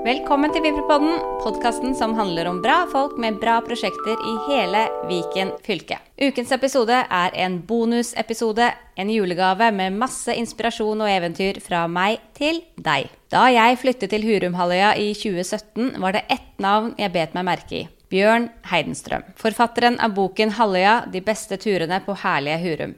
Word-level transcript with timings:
Velkommen 0.00 0.48
til 0.48 0.62
Vibrepodden, 0.64 1.18
podkasten 1.42 1.90
som 1.92 2.14
handler 2.16 2.48
om 2.48 2.62
bra 2.64 2.86
folk 2.88 3.18
med 3.20 3.34
bra 3.42 3.58
prosjekter 3.60 4.16
i 4.16 4.30
hele 4.46 4.86
Viken 5.10 5.50
fylke. 5.60 5.98
Ukens 6.16 6.54
episode 6.56 7.02
er 7.04 7.36
en 7.44 7.58
bonusepisode, 7.68 8.70
en 8.96 9.12
julegave 9.12 9.68
med 9.76 10.00
masse 10.00 10.32
inspirasjon 10.32 11.04
og 11.04 11.12
eventyr 11.12 11.60
fra 11.60 11.82
meg 11.84 12.16
til 12.32 12.62
deg. 12.80 13.12
Da 13.28 13.44
jeg 13.52 13.76
flyttet 13.84 14.14
til 14.14 14.24
Hurumhalvøya 14.24 14.94
i 14.96 15.12
2017, 15.12 15.92
var 16.00 16.16
det 16.16 16.24
ett 16.32 16.50
navn 16.56 16.94
jeg 16.96 17.12
bet 17.12 17.36
meg 17.36 17.50
merke 17.52 17.82
i. 17.82 17.86
Bjørn 18.08 18.48
Heidenstrøm. 18.72 19.28
Forfatteren 19.36 20.00
av 20.00 20.16
boken 20.16 20.56
'Halvøya 20.56 21.12
de 21.12 21.20
beste 21.20 21.60
turene 21.60 22.00
på 22.00 22.16
herlige 22.24 22.62
Hurum'. 22.64 22.96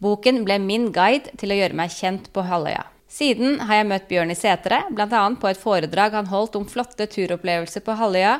Boken 0.00 0.46
ble 0.48 0.58
min 0.58 0.92
guide 0.96 1.36
til 1.36 1.52
å 1.52 1.60
gjøre 1.60 1.76
meg 1.76 1.92
kjent 1.92 2.32
på 2.32 2.40
Halvøya. 2.40 2.88
Siden 3.08 3.56
har 3.64 3.80
jeg 3.80 3.88
møtt 3.88 4.08
Bjørn 4.10 4.32
i 4.32 4.36
Setre, 4.36 4.82
bl.a. 4.92 5.22
på 5.40 5.48
et 5.48 5.60
foredrag 5.60 6.12
han 6.12 6.28
holdt 6.28 6.58
om 6.60 6.66
flotte 6.68 7.06
turopplevelser 7.08 7.80
på 7.86 7.96
Halvøya, 7.96 8.34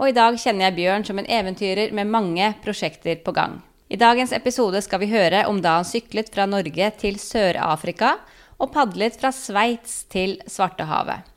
og 0.00 0.08
i 0.08 0.14
dag 0.16 0.38
kjenner 0.40 0.70
jeg 0.70 0.76
Bjørn 0.78 1.04
som 1.06 1.20
en 1.20 1.28
eventyrer 1.28 1.92
med 1.94 2.08
mange 2.10 2.48
prosjekter 2.64 3.20
på 3.24 3.34
gang. 3.36 3.60
I 3.92 4.00
dagens 4.00 4.32
episode 4.32 4.80
skal 4.82 5.02
vi 5.04 5.10
høre 5.12 5.44
om 5.46 5.60
da 5.62 5.76
han 5.76 5.86
syklet 5.86 6.32
fra 6.32 6.48
Norge 6.48 6.88
til 6.98 7.20
Sør-Afrika 7.20 8.16
og 8.56 8.72
padlet 8.72 9.20
fra 9.20 9.30
Sveits 9.34 10.06
til 10.10 10.38
Svartehavet. 10.48 11.28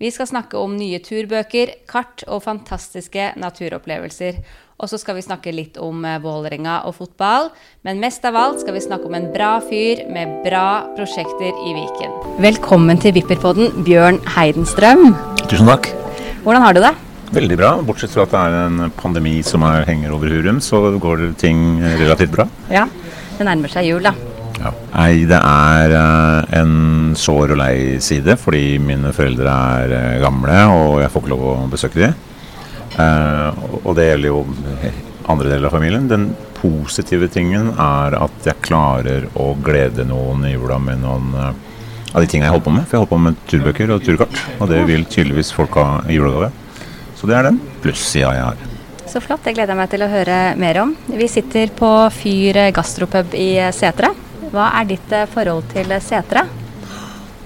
Vi 0.00 0.08
skal 0.08 0.30
snakke 0.30 0.56
om 0.56 0.78
nye 0.80 0.98
turbøker, 1.04 1.74
kart 1.84 2.24
og 2.24 2.40
fantastiske 2.46 3.34
naturopplevelser. 3.36 4.40
Og 4.80 4.88
så 4.88 4.96
skal 4.96 5.18
vi 5.18 5.24
snakke 5.24 5.52
litt 5.52 5.76
om 5.76 6.04
eh, 6.08 6.16
Vålerenga 6.22 6.78
og 6.88 6.94
fotball. 6.96 7.50
Men 7.84 8.00
mest 8.00 8.24
av 8.24 8.36
alt 8.40 8.62
skal 8.62 8.72
vi 8.72 8.80
snakke 8.80 9.10
om 9.10 9.16
en 9.18 9.28
bra 9.34 9.58
fyr 9.60 10.06
med 10.08 10.38
bra 10.46 10.86
prosjekter 10.96 11.52
i 11.52 11.74
Viken. 11.76 12.14
Velkommen 12.40 13.00
til 13.02 13.12
Vipperpodden, 13.18 13.82
Bjørn 13.84 14.22
Heidenstrøm. 14.38 15.10
Tusen 15.50 15.68
takk. 15.68 15.90
Hvordan 16.46 16.64
har 16.64 16.76
du 16.76 16.80
det? 16.86 16.94
Veldig 17.36 17.58
bra. 17.60 17.74
Bortsett 17.84 18.14
fra 18.14 18.24
at 18.24 18.32
det 18.32 18.40
er 18.40 18.56
en 18.62 18.94
pandemi 18.96 19.36
som 19.44 19.66
er, 19.68 19.84
henger 19.90 20.16
over 20.16 20.32
Hurum, 20.32 20.62
så 20.64 20.80
går 20.96 21.28
ting 21.38 21.60
relativt 22.00 22.32
bra. 22.38 22.48
Ja, 22.72 22.86
det 23.36 23.46
nærmer 23.46 23.70
seg 23.70 23.90
jul, 23.90 24.00
da. 24.08 24.14
Ja. 24.60 24.72
Nei, 24.94 25.12
det 25.28 25.38
er 25.38 25.94
uh, 25.94 26.56
en 26.56 27.12
sår 27.16 27.54
og 27.54 27.60
lei 27.60 27.76
side, 28.04 28.34
fordi 28.40 28.80
mine 28.82 29.12
foreldre 29.16 29.60
er 29.76 29.94
uh, 29.94 30.18
gamle, 30.24 30.58
og 30.72 30.98
jeg 31.04 31.12
får 31.12 31.24
ikke 31.24 31.34
lov 31.36 31.46
å 31.52 31.54
besøke 31.70 32.00
dem. 32.00 32.18
Uh, 33.00 33.80
og 33.84 33.94
det 33.96 34.10
gjelder 34.10 34.32
jo 34.32 34.44
andre 35.30 35.52
deler 35.54 35.68
av 35.70 35.76
familien. 35.76 36.08
Den 36.10 36.30
positive 36.60 37.30
tingen 37.32 37.72
er 37.72 38.16
at 38.18 38.46
jeg 38.46 38.60
klarer 38.66 39.28
å 39.40 39.54
glede 39.64 40.04
noen 40.08 40.44
i 40.44 40.52
jula 40.52 40.76
med 40.82 41.00
noen 41.00 41.30
av 41.40 42.20
de 42.20 42.26
tingene 42.26 42.50
jeg 42.50 42.56
holder 42.56 42.66
på 42.66 42.74
med. 42.74 42.88
For 42.88 42.96
jeg 42.96 43.04
holder 43.04 43.14
på 43.14 43.22
med 43.24 43.44
turbøker 43.48 43.94
og 43.94 44.04
turkart, 44.04 44.42
og 44.58 44.72
det 44.72 44.82
vil 44.90 45.06
tydeligvis 45.08 45.54
folk 45.56 45.78
ha 45.80 46.02
i 46.10 46.18
julegave. 46.18 46.50
Så 47.16 47.30
det 47.30 47.38
er 47.38 47.48
den 47.48 47.60
plussida 47.80 48.34
jeg 48.36 48.48
har. 48.48 48.66
Så 49.10 49.22
flott. 49.22 49.42
Det 49.44 49.56
gleder 49.56 49.74
jeg 49.74 49.80
meg 49.80 49.90
til 49.90 50.04
å 50.06 50.10
høre 50.10 50.40
mer 50.60 50.84
om. 50.84 50.92
Vi 51.08 51.26
sitter 51.30 51.72
på 51.74 51.88
Fyr 52.14 52.60
gastropub 52.76 53.34
i 53.38 53.52
Setre. 53.74 54.12
Hva 54.50 54.70
er 54.80 54.88
ditt 54.88 55.12
eh, 55.14 55.28
forhold 55.30 55.68
til 55.70 55.92
setre? 56.02 56.42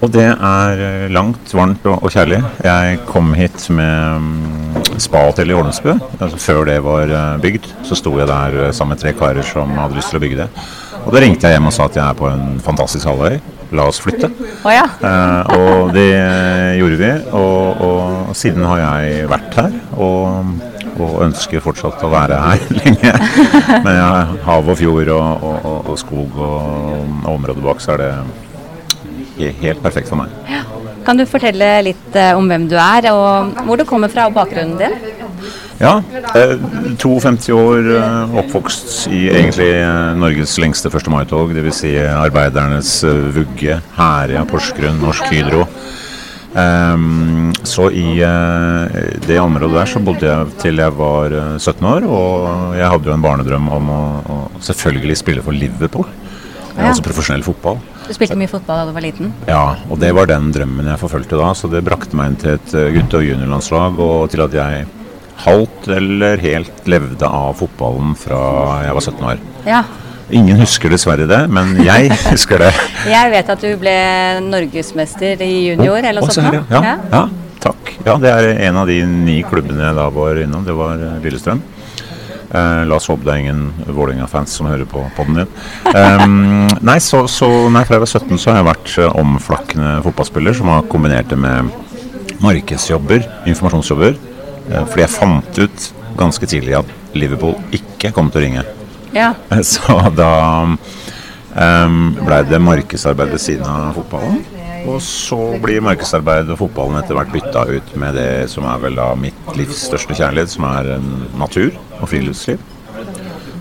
Og 0.01 0.11
det 0.13 0.25
er 0.25 0.81
eh, 0.81 1.07
langt, 1.13 1.51
varmt 1.53 1.85
og, 1.89 2.07
kjærlig. 2.13 2.39
Jeg 2.65 3.01
kom 3.09 3.33
hit 3.37 3.67
med 3.73 4.25
mm, 4.25 4.84
spahotell 5.01 5.51
i. 5.51 5.57
Altså, 5.57 6.37
før 6.39 6.65
det 6.69 6.79
var 6.85 7.11
eh, 7.11 7.41
bygd, 7.43 7.71
så 7.87 7.97
sto 7.97 8.15
jeg 8.19 8.29
der 8.29 8.71
sammen 8.71 8.95
med 8.95 9.03
tre 9.03 9.13
karer 9.17 9.45
som 9.45 9.71
hadde 9.79 9.99
lyst 9.99 10.13
til 10.13 10.19
å 10.21 10.25
bygge 10.25 10.43
det. 10.43 10.49
Og 11.05 11.13
da 11.13 11.21
ringte 11.21 11.49
jeg 11.49 11.57
hjem 11.57 11.69
og 11.69 11.75
sa 11.75 11.85
at 11.85 11.99
jeg 11.99 12.05
er 12.05 12.17
på 12.17 12.29
en 12.29 12.55
fantastisk 12.65 13.09
halvøy. 13.09 13.37
La 13.75 13.87
oss 13.89 13.99
flytte. 14.01 14.29
Oh, 14.63 14.71
ja. 14.73 14.85
eh, 15.01 15.57
og 15.57 15.91
det 15.95 16.07
gjorde 16.79 17.01
vi. 17.01 17.11
Og, 17.35 17.83
og, 17.89 18.31
siden 18.37 18.65
har 18.65 18.81
jeg 18.83 19.27
vært 19.31 19.59
her. 19.59 19.77
Og 19.97 20.71
og 20.95 21.17
ønsker 21.25 21.63
fortsatt 21.63 22.03
å 22.05 22.11
være 22.11 22.37
her 22.39 22.61
lenge. 22.79 23.11
Men 23.83 23.97
ja, 23.97 24.11
hav 24.47 24.71
og 24.71 24.79
fjord 24.79 25.11
og, 25.15 25.43
og, 25.49 25.91
og 25.91 25.99
skog 25.99 26.39
og, 26.39 27.11
området 27.33 27.65
bak, 27.65 27.83
så 27.83 27.95
er 27.97 28.05
det 28.05 29.53
helt 29.61 29.83
perfekt 29.83 30.11
for 30.11 30.23
meg. 30.23 30.31
Ja. 30.47 30.63
Kan 31.05 31.19
du 31.19 31.25
fortelle 31.29 31.69
litt 31.85 32.17
uh, 32.17 32.33
om 32.39 32.49
hvem 32.49 32.67
du 32.71 32.75
er, 32.79 33.11
og 33.13 33.61
hvor 33.67 33.79
du 33.79 33.85
kommer 33.87 34.11
fra 34.11 34.27
og 34.29 34.35
bakgrunnen 34.37 34.79
din? 34.81 34.97
Ja, 35.75 35.97
eh, 36.39 36.55
52 36.97 37.49
år 37.51 37.89
eh, 37.97 38.35
oppvokst 38.39 39.09
i 39.11 39.25
egentlig 39.27 39.73
eh, 39.75 40.13
Norges 40.15 40.53
lengste 40.63 40.87
1. 40.87 41.09
mai-tog. 41.11 41.51
Dvs. 41.51 41.81
Si 41.81 41.91
arbeidernes 41.99 42.91
eh, 43.03 43.25
vugge, 43.35 43.81
Herøya, 43.97 44.45
Porsgrunn, 44.47 45.01
Norsk 45.03 45.27
Hydro. 45.33 45.65
Um, 46.55 47.51
så 47.67 47.89
i 47.91 48.23
uh, 48.23 48.87
det 49.27 49.41
området 49.41 49.75
der 49.75 49.89
så 49.91 49.99
bodde 49.99 50.29
jeg 50.29 50.53
til 50.61 50.79
jeg 50.79 50.93
var 50.95 51.33
uh, 51.35 51.39
eh, 51.51 51.57
17 51.59 51.87
år, 51.89 52.05
og 52.07 52.77
jeg 52.77 52.91
hadde 52.93 53.09
jo 53.09 53.15
en 53.17 53.25
barnedrøm 53.25 53.67
om 53.75 53.89
å, 53.91 54.03
å 54.23 54.37
selvfølgelig 54.63 55.17
spille 55.19 55.43
for 55.43 55.51
Liverpool. 55.51 56.07
Ja. 56.77 56.93
Altså 56.93 57.03
profesjonell 57.03 57.43
fotball. 57.43 57.81
Du 58.05 58.13
spilte 58.13 58.37
mye 58.37 58.49
fotball 58.51 58.83
da 58.83 58.85
du 58.89 58.93
var 58.95 59.01
liten? 59.05 59.31
Ja, 59.49 59.63
og 59.89 59.97
det 60.01 60.11
var 60.13 60.29
den 60.29 60.51
drømmen 60.53 60.85
jeg 60.91 61.01
forfulgte 61.01 61.39
da. 61.39 61.51
Så 61.57 61.69
det 61.71 61.81
brakte 61.87 62.17
meg 62.17 62.31
inn 62.33 62.39
til 62.41 62.53
et 62.57 62.73
uh, 62.77 62.87
gutte- 62.93 63.19
og 63.21 63.25
juniorlandslag, 63.25 63.99
og 64.05 64.29
til 64.33 64.43
at 64.45 64.53
jeg 64.53 64.85
halvt 65.45 65.87
eller 65.97 66.39
helt 66.39 66.85
levde 66.87 67.27
av 67.27 67.57
fotballen 67.59 68.13
fra 68.19 68.39
jeg 68.85 68.95
var 68.97 69.03
17 69.09 69.25
år. 69.31 69.41
Ja. 69.67 69.81
Ingen 70.33 70.57
husker 70.61 70.89
dessverre 70.93 71.27
det, 71.29 71.41
men 71.53 71.75
jeg 71.85 72.13
husker 72.31 72.61
det. 72.63 72.71
jeg 73.09 73.33
vet 73.33 73.49
at 73.53 73.61
du 73.65 73.73
ble 73.81 73.95
norgesmester 74.45 75.41
i 75.45 75.51
junior, 75.71 75.99
eller 76.01 76.21
noe 76.25 76.33
sånt? 76.33 76.55
Ja, 76.71 76.81
ja, 76.81 76.95
ja, 77.11 77.25
takk. 77.65 77.91
Ja, 78.05 78.15
det 78.21 78.31
er 78.31 78.47
en 78.69 78.79
av 78.81 78.89
de 78.89 79.01
ni 79.05 79.41
klubbene 79.45 79.81
jeg 79.89 79.97
da 79.97 80.07
var 80.13 80.39
innom. 80.41 80.65
Det 80.65 80.73
var 80.77 81.01
eh, 81.01 81.17
Lillestrøm. 81.25 81.61
Eh, 82.55 82.85
la 82.87 82.95
oss 82.95 83.09
håpe 83.11 83.25
det 83.25 83.33
er 83.33 83.41
ingen 83.43 83.63
Vålerenga-fans 83.83 84.53
som 84.55 84.69
hører 84.69 84.87
på 84.87 85.01
poden 85.17 85.41
din. 85.41 85.49
Um, 85.91 86.67
nei, 86.89 86.97
så, 87.03 87.25
så 87.31 87.49
nei, 87.73 87.83
fra 87.87 87.97
jeg 87.97 88.05
var 88.05 88.11
17 88.11 88.39
så 88.39 88.51
har 88.53 88.61
jeg 88.61 88.67
vært 88.69 88.93
uh, 89.01 89.17
omflakkende 89.19 89.91
fotballspiller 90.05 90.55
som 90.55 90.71
har 90.71 90.87
kombinert 90.91 91.31
det 91.31 91.39
med 91.41 91.73
markedsjobber, 92.43 93.25
informasjonsjobber. 93.51 94.15
Uh, 94.69 94.83
fordi 94.85 95.03
jeg 95.03 95.15
fant 95.17 95.61
ut 95.65 95.89
ganske 96.15 96.47
tidlig 96.47 96.77
at 96.79 96.95
Liverpool 97.17 97.57
ikke 97.75 98.13
kom 98.15 98.31
til 98.31 98.43
å 98.43 98.45
ringe. 98.45 98.65
Ja. 99.15 99.33
Så 99.73 99.99
da 100.15 100.31
um, 100.63 102.01
blei 102.21 102.43
det 102.47 102.63
markedsarbeid 102.63 103.35
ved 103.35 103.43
siden 103.49 103.67
av 103.67 103.99
fotballen. 103.99 104.43
Og 104.85 105.01
så 105.01 105.39
blir 105.61 105.83
markedsarbeid 105.83 106.51
og 106.53 106.59
fotballen 106.61 106.99
etter 106.99 107.17
hvert 107.17 107.33
bytta 107.33 107.65
ut 107.71 107.91
med 107.99 108.17
det 108.19 108.29
som 108.51 108.67
er 108.69 108.79
vel 108.83 108.99
da 108.99 109.09
mitt 109.17 109.51
livs 109.57 109.81
største 109.87 110.17
kjærlighet, 110.17 110.53
som 110.53 110.67
er 110.69 110.95
natur 111.39 111.73
og 111.99 112.09
friluftsliv. 112.11 112.61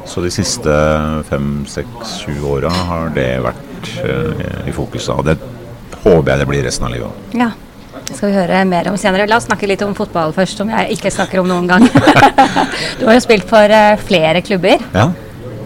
Så 0.04 0.20
de 0.20 0.30
siste 0.32 0.72
fem, 1.30 1.64
seks, 1.68 2.18
sju 2.22 2.34
åra 2.46 2.70
har 2.90 3.12
det 3.16 3.28
vært 3.44 3.92
uh, 4.04 4.68
i 4.68 4.74
fokus. 4.76 5.08
Og 5.14 5.24
det 5.26 5.38
håper 6.04 6.34
jeg 6.34 6.42
det 6.42 6.48
blir 6.50 6.66
resten 6.66 6.88
av 6.88 6.94
livet. 6.94 7.22
Ja. 7.36 7.50
Det 8.04 8.18
skal 8.18 8.28
vi 8.28 8.36
høre 8.36 8.58
mer 8.68 8.90
om 8.90 8.98
senere. 9.00 9.24
La 9.30 9.38
oss 9.40 9.46
snakke 9.48 9.68
litt 9.70 9.80
om 9.86 9.94
fotball 9.96 10.34
først, 10.36 10.60
som 10.60 10.68
jeg 10.68 10.98
ikke 10.98 11.12
snakker 11.14 11.40
om 11.40 11.48
noen 11.48 11.70
gang. 11.70 11.86
du 13.00 13.06
har 13.08 13.16
jo 13.16 13.22
spilt 13.24 13.48
for 13.48 13.72
uh, 13.72 13.94
flere 14.04 14.44
klubber. 14.44 14.84
Ja. 14.92 15.08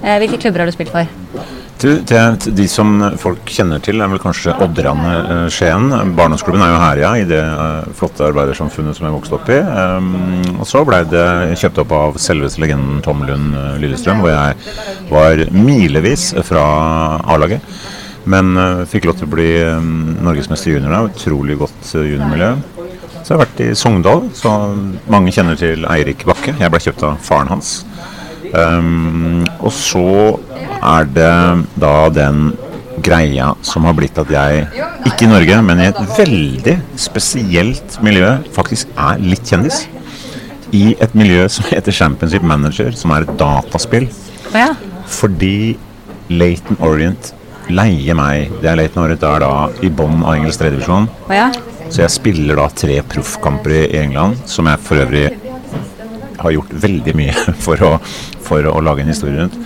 Uh, 0.05 0.17
hvilke 0.23 0.39
klubber 0.39 0.63
har 0.63 0.71
du 0.71 0.77
spilt 0.77 0.95
for? 0.95 1.58
Du, 1.78 2.00
det, 2.00 2.37
de 2.59 2.65
som 2.69 2.97
folk 3.22 3.47
kjenner 3.55 3.78
til, 3.78 4.00
er 4.03 4.11
vel 4.11 4.19
kanskje 4.19 4.50
Odderane 4.65 5.11
uh, 5.28 5.43
Skien. 5.53 5.93
Barndomsklubben 6.19 6.65
er 6.65 6.72
jo 6.72 6.81
Herja, 6.83 7.11
i 7.21 7.27
det 7.28 7.39
uh, 7.39 7.87
flotte 7.94 8.27
arbeidersamfunnet 8.27 8.99
som 8.99 9.06
jeg 9.06 9.15
vokste 9.15 9.37
opp 9.37 9.53
i. 9.55 9.61
Um, 9.62 10.56
og 10.59 10.67
så 10.67 10.83
blei 10.88 11.05
det 11.06 11.22
kjøpt 11.61 11.78
opp 11.84 11.94
av 11.94 12.19
selveste 12.19 12.65
legenden 12.65 12.99
Tom 13.06 13.22
Lund 13.28 13.55
uh, 13.55 13.77
Lillestrøm, 13.78 14.25
hvor 14.25 14.34
jeg 14.34 14.59
var 15.12 15.44
milevis 15.55 16.33
fra 16.49 16.65
A-laget. 17.22 17.62
Men 18.28 18.59
fikk 18.91 19.06
lov 19.06 19.21
til 19.21 19.28
å 19.28 19.34
bli 19.37 19.49
um, 19.78 20.19
norgesmester 20.27 20.75
junior 20.75 20.97
der. 20.97 21.12
Utrolig 21.15 21.61
godt 21.62 21.94
juniormiljø. 21.94 22.50
Så 23.23 23.23
jeg 23.23 23.37
har 23.37 23.44
vært 23.44 23.62
i 23.62 23.70
Sogndal, 23.79 24.26
så 24.35 24.56
mange 25.06 25.31
kjenner 25.37 25.55
til 25.61 25.87
Eirik 25.87 26.26
Bakke. 26.26 26.58
Jeg 26.58 26.75
ble 26.75 26.82
kjøpt 26.82 27.06
av 27.06 27.23
faren 27.23 27.55
hans. 27.55 27.76
Um, 28.49 29.44
og 29.61 29.73
så 29.76 30.08
er 30.83 31.09
det 31.15 31.35
da 31.81 31.95
den 32.15 32.51
greia 33.05 33.53
som 33.63 33.87
har 33.87 33.95
blitt 33.97 34.19
at 34.19 34.31
jeg, 34.33 34.67
ikke 35.07 35.27
i 35.27 35.31
Norge, 35.31 35.61
men 35.65 35.81
i 35.83 35.89
et 35.91 36.01
veldig 36.17 36.77
spesielt 36.99 37.99
miljø, 38.05 38.35
faktisk 38.55 38.91
er 38.99 39.23
litt 39.23 39.47
kjendis. 39.49 39.85
I 40.75 40.93
et 41.01 41.15
miljø 41.17 41.47
som 41.53 41.69
heter 41.71 41.95
Championship 41.95 42.45
Manager, 42.45 42.93
som 42.99 43.15
er 43.15 43.25
et 43.25 43.35
dataspill. 43.41 44.09
Ja. 44.53 44.73
Fordi 45.09 45.79
Laton 46.29 46.77
Orient 46.85 47.33
leier 47.73 48.17
meg. 48.19 48.53
Det 48.61 48.69
er 48.71 48.77
Laton 48.81 49.05
Orient 49.07 49.25
er 49.25 49.45
da 49.45 49.53
i 49.85 49.91
bånn 49.93 50.23
av 50.25 50.37
engelsk 50.37 50.61
tredjedivisjon. 50.61 51.09
Ja. 51.33 51.49
Så 51.89 52.03
jeg 52.03 52.13
spiller 52.13 52.59
da 52.61 52.67
tre 52.77 52.99
proffkamper 53.15 53.73
i 53.79 54.03
England, 54.03 54.43
som 54.51 54.69
jeg 54.69 54.85
for 54.85 55.01
øvrig 55.01 55.31
har 56.38 56.55
gjort 56.55 56.75
veldig 56.87 57.14
mye 57.19 57.35
for 57.67 57.85
å, 57.85 57.93
for 58.44 58.67
å 58.70 58.81
lage 58.85 59.05
en 59.05 59.12
historie 59.12 59.38
rundt. 59.38 59.56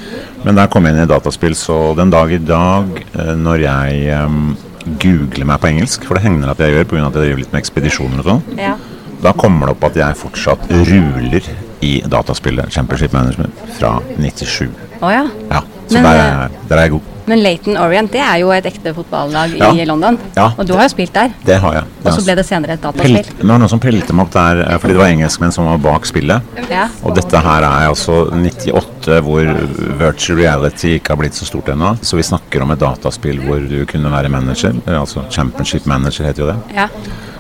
Men 0.43 0.59
der 0.59 0.71
kom 0.73 0.87
jeg 0.87 0.97
inn 0.97 1.05
i 1.05 1.11
dataspill, 1.11 1.57
så 1.59 1.79
den 1.99 2.13
dag 2.13 2.33
i 2.35 2.41
dag, 2.43 3.03
eh, 3.15 3.35
når 3.39 3.67
jeg 3.67 4.23
um, 4.27 4.55
googler 5.03 5.47
meg 5.49 5.61
på 5.63 5.71
engelsk, 5.71 6.07
for 6.09 6.19
det 6.19 6.27
hender 6.27 6.53
at 6.53 6.63
jeg 6.63 6.75
gjør 6.75 6.89
pga. 6.91 7.05
at 7.07 7.19
jeg 7.19 7.29
driver 7.29 7.45
litt 7.45 7.53
med 7.55 7.63
ekspedisjoner 7.63 8.23
og 8.23 8.31
sånn, 8.31 8.59
ja. 8.59 8.77
da 9.23 9.35
kommer 9.39 9.69
det 9.69 9.77
opp 9.77 9.87
at 9.91 10.01
jeg 10.03 10.19
fortsatt 10.23 10.67
ruler 10.73 11.53
i 11.83 11.93
dataspillet 12.07 12.75
Championship 12.75 13.15
Management 13.15 13.63
fra 13.79 13.97
97. 14.19 14.71
Å 15.03 15.11
ja. 15.11 15.23
Ja, 15.51 15.63
så 15.93 16.01
Men, 16.01 16.05
der, 16.09 16.21
eh, 16.21 16.45
er, 16.45 16.61
der 16.69 16.77
er 16.77 16.87
jeg 16.89 16.95
god. 16.99 17.09
Men 17.31 17.39
Leighton 17.39 17.77
Orient 17.79 18.11
det 18.11 18.19
er 18.19 18.39
jo 18.41 18.49
et 18.51 18.65
ekte 18.67 18.91
fotballag 18.97 19.53
Ja. 19.57 19.69
i 19.79 19.85
London. 19.87 20.17
Ja. 20.35 20.49
Og 20.59 20.67
du 20.67 20.73
har 20.75 20.89
jo 20.89 20.91
spilt 20.91 21.13
der. 21.15 21.31
Det 21.47 21.55
har 21.63 21.77
jeg. 21.77 21.85
Og 22.05 22.13
så 22.17 22.25
ble 22.27 22.35
det 22.35 22.45
senere 22.49 22.75
et 22.75 22.83
dataspill. 22.83 23.15
Pelt, 23.21 23.31
det 23.39 23.47
var 23.47 23.61
noen 23.63 23.71
som 23.71 23.79
pelte 23.85 24.13
meg 24.13 24.27
opp 24.27 24.33
der, 24.35 24.63
eh, 24.65 24.79
fordi 24.83 24.97
det 24.97 25.03
var 25.05 25.13
engelskmenn 25.13 25.53
som 25.55 25.69
var 25.71 25.79
bak 25.79 26.09
spillet. 26.11 26.43
Ja. 26.69 26.89
Og 27.05 27.15
dette 27.15 27.39
her 27.45 27.63
er 27.69 27.87
altså 27.93 28.17
98, 28.35 29.21
hvor 29.23 29.53
virtual 30.03 30.39
reality 30.43 30.97
ikke 30.99 31.15
har 31.15 31.17
blitt 31.23 31.35
så 31.39 31.47
stort 31.47 31.69
ennå. 31.69 31.95
Så 32.03 32.17
vi 32.19 32.23
snakker 32.27 32.63
om 32.67 32.75
et 32.75 32.83
dataspill 32.83 33.39
hvor 33.47 33.63
du 33.71 33.85
kunne 33.87 34.11
være 34.11 34.29
manager. 34.29 34.75
eh, 34.87 34.99
Altså 35.01 35.23
Championship 35.31 35.87
Manager 35.87 36.25
heter 36.27 36.43
jo 36.43 36.51
det. 36.51 36.59
ja. 36.75 36.89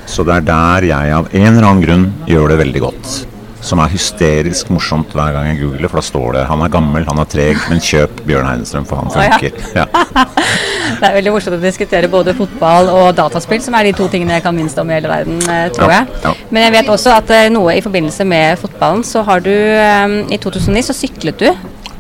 Så 0.07 0.25
det 0.27 0.35
er 0.35 0.41
der 0.41 0.87
jeg 0.89 1.13
av 1.15 1.29
en 1.33 1.47
eller 1.57 1.67
annen 1.69 1.83
grunn 1.85 2.13
gjør 2.27 2.49
det 2.51 2.59
veldig 2.59 2.81
godt. 2.81 3.27
Som 3.63 3.79
er 3.79 3.93
hysterisk 3.93 4.73
morsomt 4.75 5.13
hver 5.15 5.37
gang 5.37 5.53
jeg 5.53 5.61
googler, 5.61 5.91
for 5.91 6.01
da 6.01 6.05
står 6.05 6.33
det 6.35 6.47
'Han 6.49 6.63
er 6.63 6.69
gammel, 6.69 7.05
han 7.07 7.19
er 7.19 7.29
treg, 7.31 7.59
men 7.71 7.79
kjøp 7.79 8.25
Bjørn 8.27 8.49
Heidenstrøm, 8.49 8.87
for 8.87 8.97
han 8.97 9.11
ja. 9.15 9.39
funker'. 9.39 9.53
Ja. 9.81 9.87
Det 10.99 11.09
er 11.09 11.15
veldig 11.15 11.33
morsomt 11.33 11.57
å 11.57 11.63
diskutere 11.63 12.09
både 12.11 12.35
fotball 12.35 12.91
og 12.91 13.15
dataspill, 13.17 13.63
som 13.63 13.75
er 13.75 13.85
de 13.85 13.93
to 13.93 14.09
tingene 14.09 14.35
jeg 14.35 14.43
kan 14.43 14.55
minst 14.55 14.79
om 14.79 14.91
i 14.91 14.95
hele 14.95 15.09
verden, 15.09 15.39
eh, 15.49 15.69
tror 15.75 15.91
jeg. 15.91 16.07
ja. 16.25 16.35
Men 16.51 16.63
jeg 16.63 16.73
vet 16.73 16.91
også 16.91 17.15
at 17.17 17.31
eh, 17.31 17.49
noe 17.49 17.77
i 17.77 17.81
forbindelse 17.81 18.27
med 18.27 18.59
fotballen, 18.59 19.05
så 19.05 19.23
har 19.23 19.41
du 19.41 19.51
eh, 19.51 20.09
I 20.35 20.39
2009 20.39 20.83
så 20.83 20.93
syklet 20.95 21.39
du 21.39 21.49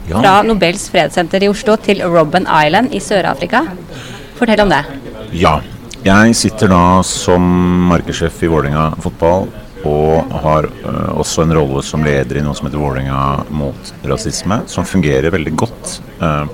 fra 0.09 0.43
Nobels 0.43 0.88
fredssenter 0.91 1.43
i 1.43 1.49
Oslo 1.49 1.76
til 1.76 2.03
Robben 2.03 2.47
Island 2.47 2.93
i 2.93 3.00
Sør-Afrika. 3.00 3.62
Fortell 4.37 4.61
om 4.61 4.69
det. 4.69 4.85
Ja. 5.32 5.61
Jeg 6.03 6.35
sitter 6.35 6.67
da 6.67 7.03
som 7.06 7.43
markedssjef 7.87 8.41
i 8.43 8.49
Vålerenga 8.50 8.88
fotball 9.05 9.47
og 9.88 10.34
har 10.44 10.62
uh, 10.84 11.11
også 11.19 11.44
en 11.44 11.55
rolle 11.56 11.82
som 11.87 12.05
leder 12.06 12.38
i 12.38 12.44
noe 12.44 12.55
som 12.58 12.67
heter 12.69 12.82
Vålerenga 12.82 13.23
mot 13.55 13.82
rasisme, 14.08 14.56
som 14.70 14.88
fungerer 14.88 15.34
veldig 15.34 15.55
godt. 15.64 15.84
Uh, 16.20 16.44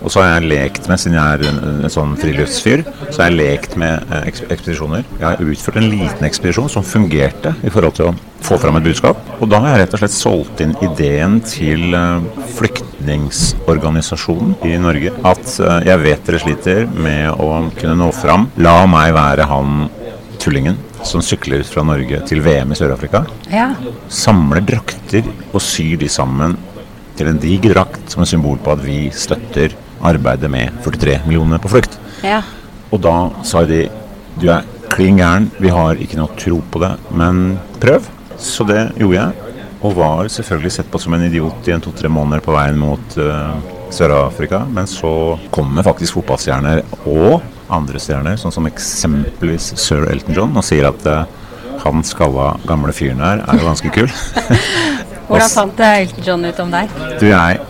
og 0.00 0.08
så 0.12 0.22
har 0.22 0.28
jeg 0.30 0.48
lekt 0.48 0.88
med, 0.88 0.96
siden 1.00 1.18
jeg 1.18 1.28
er 1.34 1.40
en, 1.50 1.58
en 1.84 1.92
sånn 1.92 2.12
friluftsfyr, 2.20 2.80
så 3.10 3.16
har 3.20 3.26
jeg 3.28 3.36
lekt 3.36 3.72
med 3.80 3.94
eh, 4.08 4.22
ekspedisjoner. 4.30 5.02
Jeg 5.18 5.26
har 5.26 5.42
utført 5.44 5.76
en 5.76 5.92
liten 5.92 6.24
ekspedisjon 6.24 6.72
som 6.72 6.84
fungerte 6.86 7.50
i 7.60 7.70
forhold 7.72 7.94
til 7.98 8.06
å 8.08 8.16
få 8.40 8.56
fram 8.62 8.76
et 8.80 8.86
budskap. 8.88 9.16
Og 9.40 9.46
da 9.52 9.58
har 9.60 9.68
jeg 9.74 9.80
rett 9.82 9.94
og 9.98 10.00
slett 10.00 10.16
solgt 10.16 10.56
inn 10.64 10.72
ideen 10.86 11.32
til 11.44 11.92
flyktningsorganisasjonen 12.56 14.56
i 14.64 14.80
Norge 14.80 15.12
at 15.28 15.46
jeg 15.84 16.00
vet 16.06 16.24
dere 16.24 16.40
sliter 16.46 16.80
med 16.88 17.36
å 17.36 17.68
kunne 17.76 18.00
nå 18.00 18.08
fram. 18.16 18.48
La 18.56 18.88
meg 18.88 19.12
være 19.18 19.44
han 19.52 19.92
tullingen 20.40 20.78
som 21.06 21.22
sykler 21.24 21.62
fra 21.66 21.84
Norge 21.86 22.22
til 22.28 22.42
VM 22.44 22.72
i 22.72 22.78
Sør-Afrika. 22.78 23.24
Ja. 23.52 23.70
Samler 24.08 24.64
drakter 24.66 25.26
og 25.52 25.60
syr 25.64 25.98
de 26.00 26.08
sammen 26.10 26.56
til 27.18 27.28
en 27.30 27.40
diger 27.40 27.74
drakt 27.76 28.12
som 28.12 28.24
et 28.24 28.30
symbol 28.30 28.58
på 28.64 28.72
at 28.72 28.82
vi 28.84 29.02
støtter 29.12 29.76
arbeidet 30.06 30.50
med 30.50 30.80
43 30.84 31.20
millioner 31.26 31.60
på 31.60 31.72
flukt. 31.72 32.00
ja. 32.24 32.42
Og 32.90 32.98
da 33.04 33.30
sa 33.46 33.60
de 33.68 33.84
du 34.40 34.48
er 34.50 34.64
klin 34.90 35.20
gæren, 35.20 35.50
vi 35.62 35.70
har 35.70 35.98
ikke 36.00 36.18
noe 36.18 36.34
tro 36.38 36.58
på 36.72 36.80
det, 36.82 36.90
men 37.14 37.58
prøv. 37.82 38.06
Så 38.40 38.64
det 38.66 38.80
gjorde 38.98 39.18
jeg. 39.18 39.54
Og 39.80 39.94
var 39.96 40.28
selvfølgelig 40.32 40.72
sett 40.74 40.90
på 40.92 40.98
som 41.00 41.14
en 41.16 41.24
idiot 41.24 41.68
i 41.68 41.74
en 41.74 41.84
to-tre 41.84 42.08
måneder 42.12 42.42
på 42.44 42.52
veien 42.52 42.78
mot 42.80 43.16
uh, 43.20 43.54
Sør-Afrika. 43.92 44.62
Men 44.68 44.88
så 44.90 45.38
kommer 45.54 45.86
faktisk 45.86 46.18
fotballstjerner 46.18 46.82
og 47.04 47.40
andre 47.72 48.00
stjerner, 48.02 48.38
sånn 48.40 48.54
som 48.54 48.68
eksempelvis 48.68 49.72
sir 49.80 50.06
Elton 50.10 50.36
John, 50.36 50.56
og 50.56 50.66
sier 50.66 50.88
at 50.90 51.06
uh, 51.08 51.24
han 51.84 52.04
skalla 52.06 52.52
gamle 52.68 52.94
fyren 52.96 53.22
her 53.24 53.44
er 53.44 53.60
jo 53.60 53.68
ganske 53.68 53.92
kul. 53.94 54.10
Hvordan 55.30 55.52
fant 55.52 55.82
eh, 55.86 56.02
Elton 56.04 56.26
John 56.26 56.46
ut 56.48 56.62
om 56.64 56.72
deg? 56.74 56.94
Du, 57.20 57.28
jeg 57.30 57.60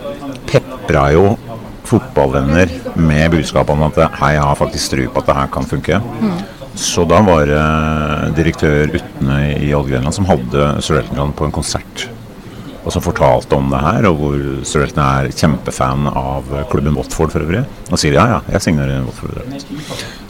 pepra 0.51 1.11
jo 1.15 1.25
fotballvenner 1.91 2.71
med 3.01 3.33
budskapet 3.35 3.75
om 3.75 3.85
at 3.89 3.99
hei, 4.21 4.35
jeg 4.37 4.47
har 4.47 4.59
faktisk 4.59 4.95
tro 4.95 5.09
på 5.11 5.23
at 5.23 5.29
det 5.29 5.37
her 5.41 5.53
kan 5.53 5.67
funke. 5.69 6.01
Så 6.79 7.05
da 7.09 7.19
var 7.27 7.51
det 7.51 8.37
direktør 8.39 8.95
Utne 8.95 9.41
i 9.59 9.73
Odd 9.75 9.91
Grenland 9.91 10.15
som 10.17 10.29
hadde 10.29 10.69
Sir 10.87 11.01
Elton 11.01 11.19
John 11.19 11.35
på 11.37 11.49
en 11.49 11.55
konsert. 11.55 12.07
Og 12.81 12.95
som 12.95 13.05
fortalte 13.05 13.57
om 13.59 13.69
det 13.69 13.81
her, 13.85 14.07
og 14.09 14.21
hvor 14.21 14.45
Sir 14.65 14.87
er 14.89 15.29
kjempefan 15.37 16.07
av 16.09 16.49
klubben 16.73 16.97
Watford 16.97 17.35
for 17.35 17.45
øvrig. 17.45 17.61
Og 17.91 18.01
sier 18.01 18.17
ja, 18.17 18.25
ja, 18.37 18.39
jeg 18.55 18.65
signerer 18.65 19.05
Watford. 19.05 19.45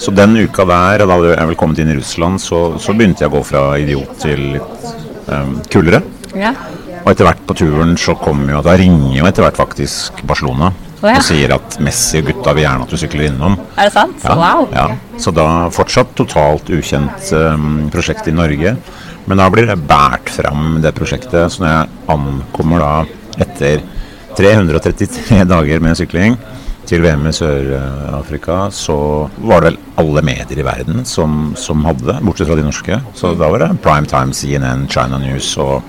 Så 0.00 0.10
den 0.16 0.34
uka 0.40 0.66
der, 0.66 1.06
da 1.06 1.18
jeg 1.30 1.50
vel 1.52 1.58
kommet 1.60 1.78
inn 1.78 1.92
i 1.94 1.98
Russland, 2.00 2.42
så, 2.42 2.64
så 2.82 2.96
begynte 2.96 3.22
jeg 3.22 3.30
å 3.30 3.36
gå 3.38 3.44
fra 3.46 3.64
idiot 3.78 4.18
til 4.24 4.42
litt 4.56 4.90
um, 5.30 5.60
kulere. 5.70 6.02
Ja. 6.34 6.54
Og 7.00 7.12
etter 7.14 7.26
hvert 7.26 7.42
på 7.48 7.56
turen 7.58 7.96
så 7.98 8.12
kommer 8.20 8.52
jo 8.52 8.60
Da 8.62 8.76
ringer 8.78 9.16
jo 9.16 9.24
etter 9.26 9.42
hvert 9.42 9.56
faktisk 9.58 10.20
Barcelona 10.28 10.68
oh, 10.68 11.06
ja. 11.08 11.16
og 11.16 11.24
sier 11.24 11.54
at 11.56 11.78
Messi 11.82 12.20
og 12.20 12.28
gutta 12.28 12.52
vil 12.54 12.66
gjerne 12.66 12.86
at 12.86 12.92
du 12.92 12.98
sykler 13.00 13.30
innom. 13.30 13.56
Er 13.74 13.88
det 13.88 13.94
sant? 13.94 14.20
Ja, 14.26 14.36
Wow. 14.38 14.68
ja. 14.74 14.88
Så 15.20 15.32
da 15.36 15.46
fortsatt 15.74 16.12
totalt 16.18 16.70
ukjent 16.72 17.32
um, 17.36 17.86
prosjekt 17.92 18.28
i 18.30 18.36
Norge. 18.36 18.76
Men 19.30 19.38
da 19.38 19.46
blir 19.50 19.68
det 19.70 19.76
båret 19.86 20.30
fram 20.34 20.80
det 20.82 20.90
prosjektet. 20.96 21.52
Så 21.54 21.62
når 21.62 21.70
jeg 21.70 21.90
ankommer 22.10 22.82
da 22.82 22.94
etter 23.44 23.84
333 24.34 25.44
dager 25.52 25.82
med 25.84 25.98
sykling 25.98 26.34
til 26.90 27.04
VM 27.04 27.28
i 27.30 27.32
Sør-Afrika, 27.36 28.64
så 28.74 28.96
var 29.38 29.62
det 29.62 29.70
vel 29.70 29.78
alle 30.02 30.24
medier 30.26 30.58
i 30.58 30.66
verden 30.66 31.04
som, 31.06 31.52
som 31.54 31.86
hadde 31.86 32.16
bortsett 32.26 32.50
fra 32.50 32.58
de 32.58 32.66
norske. 32.66 32.98
Så 33.14 33.30
da 33.38 33.52
var 33.52 33.62
det 33.62 33.70
Prime 33.84 34.10
Time, 34.10 34.34
CNN, 34.34 34.88
China 34.90 35.20
News 35.22 35.52
og 35.62 35.86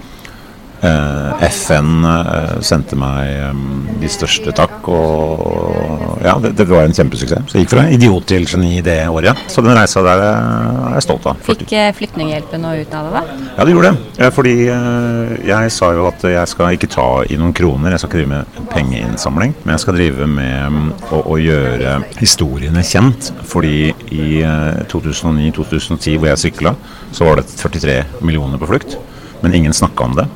FN 0.81 2.06
eh, 2.10 2.54
sendte 2.66 2.98
meg 2.98 3.30
eh, 3.30 3.66
de 4.01 4.10
største 4.10 4.54
takk, 4.57 4.88
og 4.89 6.22
ja, 6.25 6.36
det, 6.42 6.54
det 6.57 6.66
var 6.69 6.86
en 6.86 6.95
kjempesuksess. 6.95 7.50
Så 7.51 7.57
jeg 7.57 7.66
gikk 7.66 7.74
fra 7.75 7.86
idiot 7.94 8.25
til 8.30 8.48
geni 8.50 8.81
det 8.86 8.98
året. 9.10 9.38
Så 9.51 9.63
den 9.66 9.75
reisa 9.78 10.04
der 10.06 10.24
er 10.25 10.95
jeg 10.98 11.06
stolt 11.06 11.28
av. 11.30 11.42
Fikk 11.45 11.66
eh, 11.78 11.92
Flyktninghjelpen 11.98 12.66
noe 12.66 12.81
ut 12.81 12.95
av 12.98 13.10
det, 13.10 13.13
da? 13.19 13.38
Ja, 13.57 13.68
det 13.68 13.75
gjorde 13.75 13.92
det. 13.92 14.07
Eh, 14.25 14.33
Fordi 14.33 14.56
eh, 14.74 15.36
jeg 15.51 15.75
sa 15.78 15.92
jo 15.98 16.07
at 16.10 16.25
jeg 16.31 16.51
skal 16.51 16.78
ikke 16.78 16.92
ta 16.92 17.07
i 17.30 17.38
noen 17.42 17.56
kroner, 17.57 17.94
jeg 17.94 18.04
skal 18.04 18.12
ikke 18.12 18.22
drive 18.22 18.34
med 18.34 18.74
pengeinnsamling. 18.74 19.56
Men 19.63 19.75
jeg 19.75 19.86
skal 19.86 19.98
drive 20.00 20.30
med 20.31 20.77
mm, 20.77 20.89
å, 21.12 21.22
å 21.36 21.39
gjøre 21.42 21.95
historiene 22.22 22.86
kjent. 22.86 23.31
Fordi 23.51 23.92
i 24.18 24.42
eh, 24.45 24.81
2009-2010 24.92 26.18
hvor 26.18 26.31
jeg 26.34 26.44
sykla, 26.48 26.75
så 27.13 27.30
var 27.30 27.42
det 27.42 27.50
43 27.54 27.98
millioner 28.25 28.62
på 28.62 28.70
flukt. 28.74 28.98
Men 29.41 29.57
ingen 29.57 29.74
snakka 29.74 30.07
om 30.07 30.15
det. 30.19 30.27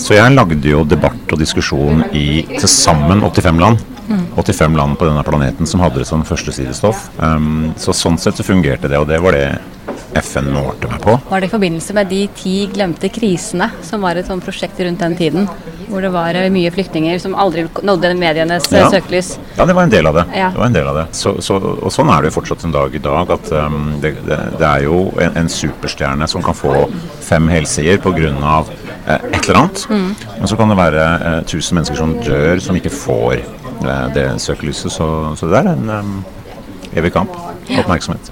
Så 0.00 0.16
jeg 0.16 0.34
lagde 0.34 0.68
jo 0.68 0.82
debatt 0.88 1.32
og 1.32 1.38
diskusjon 1.40 2.02
i 2.12 2.44
til 2.50 2.70
sammen 2.70 3.22
85 3.22 3.60
land. 3.62 3.82
85 4.36 4.76
land 4.76 4.98
på 4.98 5.06
denne 5.08 5.22
planeten 5.24 5.68
som 5.68 5.80
hadde 5.80 6.02
det 6.02 6.08
som 6.08 6.24
førstesidestoff. 6.26 7.08
Um, 7.18 7.72
så 7.80 7.94
sånn 7.96 8.18
sett 8.20 8.36
så 8.36 8.46
fungerte 8.46 8.90
det, 8.90 9.00
og 9.00 9.08
det 9.08 9.20
var 9.22 9.36
det 9.36 9.46
FN 10.22 10.50
målte 10.54 10.90
meg 10.90 11.02
på. 11.04 11.16
Var 11.28 11.42
det 11.42 11.48
i 11.48 11.52
forbindelse 11.52 11.96
med 11.96 12.10
de 12.12 12.20
ti 12.36 12.54
glemte 12.72 13.10
krisene, 13.12 13.70
som 13.82 14.04
var 14.04 14.18
et 14.20 14.28
sånt 14.30 14.44
prosjekt 14.44 14.80
rundt 14.84 15.02
den 15.02 15.16
tiden? 15.18 15.48
Hvor 15.88 16.04
det 16.04 16.12
var 16.14 16.36
eh, 16.38 16.50
mye 16.52 16.72
flyktninger 16.74 17.18
som 17.22 17.36
aldri 17.38 17.66
nådde 17.82 18.14
medienes 18.18 18.70
eh, 18.72 18.80
Ja. 18.80 18.90
søkelys? 18.92 19.34
Ja, 19.56 19.66
det 19.66 19.76
var 19.76 19.88
en 19.88 19.94
del 19.94 20.06
av 20.06 20.20
det. 20.20 20.26
Ja. 20.36 20.50
det, 20.54 20.58
var 20.58 20.66
en 20.70 20.78
del 20.78 20.88
av 20.88 21.00
det. 21.02 21.06
Så, 21.16 21.36
så, 21.42 21.58
og 21.58 21.92
sånn 21.92 22.12
er 22.12 22.22
det 22.22 22.32
jo 22.32 22.38
fortsatt 22.40 22.64
en 22.64 22.74
dag 22.74 22.94
i 22.94 23.02
dag. 23.02 23.30
at 23.30 23.52
um, 23.52 23.94
det, 24.00 24.16
det, 24.26 24.40
det 24.58 24.70
er 24.70 24.86
jo 24.88 25.06
en, 25.20 25.36
en 25.44 25.48
superstjerne 25.48 26.28
som 26.30 26.42
kan 26.42 26.56
få 26.56 26.86
fem 27.24 27.48
helsider 27.52 28.00
pga. 28.02 28.64
Eh, 29.06 29.14
et 29.14 29.48
eller 29.48 29.58
annet. 29.58 29.86
Men 30.38 30.48
så 30.48 30.56
kan 30.56 30.70
det 30.72 30.78
være 30.78 31.02
eh, 31.14 31.42
tusen 31.48 31.76
mennesker 31.76 31.98
som 31.98 32.14
dør, 32.24 32.60
som 32.64 32.76
ikke 32.78 32.92
får 32.92 33.34
eh, 33.36 34.06
det 34.14 34.28
søkelyset. 34.40 34.92
Så, 34.92 35.08
så 35.36 35.50
det 35.50 35.60
er 35.60 35.72
en 35.74 35.90
um, 35.90 36.14
evig 36.96 37.12
kamp. 37.14 37.30
Oppmerksomhet. 37.78 38.30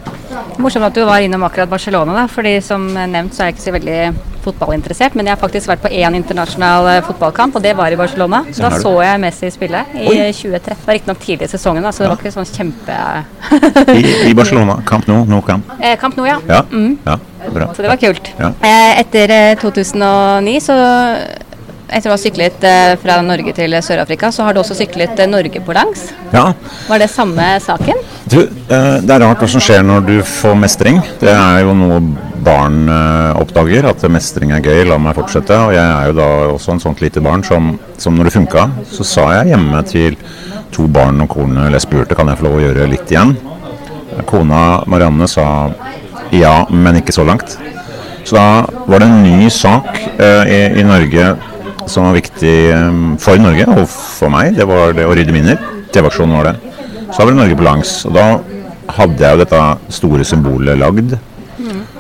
Morsomt 0.61 0.85
at 0.85 0.95
du 0.97 1.03
var 1.09 1.21
innom 1.25 1.43
akkurat 1.47 1.69
Barcelona, 1.71 2.13
da. 2.15 2.27
fordi 2.31 2.57
som 2.65 2.85
nevnt 2.95 3.35
så 3.35 3.43
er 3.45 3.51
jeg 3.51 3.57
ikke 3.57 3.65
så 3.65 3.73
veldig 3.75 3.99
fotballinteressert, 4.43 5.15
men 5.15 5.29
jeg 5.29 5.37
har 5.37 5.41
faktisk 5.41 5.69
vært 5.71 5.83
på 5.85 5.91
én 5.95 6.17
internasjonal 6.19 6.89
eh, 6.97 7.03
fotballkamp, 7.07 7.55
og 7.57 7.63
det 7.63 7.77
var 7.79 7.95
i 7.95 7.99
Barcelona. 8.01 8.41
Sånn 8.51 8.67
Da 8.67 8.81
så 8.83 8.93
jeg 9.05 9.21
Messi 9.23 9.51
spille 9.55 9.85
i 9.95 10.09
Oi. 10.11 10.17
2013. 10.35 10.65
Det 10.83 10.87
var 10.89 10.97
riktignok 10.99 11.21
tidlig 11.23 11.47
i 11.47 11.53
sesongen, 11.53 11.87
da, 11.87 11.93
så 11.95 12.03
det 12.03 12.09
Ja. 12.09 12.15
var 12.17 12.25
ikke 12.25 12.35
sånn 12.35 12.51
kjempe... 12.51 12.99
I, 13.95 14.31
I 14.31 14.35
Barcelona. 14.35 14.81
Kamp 14.89 15.07
nå, 15.07 15.21
nå 15.31 15.39
kamp. 15.47 15.71
Eh, 15.79 15.95
Kamp 16.01 16.19
nå, 16.19 16.27
ja. 16.27 16.41
Ja, 16.49 16.65
ja 17.07 17.19
bra. 17.55 17.71
Så 17.75 17.83
det 17.87 17.93
var 17.93 18.01
kult. 18.03 18.33
Ja. 18.39 18.51
Eh, 18.63 19.01
Etter 19.05 19.31
eh, 19.31 19.55
2009, 19.63 20.59
så 20.67 20.77
etter 21.93 22.11
å 22.11 22.15
ha 22.15 22.21
syklet 22.21 22.65
eh, 22.67 22.95
fra 23.01 23.19
Norge 23.25 23.55
til 23.57 23.77
Sør-Afrika, 23.85 24.31
så 24.33 24.47
har 24.47 24.57
du 24.57 24.63
også 24.63 24.77
syklet 24.79 25.21
eh, 25.21 25.31
Norge 25.31 25.63
på 25.65 25.77
langs. 25.77 26.09
Ja, 26.33 26.53
Var 26.89 27.03
det 27.03 27.09
samme 27.13 27.49
saken? 27.63 28.01
Du, 28.25 28.41
eh, 28.43 28.97
det 29.05 29.15
er 29.15 29.25
rart 29.25 29.43
hva 29.43 29.49
som 29.51 29.63
skjer 29.63 29.85
når 29.87 30.07
du 30.09 30.15
får 30.27 30.57
mestring. 30.59 31.01
Det 31.21 31.33
er 31.33 31.63
jo 31.67 31.77
noe 31.77 32.01
barn 32.43 32.89
oppdager, 33.39 33.87
at 33.87 34.03
mestring 34.11 34.51
er 34.51 34.65
gøy, 34.65 34.81
la 34.89 34.97
meg 34.99 35.15
fortsette. 35.15 35.55
Og 35.69 35.77
jeg 35.77 35.85
er 35.85 36.09
jo 36.11 36.17
da 36.19 36.31
også 36.51 36.75
en 36.75 36.83
sånt 36.83 37.03
lite 37.05 37.23
barn 37.23 37.45
som, 37.47 37.77
som 38.03 38.17
når 38.19 38.29
det 38.29 38.35
funka, 38.35 38.67
så 38.91 39.07
sa 39.07 39.29
jeg 39.37 39.53
hjemme 39.53 39.85
til 39.87 40.19
to 40.75 40.89
barn 40.91 41.23
og 41.23 41.31
kone, 41.31 41.69
eller 41.69 41.79
jeg 41.79 41.87
spurte 41.87 42.19
kan 42.19 42.33
jeg 42.33 42.41
få 42.41 42.49
lov 42.49 42.59
å 42.59 42.65
gjøre 42.65 42.89
litt 42.91 43.13
igjen. 43.15 43.37
Kona 44.27 44.83
Marianne 44.91 45.29
sa 45.31 45.47
ja, 46.35 46.65
men 46.73 46.99
ikke 46.99 47.15
så 47.15 47.25
langt. 47.29 47.55
Så 48.25 48.37
da 48.37 48.65
var 48.87 49.03
det 49.03 49.09
en 49.09 49.23
ny 49.23 49.49
sak 49.51 49.99
eh, 50.19 50.43
i, 50.47 50.61
i 50.81 50.85
Norge 50.87 51.33
som 51.91 52.09
var 52.09 52.17
viktig 52.17 52.57
eh, 52.71 53.03
for 53.23 53.43
Norge 53.43 53.67
og 53.75 53.85
for 53.91 54.33
meg. 54.33 54.55
Det 54.59 54.69
var 54.69 54.95
det 54.97 55.09
å 55.09 55.17
rydde 55.17 55.35
miner. 55.35 55.61
TV-aksjonen 55.93 56.39
var 56.39 56.51
det. 56.51 56.57
Så 57.13 57.21
var 57.21 57.33
det 57.33 57.41
Norge 57.41 57.59
på 57.59 57.67
langs. 57.67 57.99
Og 58.09 58.17
da 58.17 58.27
hadde 58.99 59.23
jeg 59.25 59.37
jo 59.37 59.45
dette 59.45 59.67
store 59.99 60.27
symbolet 60.27 60.81
lagd. 60.81 61.19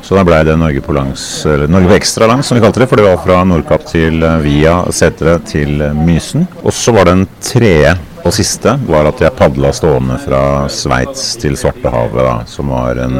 Så 0.02 0.16
da 0.18 0.24
ble 0.26 0.40
det 0.44 0.56
Norge 0.58 0.82
på 0.82 0.94
langs, 0.96 1.22
eller 1.46 1.70
Norge 1.70 1.86
på 1.92 1.94
ekstra 1.94 2.26
langs, 2.26 2.48
som 2.48 2.58
vi 2.58 2.62
kalte 2.64 2.82
det. 2.82 2.88
For 2.90 2.98
det 2.98 3.06
var 3.06 3.20
fra 3.22 3.42
Nordkapp 3.46 3.84
til 3.86 4.22
eh, 4.26 4.40
via 4.42 4.80
Setre 4.94 5.36
til 5.46 5.78
eh, 5.78 5.94
Mysen. 5.94 6.48
Og 6.64 6.74
så 6.74 6.94
var 6.96 7.06
det 7.06 7.14
en 7.16 7.28
tredje 7.42 7.94
og 8.22 8.34
siste 8.34 8.76
var 8.86 9.08
at 9.10 9.20
jeg 9.24 9.34
padla 9.38 9.72
stående 9.74 10.16
fra 10.22 10.42
Sveits 10.70 11.32
til 11.42 11.56
Svartehavet, 11.58 12.22
da, 12.22 12.34
som 12.46 12.70
var 12.70 13.00
en 13.02 13.16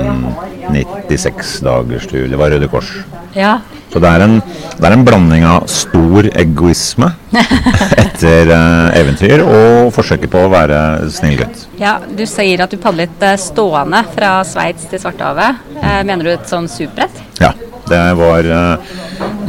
96 0.71 1.59
dagers 1.67 2.07
tur. 2.11 2.29
Det 2.31 2.39
var 2.39 2.55
Røde 2.55 2.69
Kors. 2.71 2.93
Ja. 3.35 3.57
Så 3.93 4.01
det 4.01 4.09
er 4.09 4.25
en, 4.25 4.39
det 4.79 4.87
er 4.89 4.95
en 4.95 5.05
blanding 5.05 5.45
av 5.45 5.67
stor 5.69 6.29
egoisme 6.31 7.11
etter 8.03 8.53
eh, 8.55 9.01
eventyr 9.03 9.43
og 9.45 9.91
forsøket 9.93 10.33
på 10.33 10.47
å 10.47 10.53
være 10.53 10.79
snill 11.13 11.37
gutt. 11.43 11.67
ja. 11.81 11.99
Du 12.13 12.25
sier 12.29 12.63
at 12.65 12.73
du 12.73 12.79
padlet 12.81 13.27
eh, 13.27 13.37
stående 13.41 14.01
fra 14.15 14.39
Sveits 14.49 14.89
til 14.89 15.03
Svartehavet. 15.03 15.61
Eh, 15.83 16.01
mener 16.09 16.25
du 16.25 16.33
et 16.33 16.49
sånn 16.49 16.71
superbrett? 16.73 17.21
Ja. 17.43 17.53
Det 17.89 18.03
var 18.17 18.47
eh, 18.47 18.97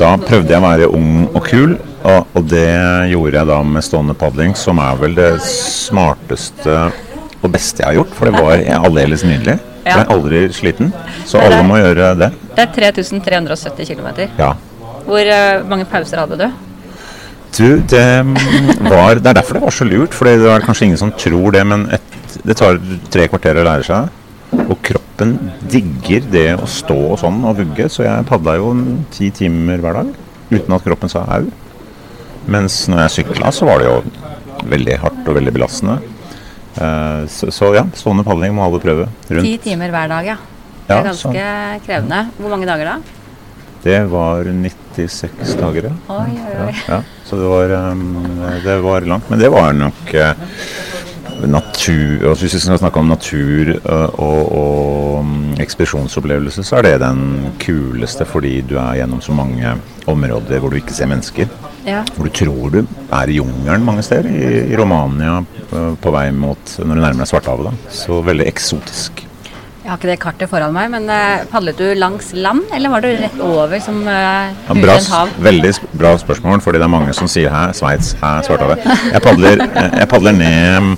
Da 0.03 0.17
prøvde 0.19 0.51
jeg 0.51 0.59
å 0.59 0.65
være 0.65 0.87
ung 0.91 1.11
og 1.29 1.45
kul, 1.47 1.77
og, 2.03 2.33
og 2.35 2.47
det 2.51 2.67
gjorde 3.13 3.37
jeg 3.37 3.47
da 3.47 3.59
med 3.63 3.85
stående 3.85 4.15
padling, 4.19 4.51
som 4.59 4.81
er 4.83 4.97
vel 4.99 5.13
det 5.15 5.29
smarteste 5.47 6.73
og 7.39 7.53
beste 7.53 7.79
jeg 7.79 7.87
har 7.87 7.95
gjort, 8.01 8.11
for 8.17 8.27
det 8.27 8.41
var 8.41 8.63
aldeles 8.83 9.23
nydelig. 9.23 9.55
Ja. 9.85 9.93
Jeg 9.93 10.01
er 10.01 10.11
aldri 10.11 10.41
sliten, 10.55 10.91
så 11.27 11.39
alle 11.43 11.61
må 11.67 11.79
gjøre 11.79 12.09
det. 12.19 12.29
Det 12.51 12.65
er 12.65 12.75
3370 12.75 13.93
km. 13.93 14.09
Ja. 14.39 14.51
Hvor 15.07 15.31
eh, 15.37 15.63
mange 15.71 15.87
pauser 15.87 16.19
hadde 16.19 16.39
du? 16.41 16.45
Du, 17.53 17.67
det 17.93 18.03
mm, 18.25 18.35
var 18.89 19.19
Det 19.21 19.29
er 19.29 19.37
derfor 19.37 19.59
det 19.59 19.63
var 19.69 19.75
så 19.77 19.87
lurt, 19.87 20.15
for 20.17 20.27
det 20.27 20.51
er 20.51 20.67
kanskje 20.67 20.89
ingen 20.89 20.99
som 20.99 21.15
tror 21.15 21.55
det, 21.55 21.63
men 21.69 21.87
et, 21.95 22.19
det 22.43 22.59
tar 22.59 22.79
tre 23.13 23.29
kvarter 23.31 23.59
å 23.61 23.65
lære 23.69 23.87
seg. 23.87 24.21
Og 24.67 24.75
kroppen 24.83 25.02
digger 25.17 26.25
det 26.33 26.47
å 26.57 26.65
stå 26.69 26.95
og 27.13 27.19
sånn 27.21 27.43
og 27.45 27.59
vugge, 27.59 27.85
så 27.91 28.05
jeg 28.05 28.25
padla 28.29 28.55
jo 28.57 28.71
ti 29.13 29.29
timer 29.35 29.81
hver 29.83 29.99
dag 29.99 30.13
uten 30.53 30.75
at 30.75 30.85
kroppen 30.85 31.11
sa 31.11 31.23
au. 31.37 31.45
Mens 32.51 32.83
når 32.91 33.05
jeg 33.05 33.13
sykla, 33.19 33.51
så 33.55 33.67
var 33.69 33.79
det 33.79 33.87
jo 33.87 34.01
veldig 34.69 34.97
hardt 35.03 35.29
og 35.29 35.37
veldig 35.37 35.53
belastende. 35.55 35.99
Eh, 36.75 37.23
så, 37.31 37.49
så 37.53 37.69
ja, 37.77 37.85
stående 37.95 38.25
padling 38.27 38.55
må 38.57 38.65
alle 38.65 38.81
prøve. 38.83 39.07
Rundt. 39.29 39.45
Ti 39.45 39.57
timer 39.69 39.93
hver 39.93 40.09
dag, 40.11 40.31
ja. 40.33 40.37
Det 40.83 40.91
Ja, 40.91 40.99
er 40.99 41.07
ganske 41.07 41.43
krevende. 41.85 42.23
Hvor 42.41 42.51
mange 42.51 42.67
dager 42.67 42.89
da? 42.91 42.95
Det 43.83 43.99
var 44.11 44.47
96 44.47 45.55
dager, 45.59 45.89
ja. 45.89 45.93
Oi, 46.11 46.33
oi, 46.35 46.55
oi. 46.67 46.73
ja. 46.89 46.99
Så 47.27 47.39
det 47.39 47.47
var, 47.51 47.71
um, 47.91 48.25
det 48.65 48.75
var 48.83 49.07
langt. 49.07 49.29
Men 49.31 49.39
det 49.39 49.51
var 49.53 49.71
nok 49.77 50.13
eh, 50.13 50.33
natur 51.47 52.29
altså 52.29 52.45
Hvis 52.45 52.55
vi 52.55 52.61
skal 52.63 52.79
snakke 52.81 53.01
om 53.01 53.09
natur 53.11 53.73
eh, 53.75 54.19
og, 54.21 54.51
og 54.53 55.19
um, 55.19 55.53
ekspedisjonsopplevelse, 55.61 56.63
så 56.63 56.79
er 56.79 56.87
det 56.87 56.93
den 57.03 57.51
kuleste 57.61 58.27
fordi 58.29 58.59
du 58.67 58.77
er 58.77 59.01
gjennom 59.01 59.21
så 59.23 59.35
mange 59.35 59.75
områder 60.09 60.59
hvor 60.59 60.73
du 60.73 60.79
ikke 60.79 60.95
ser 60.95 61.09
mennesker. 61.11 61.51
Ja. 61.87 62.03
Hvor 62.15 62.29
du 62.29 62.33
tror 62.35 62.71
du 62.73 62.79
er 62.83 63.29
i 63.29 63.37
jungelen 63.39 63.85
mange 63.85 64.03
steder. 64.05 64.29
I, 64.29 64.71
i 64.71 64.79
Romania 64.79 65.41
eh, 65.41 65.93
på 65.99 66.15
vei 66.15 66.29
mot 66.31 66.79
når 66.79 66.95
du 66.95 67.03
nærmer 67.03 67.23
deg 67.23 67.31
Svartehavet. 67.33 67.69
Da. 67.71 67.93
Så 68.03 68.23
veldig 68.23 68.47
eksotisk. 68.49 69.25
Jeg 69.83 69.91
har 69.91 69.97
ikke 69.99 70.07
det 70.13 70.19
kartet 70.23 70.47
foran 70.47 70.71
meg, 70.71 70.87
men 70.93 71.09
eh, 71.11 71.41
padlet 71.51 71.75
du 71.75 71.89
langs 71.99 72.29
land, 72.31 72.61
eller 72.71 72.93
var 72.93 73.03
du 73.03 73.09
rett 73.19 73.41
over 73.43 73.81
som 73.83 73.97
uh, 74.07 74.47
Ja, 74.47 74.75
bra, 74.77 74.95
hav? 75.11 75.33
veldig 75.43 75.73
bra 75.91 76.13
spørsmål, 76.21 76.61
fordi 76.63 76.79
det 76.79 76.87
er 76.87 76.93
mange 76.93 77.15
som 77.17 77.27
sier 77.27 77.51
her, 77.51 77.73
Sveits, 77.75 78.13
her, 78.21 78.39
Svartehavet. 78.47 78.87
Jeg 79.11 79.25
padler, 79.25 79.65
jeg 79.99 80.07
padler 80.13 80.39
ned 80.39 80.93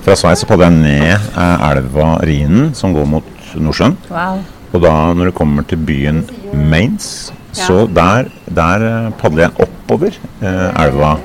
Fra 0.00 0.16
Sveits 0.16 0.46
padler 0.48 0.70
jeg 0.70 0.78
ned 0.80 1.12
eh, 1.12 1.66
elva 1.70 2.06
Rhinen, 2.24 2.70
som 2.76 2.94
går 2.96 3.08
mot 3.08 3.50
Nordsjøen. 3.60 3.98
Wow. 4.08 4.40
Og 4.70 4.84
da 4.84 4.94
når 5.16 5.30
du 5.30 5.36
kommer 5.36 5.66
til 5.68 5.80
byen 5.82 6.22
Mainz, 6.54 7.30
så 7.52 7.84
der, 7.90 8.30
der 8.48 8.86
eh, 8.86 9.10
padler 9.20 9.48
jeg 9.48 9.66
oppover 9.66 10.16
eh, 10.16 10.84
elva 10.86 11.16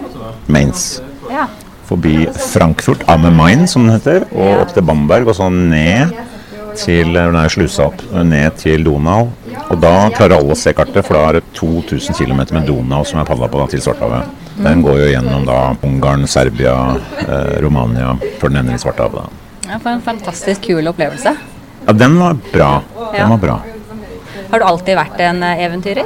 Mainz. 0.52 1.00
Ja. 1.32 1.48
Forbi 1.86 2.26
Frankfurt 2.34 3.06
am 3.08 3.28
Main, 3.38 3.68
som 3.70 3.86
den 3.86 3.96
heter, 3.96 4.26
og 4.34 4.66
opp 4.66 4.74
til 4.74 4.84
Bamberg, 4.84 5.30
og 5.30 5.38
så 5.38 5.50
ned 5.54 6.16
til 6.76 7.14
Nei, 7.16 7.44
er 7.46 7.54
slusa 7.54 7.86
opp, 7.88 8.02
ned 8.26 8.58
til 8.60 8.84
Donau. 8.84 9.30
Og 9.70 9.78
da 9.80 10.10
klarer 10.16 10.40
alle 10.40 10.56
å 10.56 10.60
se 10.60 10.74
kartet, 10.76 11.06
for 11.06 11.16
da 11.16 11.28
er 11.30 11.40
det 11.40 11.46
2000 11.56 12.18
km 12.18 12.42
med 12.58 12.68
Donau 12.68 13.06
som 13.08 13.22
jeg 13.22 13.30
padla 13.30 13.48
på 13.48 13.62
da, 13.62 13.70
til 13.72 13.86
Svartehavet. 13.86 14.45
Den 14.56 14.82
går 14.82 15.00
jo 15.00 15.08
gjennom 15.12 15.46
da 15.48 15.76
Ungarn, 15.84 16.28
Serbia, 16.28 16.76
eh, 17.28 17.62
Romania, 17.62 18.14
før 18.40 18.50
den 18.54 18.62
ender 18.64 18.76
i 18.78 18.80
Svartehavet. 18.80 19.30
ja, 19.68 19.80
for 19.80 19.90
en 19.92 20.02
fantastisk 20.02 20.62
kul 20.70 20.88
opplevelse. 20.88 21.36
Ja, 21.86 21.94
den 21.94 22.20
var 22.20 22.38
bra. 22.54 22.70
Ja. 23.18 23.28
Var 23.28 23.38
bra. 23.38 23.58
Har 24.52 24.60
du 24.60 24.66
alltid 24.66 24.96
vært 24.98 25.20
en 25.20 25.44
eh, 25.44 25.66
eventyrer? 25.66 26.06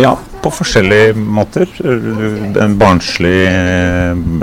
Ja, 0.00 0.14
på 0.42 0.50
forskjellige 0.50 1.14
måter. 1.14 1.68
En 2.62 2.76
barnslig, 2.80 3.46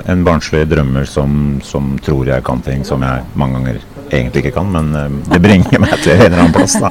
en 0.05 0.23
barnslig 0.23 0.67
drømmer 0.69 1.07
som, 1.09 1.59
som 1.65 1.95
tror 2.05 2.27
jeg 2.29 2.43
kan 2.45 2.61
ting 2.61 2.83
som 2.85 3.01
jeg 3.01 3.23
mange 3.33 3.57
ganger 3.57 3.79
egentlig 4.11 4.43
ikke 4.45 4.55
kan, 4.59 4.69
men 4.71 4.93
eh, 4.95 5.15
det 5.33 5.41
bringer 5.41 5.81
meg 5.81 5.97
til 6.03 6.13
en 6.13 6.25
eller 6.27 6.43
annen 6.45 6.53
plass. 6.53 6.77
da. 6.79 6.89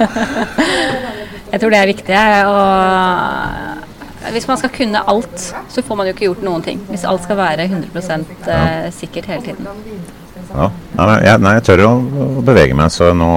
Jeg 1.52 1.60
tror 1.62 1.70
det 1.72 1.78
er 1.78 1.92
viktig. 1.94 2.16
Og 2.50 3.85
hvis 4.34 4.48
man 4.48 4.58
skal 4.60 4.72
kunne 4.74 5.02
alt, 5.12 5.48
så 5.72 5.82
får 5.84 5.98
man 5.98 6.08
jo 6.08 6.14
ikke 6.14 6.28
gjort 6.28 6.44
noen 6.46 6.64
ting. 6.64 6.82
Hvis 6.90 7.06
alt 7.08 7.24
skal 7.26 7.38
være 7.38 7.68
100 7.68 8.24
eh, 8.52 8.86
sikkert 8.94 9.30
hele 9.30 9.42
tiden. 9.42 9.68
Ja. 10.52 10.70
Nei, 10.96 11.18
jeg, 11.26 11.42
nei, 11.44 11.56
jeg 11.58 11.66
tør 11.66 11.84
å, 11.86 11.90
å 12.40 12.46
bevege 12.46 12.78
meg, 12.78 12.92
så 12.94 13.12
nå 13.16 13.32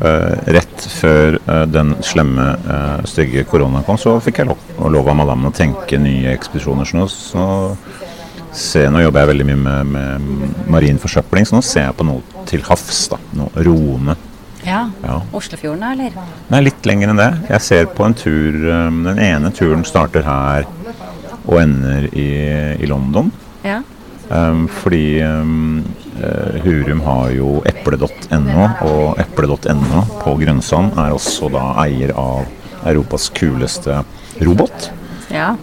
Uh, 0.00 0.32
Rett 0.48 0.84
før 0.88 1.34
uh, 1.44 1.66
den 1.68 1.90
slemme, 2.00 2.44
uh, 2.64 3.02
stygge 3.04 3.42
koronaen 3.44 3.84
kom, 3.84 3.98
så 4.00 4.14
fikk 4.24 4.38
jeg 4.40 4.48
lov, 4.48 4.62
lov 4.94 5.10
av 5.12 5.18
madammen 5.18 5.50
å 5.50 5.52
tenke 5.52 5.98
nye 6.00 6.32
ekspedisjoner. 6.32 6.88
Så 6.88 6.96
nå, 6.96 7.04
så 7.12 8.54
se, 8.56 8.86
nå 8.88 9.02
jobber 9.04 9.26
jeg 9.26 9.30
veldig 9.34 9.48
mye 9.50 9.58
med, 9.60 9.90
med 9.92 10.70
marin 10.72 11.02
forsøpling, 11.02 11.44
så 11.44 11.58
nå 11.58 11.60
ser 11.68 11.84
jeg 11.90 11.98
på 11.98 12.08
noe 12.08 12.46
til 12.48 12.64
havs. 12.64 13.02
da, 13.12 13.20
Noe 13.42 13.66
roende. 13.68 14.16
Ja. 14.66 14.90
Ja. 15.02 15.22
Oslofjorden, 15.32 15.82
eller? 15.92 16.16
Nei, 16.52 16.60
litt 16.66 16.86
lenger 16.86 17.12
enn 17.12 17.20
det. 17.20 17.30
Jeg 17.48 17.64
ser 17.64 17.88
på 17.96 18.04
en 18.06 18.16
tur 18.16 18.58
um, 18.68 19.02
Den 19.06 19.20
ene 19.22 19.52
turen 19.56 19.86
starter 19.88 20.26
her 20.26 20.68
og 21.46 21.56
ender 21.62 22.06
i, 22.12 22.28
i 22.78 22.88
London. 22.90 23.30
Ja. 23.64 23.80
Um, 24.30 24.68
fordi 24.70 25.18
um, 25.26 25.80
eh, 26.22 26.60
Hurum 26.62 27.00
har 27.02 27.32
jo 27.34 27.56
eple.no, 27.66 28.68
og 28.86 29.18
eple.no 29.18 30.04
på 30.20 30.36
Grønnsand 30.38 30.94
er 31.00 31.16
også 31.16 31.48
da 31.50 31.64
eier 31.82 32.12
av 32.14 32.44
Europas 32.86 33.30
kuleste 33.34 34.02
robot. 34.40 34.92
ja. 35.34 35.54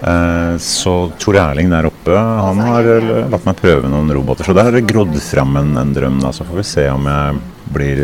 Uh, 0.00 0.56
så 0.56 1.10
Tor 1.20 1.36
Erling 1.36 1.68
der 1.68 1.84
oppe 1.84 2.16
han 2.16 2.60
har 2.64 2.86
eh, 2.88 3.26
latt 3.28 3.44
meg 3.44 3.58
prøve 3.58 3.88
noen 3.92 4.08
roboter. 4.16 4.46
Så 4.48 4.54
der 4.56 4.70
har 4.70 4.72
det 4.72 4.86
grodd 4.88 5.12
fram 5.20 5.58
en, 5.60 5.74
en 5.76 5.92
drøm. 5.92 6.22
da, 6.22 6.30
Så 6.32 6.46
får 6.48 6.56
vi 6.56 6.64
se 6.64 6.86
om 6.88 7.04
jeg 7.04 7.40
blir 7.74 8.00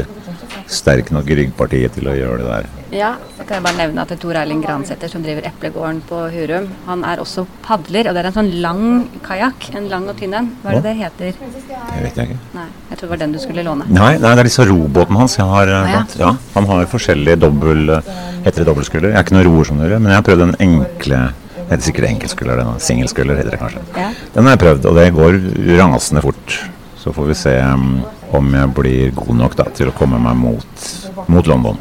sterk 0.70 1.12
nok 1.14 1.28
i 1.30 1.37
ryggpartiet 1.40 1.94
til 1.96 2.08
å 2.11 2.14
gjøre 2.16 2.40
det 2.42 2.49
der. 2.49 2.68
Ja, 2.94 3.11
så 3.37 3.44
kan 3.44 3.58
jeg 3.58 3.64
bare 3.66 3.78
nevne 3.80 4.02
at 4.02 4.11
det 4.11 4.16
er 4.16 4.23
Tor 4.23 4.38
Erling 4.38 4.61
Gransæter 4.62 5.11
som 5.11 5.23
driver 5.25 5.46
Eplegården 5.49 6.00
på 6.06 6.20
Hurum. 6.32 6.68
Han 6.87 7.04
er 7.06 7.23
også 7.23 7.46
padler, 7.64 8.08
og 8.08 8.16
det 8.16 8.23
er 8.23 8.28
en 8.30 8.37
sånn 8.37 8.52
lang 8.62 8.85
kajakk. 9.26 9.68
En 9.78 9.88
lang 9.90 10.06
og 10.11 10.18
tynn 10.20 10.37
en. 10.38 10.50
Hva 10.62 10.73
er 10.73 10.78
det 10.78 10.85
det 10.87 10.94
heter? 11.00 11.40
Det 11.40 12.04
vet 12.04 12.20
jeg 12.20 12.30
ikke. 12.30 12.38
Nei, 12.54 12.66
jeg 12.90 12.99
tror 12.99 13.06
det 13.06 13.12
var 13.14 13.23
den 13.25 13.35
du 13.35 13.40
skulle 13.42 13.66
låne. 13.66 13.88
Nei, 13.90 14.12
nei, 14.18 14.35
det 14.35 14.44
er 14.44 14.50
disse 14.50 14.68
robåtene 14.68 15.23
hans 15.23 15.38
jeg 15.38 15.49
har 15.50 15.73
ah, 15.80 15.90
ja. 15.90 16.04
Ja, 16.20 16.30
han 16.54 16.70
har 16.70 16.87
forskjellige 16.90 17.42
dobbel 17.42 17.99
eh, 17.99 18.14
Heter 18.46 18.62
det 18.62 18.68
dobbeltskulder? 18.68 19.11
Jeg 19.11 19.18
er 19.18 19.26
ikke 19.26 19.37
noen 19.37 19.49
roer 19.49 19.68
som 19.68 19.82
dere, 19.82 19.99
men 19.99 20.12
jeg 20.12 20.20
har 20.20 20.26
prøvd 20.26 20.44
den 20.44 20.56
enkle 20.68 21.26
det 21.66 21.73
Heter 21.73 21.82
sikkert 21.88 22.06
enkeltskulder, 22.12 22.61
den 22.62 22.76
singelskulder 22.78 23.40
heter 23.40 23.56
det 23.56 23.58
kanskje. 23.58 23.80
Ja. 23.99 24.12
Den 24.37 24.46
har 24.46 24.54
jeg 24.54 24.61
prøvd, 24.62 24.85
og 24.87 24.99
det 25.00 25.06
går 25.16 25.38
rasende 25.80 26.23
fort. 26.23 26.58
Så 27.02 27.11
får 27.14 27.26
vi 27.26 27.37
se 27.38 27.54
um, 27.58 28.04
om 28.37 28.55
jeg 28.55 28.73
blir 28.76 29.12
god 29.16 29.37
nok 29.43 29.59
da, 29.59 29.69
til 29.76 29.90
å 29.90 29.97
komme 29.97 30.21
meg 30.23 30.38
mot, 30.38 30.88
mot 31.33 31.49
London. 31.50 31.78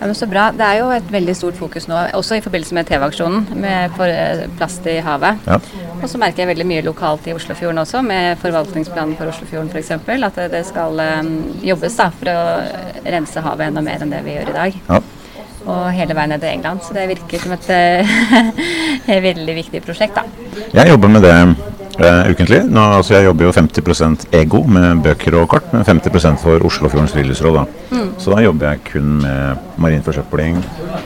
Ja, 0.00 0.06
men 0.06 0.14
Så 0.14 0.26
bra. 0.26 0.48
Det 0.56 0.64
er 0.64 0.78
jo 0.80 0.88
et 0.94 1.10
veldig 1.12 1.34
stort 1.36 1.58
fokus 1.60 1.84
nå, 1.88 1.96
også 2.16 2.38
i 2.38 2.40
forbindelse 2.40 2.72
med 2.72 2.88
TV-aksjonen 2.88 3.60
med 3.60 3.98
eh, 4.06 4.46
plast 4.56 4.86
i 4.88 4.96
havet. 5.04 5.44
Ja. 5.44 5.58
Og 6.00 6.08
så 6.08 6.16
merker 6.20 6.40
jeg 6.40 6.54
veldig 6.54 6.66
mye 6.70 6.84
lokalt 6.86 7.28
i 7.28 7.34
Oslofjorden 7.36 7.82
også, 7.82 8.00
med 8.06 8.40
forvaltningsplanen 8.40 9.12
for 9.18 9.28
Oslofjorden 9.28 9.68
f.eks. 9.68 9.92
At 10.24 10.40
det, 10.54 10.62
skal 10.70 11.02
eh, 11.04 11.20
jobbes 11.68 12.00
da, 12.00 12.08
for 12.16 12.32
å 12.32 12.38
rense 13.12 13.44
havet 13.44 13.68
enda 13.68 13.84
mer 13.84 14.00
enn 14.00 14.14
det 14.14 14.22
vi 14.24 14.38
gjør 14.38 14.54
i 14.54 14.56
dag. 14.56 14.78
Ja. 14.88 15.02
Og 15.68 15.82
hele 15.92 16.16
veien 16.16 16.32
ned 16.32 16.40
til 16.40 16.54
England. 16.54 16.80
Så 16.86 16.96
det 16.96 17.04
virker 17.10 17.44
som 17.44 17.52
et 17.58 17.68
eh, 17.76 19.20
veldig 19.28 19.58
viktig 19.60 19.84
prosjekt, 19.84 20.16
da. 20.16 20.24
Jeg 20.80 20.94
jobber 20.94 21.12
med 21.12 21.28
det 21.28 21.36
eh, 22.06 22.30
ukentlig. 22.32 22.60
Nå, 22.70 22.84
altså 23.00 23.16
jeg 23.18 23.26
jobber 23.28 23.48
jo 23.48 23.52
50% 23.56 24.28
ego 24.40 24.62
med 24.68 25.02
bøker 25.04 25.36
og 25.40 25.48
kart, 25.54 25.72
men 25.74 25.84
50% 25.86 26.40
for 26.42 26.66
Oslofjordens 26.70 27.14
friluftsråd. 27.16 27.60
Da. 27.60 28.04
Så 28.20 28.32
da 28.34 28.42
jobber 28.44 28.72
jeg 28.74 28.84
kun 28.92 29.18
med 29.24 29.66
marin 29.80 30.02
forsøpling, 30.06 30.60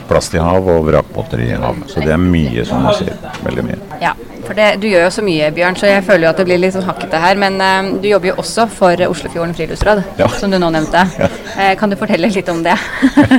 plast 0.09 0.35
i 0.35 0.41
hav 0.43 0.67
og 0.69 0.85
vrakbåter 0.89 1.41
i 1.45 1.51
hav. 1.55 1.79
Så 1.91 2.03
det 2.03 2.13
er 2.15 2.21
mye, 2.21 2.65
som 2.67 2.83
man 2.85 2.95
sier. 2.97 3.15
Veldig 3.45 3.63
mye. 3.69 3.79
Ja, 4.03 4.13
for 4.45 4.53
det, 4.57 4.67
du 4.81 4.85
gjør 4.89 5.07
jo 5.07 5.13
så 5.15 5.23
mye, 5.25 5.47
Bjørn, 5.55 5.77
så 5.79 5.87
jeg 5.89 6.03
føler 6.05 6.27
jo 6.27 6.31
at 6.33 6.41
det 6.41 6.45
blir 6.49 6.59
litt 6.61 6.75
sånn 6.75 6.85
hakkete 6.85 7.21
her. 7.23 7.39
Men 7.41 7.57
eh, 7.63 7.91
du 8.03 8.09
jobber 8.11 8.33
jo 8.33 8.37
også 8.43 8.67
for 8.69 9.05
Oslofjorden 9.09 9.55
friluftsråd, 9.57 10.03
Ja. 10.21 10.27
som 10.37 10.53
du 10.53 10.59
nå 10.61 10.71
nevnte. 10.75 11.05
Eh, 11.55 11.71
kan 11.79 11.87
du 11.87 11.95
fortelle 11.95 12.27
litt 12.27 12.49
om 12.51 12.57
det? 12.65 12.73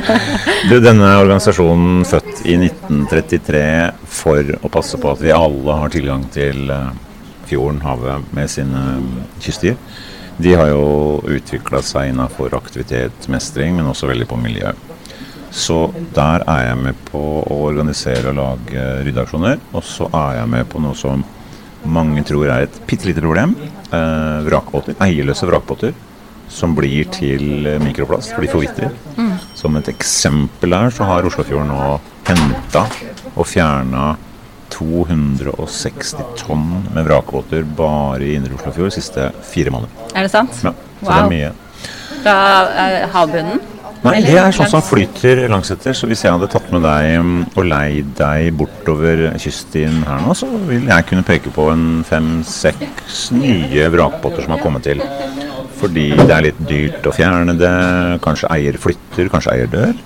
Du, 0.71 0.79
denne 0.81 1.11
organisasjonen 1.21 2.01
født 2.09 2.39
i 2.49 2.55
1933 2.57 3.61
for 4.09 4.55
å 4.65 4.71
passe 4.73 4.97
på 5.01 5.11
at 5.13 5.21
vi 5.21 5.35
alle 5.37 5.77
har 5.83 5.93
tilgang 5.93 6.25
til 6.33 6.71
eh, 6.73 6.89
fjorden, 7.49 7.83
havet, 7.85 8.27
med 8.37 8.51
sine 8.53 8.83
kystdyr. 9.43 9.79
De 10.37 10.53
har 10.53 10.69
jo 10.69 11.23
utvikla 11.33 11.81
seg 11.85 12.11
innenfor 12.11 12.55
aktivitet, 12.59 13.29
mestring, 13.33 13.79
men 13.79 13.89
også 13.89 14.11
veldig 14.11 14.29
på 14.29 14.41
miljø. 14.41 14.75
Så 15.57 15.87
der 16.15 16.45
er 16.45 16.67
jeg 16.67 16.81
med 16.83 16.99
på 17.09 17.23
å 17.41 17.61
organisere 17.71 18.33
og 18.33 18.37
lage 18.37 18.83
ryddeaksjoner. 19.07 19.63
Og 19.73 19.87
så 19.87 20.11
er 20.11 20.43
jeg 20.43 20.53
med 20.53 20.69
på 20.69 20.83
noe 20.85 20.99
som 20.99 21.25
mange 21.87 22.25
tror 22.27 22.51
er 22.51 22.67
et 22.67 22.77
bitte 22.89 23.09
lite 23.09 23.25
problem. 23.25 23.55
Eh, 23.87 24.43
vrakbåter, 24.45 24.99
eierløse 25.07 25.49
vrakbåter 25.49 25.95
som 26.53 26.75
blir 26.77 27.09
til 27.15 27.67
mikroplast, 27.83 28.35
for 28.35 28.45
de 28.45 28.51
forvitrer. 28.51 28.93
Som 29.59 29.77
et 29.79 29.89
eksempel 29.91 30.77
her 30.77 30.93
så 30.95 31.09
har 31.09 31.27
Oslofjorden 31.27 31.73
nå 31.73 31.97
henta 32.29 32.85
og 33.35 33.47
fjerna 33.49 34.15
260 34.77 36.35
tonn 36.41 36.67
med 36.95 37.07
vrakbåter 37.09 37.65
bare 37.77 38.25
i 38.27 38.35
Indre 38.37 38.59
Oslofjord 38.59 38.93
siste 38.95 39.31
fire 39.47 39.73
måneder. 39.75 40.11
Er 40.15 40.27
det 40.27 40.35
sant? 40.35 40.61
Ja, 40.65 40.75
så 41.01 41.09
det 41.09 41.23
er 41.23 41.33
mye. 41.33 41.55
Fra 42.23 42.37
eh, 42.85 43.01
havbunnen? 43.15 43.65
Nei, 44.07 44.21
det 44.23 44.37
er 44.39 44.55
sånn 44.55 44.69
som 44.71 44.85
flyter 44.85 45.41
langsetter. 45.51 45.95
Så 45.97 46.09
hvis 46.11 46.23
jeg 46.25 46.35
hadde 46.35 46.49
tatt 46.53 46.69
med 46.75 46.85
deg 46.85 47.17
mm, 47.25 47.39
og 47.57 47.65
leid 47.67 48.13
deg 48.19 48.51
bortover 48.59 49.25
kysten 49.43 50.03
her 50.07 50.23
nå, 50.23 50.35
så 50.37 50.49
vil 50.69 50.87
jeg 50.87 51.07
kunne 51.09 51.27
peke 51.27 51.53
på 51.55 51.69
en 51.73 52.05
fem-seks 52.07 53.31
nye 53.37 53.89
vrakbåter 53.95 54.47
som 54.47 54.55
har 54.55 54.63
kommet 54.63 54.87
til. 54.87 55.03
Fordi 55.81 56.11
det 56.17 56.33
er 56.33 56.45
litt 56.47 56.61
dyrt 56.69 57.09
å 57.09 57.15
fjerne 57.15 57.57
det. 57.59 57.73
Kanskje 58.25 58.53
eier 58.55 58.79
flytter, 58.81 59.33
kanskje 59.33 59.57
eier 59.57 59.73
dør. 59.73 59.97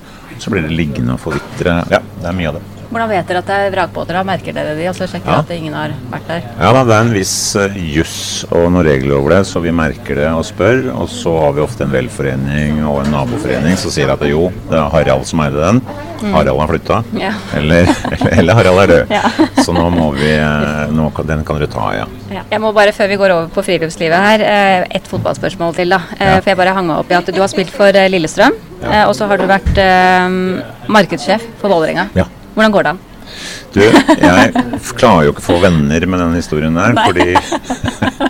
Så 0.40 0.50
blir 0.52 0.64
det 0.66 0.72
liggende 0.74 1.16
og 1.18 1.20
forvitre. 1.28 1.80
Ja, 1.92 2.00
det 2.20 2.28
er 2.30 2.36
mye 2.36 2.52
av 2.52 2.60
det. 2.60 2.66
Hvordan 2.90 3.06
vet 3.06 3.28
dere 3.30 3.38
at 3.38 3.46
det 3.46 3.56
er 3.62 3.68
vrakbåter? 3.70 4.16
da? 4.18 4.22
Merker 4.26 4.54
dere 4.56 4.72
de, 4.74 4.86
og 4.90 4.96
så 4.98 5.06
sjekker 5.06 5.30
Ja. 5.30 5.38
at 5.44 5.50
ingen 5.54 5.74
har 5.78 5.92
vært 6.10 6.26
der? 6.26 6.40
Ja 6.58 6.72
da, 6.74 6.80
det 6.88 6.94
er 6.96 7.04
en 7.04 7.12
viss 7.14 7.34
uh, 7.54 7.76
juss 7.78 8.16
og 8.50 8.64
noen 8.72 8.82
regler 8.82 9.14
over 9.14 9.30
det, 9.36 9.44
så 9.46 9.60
vi 9.62 9.70
merker 9.70 10.18
det 10.18 10.26
og 10.34 10.42
spør. 10.48 10.88
Og 10.96 11.06
så 11.12 11.30
har 11.38 11.52
vi 11.54 11.62
ofte 11.62 11.84
en 11.86 11.92
velforening 11.94 12.80
og 12.82 13.04
en 13.04 13.12
naboforening 13.14 13.78
som 13.78 13.94
sier 13.94 14.10
at 14.10 14.24
jo, 14.26 14.48
det 14.72 14.74
er 14.80 14.90
Harald 14.90 15.28
som 15.30 15.38
eide 15.44 15.60
den. 15.62 15.78
Harald 16.34 16.58
har 16.64 16.72
flytta. 16.72 16.98
Ja. 17.20 17.30
Eller, 17.60 17.86
eller, 18.16 18.32
eller 18.40 18.58
Harald 18.58 18.82
er 18.82 18.90
død. 18.94 19.14
Ja. 19.14 19.22
Så 19.64 19.76
nå 19.76 19.86
må 19.94 20.10
vi 20.18 20.32
eh, 20.34 20.90
nå, 20.90 21.06
Den 21.30 21.44
kan 21.46 21.60
dere 21.60 21.70
ta, 21.70 21.86
ja. 21.94 22.08
Jeg 22.50 22.60
må 22.60 22.72
bare, 22.74 22.90
før 22.96 23.06
vi 23.12 23.20
går 23.22 23.36
over 23.36 23.54
på 23.54 23.62
friluftslivet 23.70 24.18
her, 24.26 24.42
eh, 24.42 24.88
ett 24.98 25.06
fotballspørsmål 25.06 25.78
til. 25.78 25.94
da. 25.94 26.02
Eh. 26.18 26.40
For 26.42 26.50
jeg 26.50 26.58
bare 26.58 26.74
hang 26.74 26.90
meg 26.90 27.04
opp 27.04 27.14
i 27.14 27.18
at 27.20 27.30
du 27.30 27.38
har 27.40 27.48
spilt 27.54 27.70
for 27.70 27.94
eh, 27.94 28.10
Lillestrøm, 28.10 28.58
Ja. 28.82 28.90
eh, 29.02 29.04
og 29.08 29.14
så 29.18 29.26
har 29.28 29.36
du 29.40 29.46
vært 29.50 29.76
eh, 29.78 30.28
markedssjef 30.88 31.44
for 31.60 31.68
Vålerenga. 31.72 32.08
Ja. 32.16 32.24
Hvordan 32.54 32.72
går 32.74 32.82
det 32.88 32.92
an? 32.94 33.00
Du, 33.70 33.80
jeg 33.80 34.52
klarer 34.98 35.28
jo 35.28 35.32
ikke 35.34 35.42
å 35.44 35.46
få 35.46 35.58
venner 35.62 36.02
med 36.10 36.18
denne 36.18 36.40
historien 36.40 36.74
der, 36.74 36.96
Nei. 36.96 37.04
fordi 37.06 37.28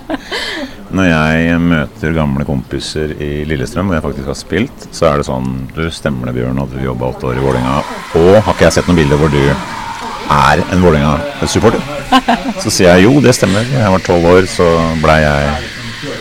når 0.96 1.06
jeg 1.08 1.60
møter 1.62 2.12
gamle 2.16 2.44
kompiser 2.44 3.14
i 3.22 3.30
Lillestrøm, 3.48 3.88
hvor 3.88 3.96
jeg 3.96 4.04
faktisk 4.04 4.28
har 4.32 4.36
spilt, 4.38 4.86
så 4.92 5.06
er 5.12 5.20
det 5.22 5.26
sånn 5.30 5.48
Du, 5.76 5.84
stemmer 5.94 6.28
det, 6.28 6.34
Bjørn, 6.40 6.58
at 6.64 6.74
du 6.74 6.82
jobba 6.84 7.12
åtte 7.14 7.30
år 7.30 7.38
i 7.40 7.44
Vålerenga? 7.46 7.78
Og 8.20 8.32
har 8.42 8.52
ikke 8.52 8.66
jeg 8.66 8.76
sett 8.76 8.90
noen 8.90 9.00
bilder 9.00 9.20
hvor 9.22 9.32
du 9.32 9.40
er 9.40 10.64
en 10.74 10.84
Vålerenga-supporter? 10.84 11.80
Så 12.62 12.68
sier 12.74 12.90
jeg 12.98 13.06
jo, 13.06 13.16
det 13.24 13.32
stemmer. 13.38 13.64
Jeg 13.70 13.94
var 13.94 14.02
tolv 14.04 14.26
år, 14.34 14.46
så 14.50 14.66
blei 15.00 15.20
jeg 15.22 15.50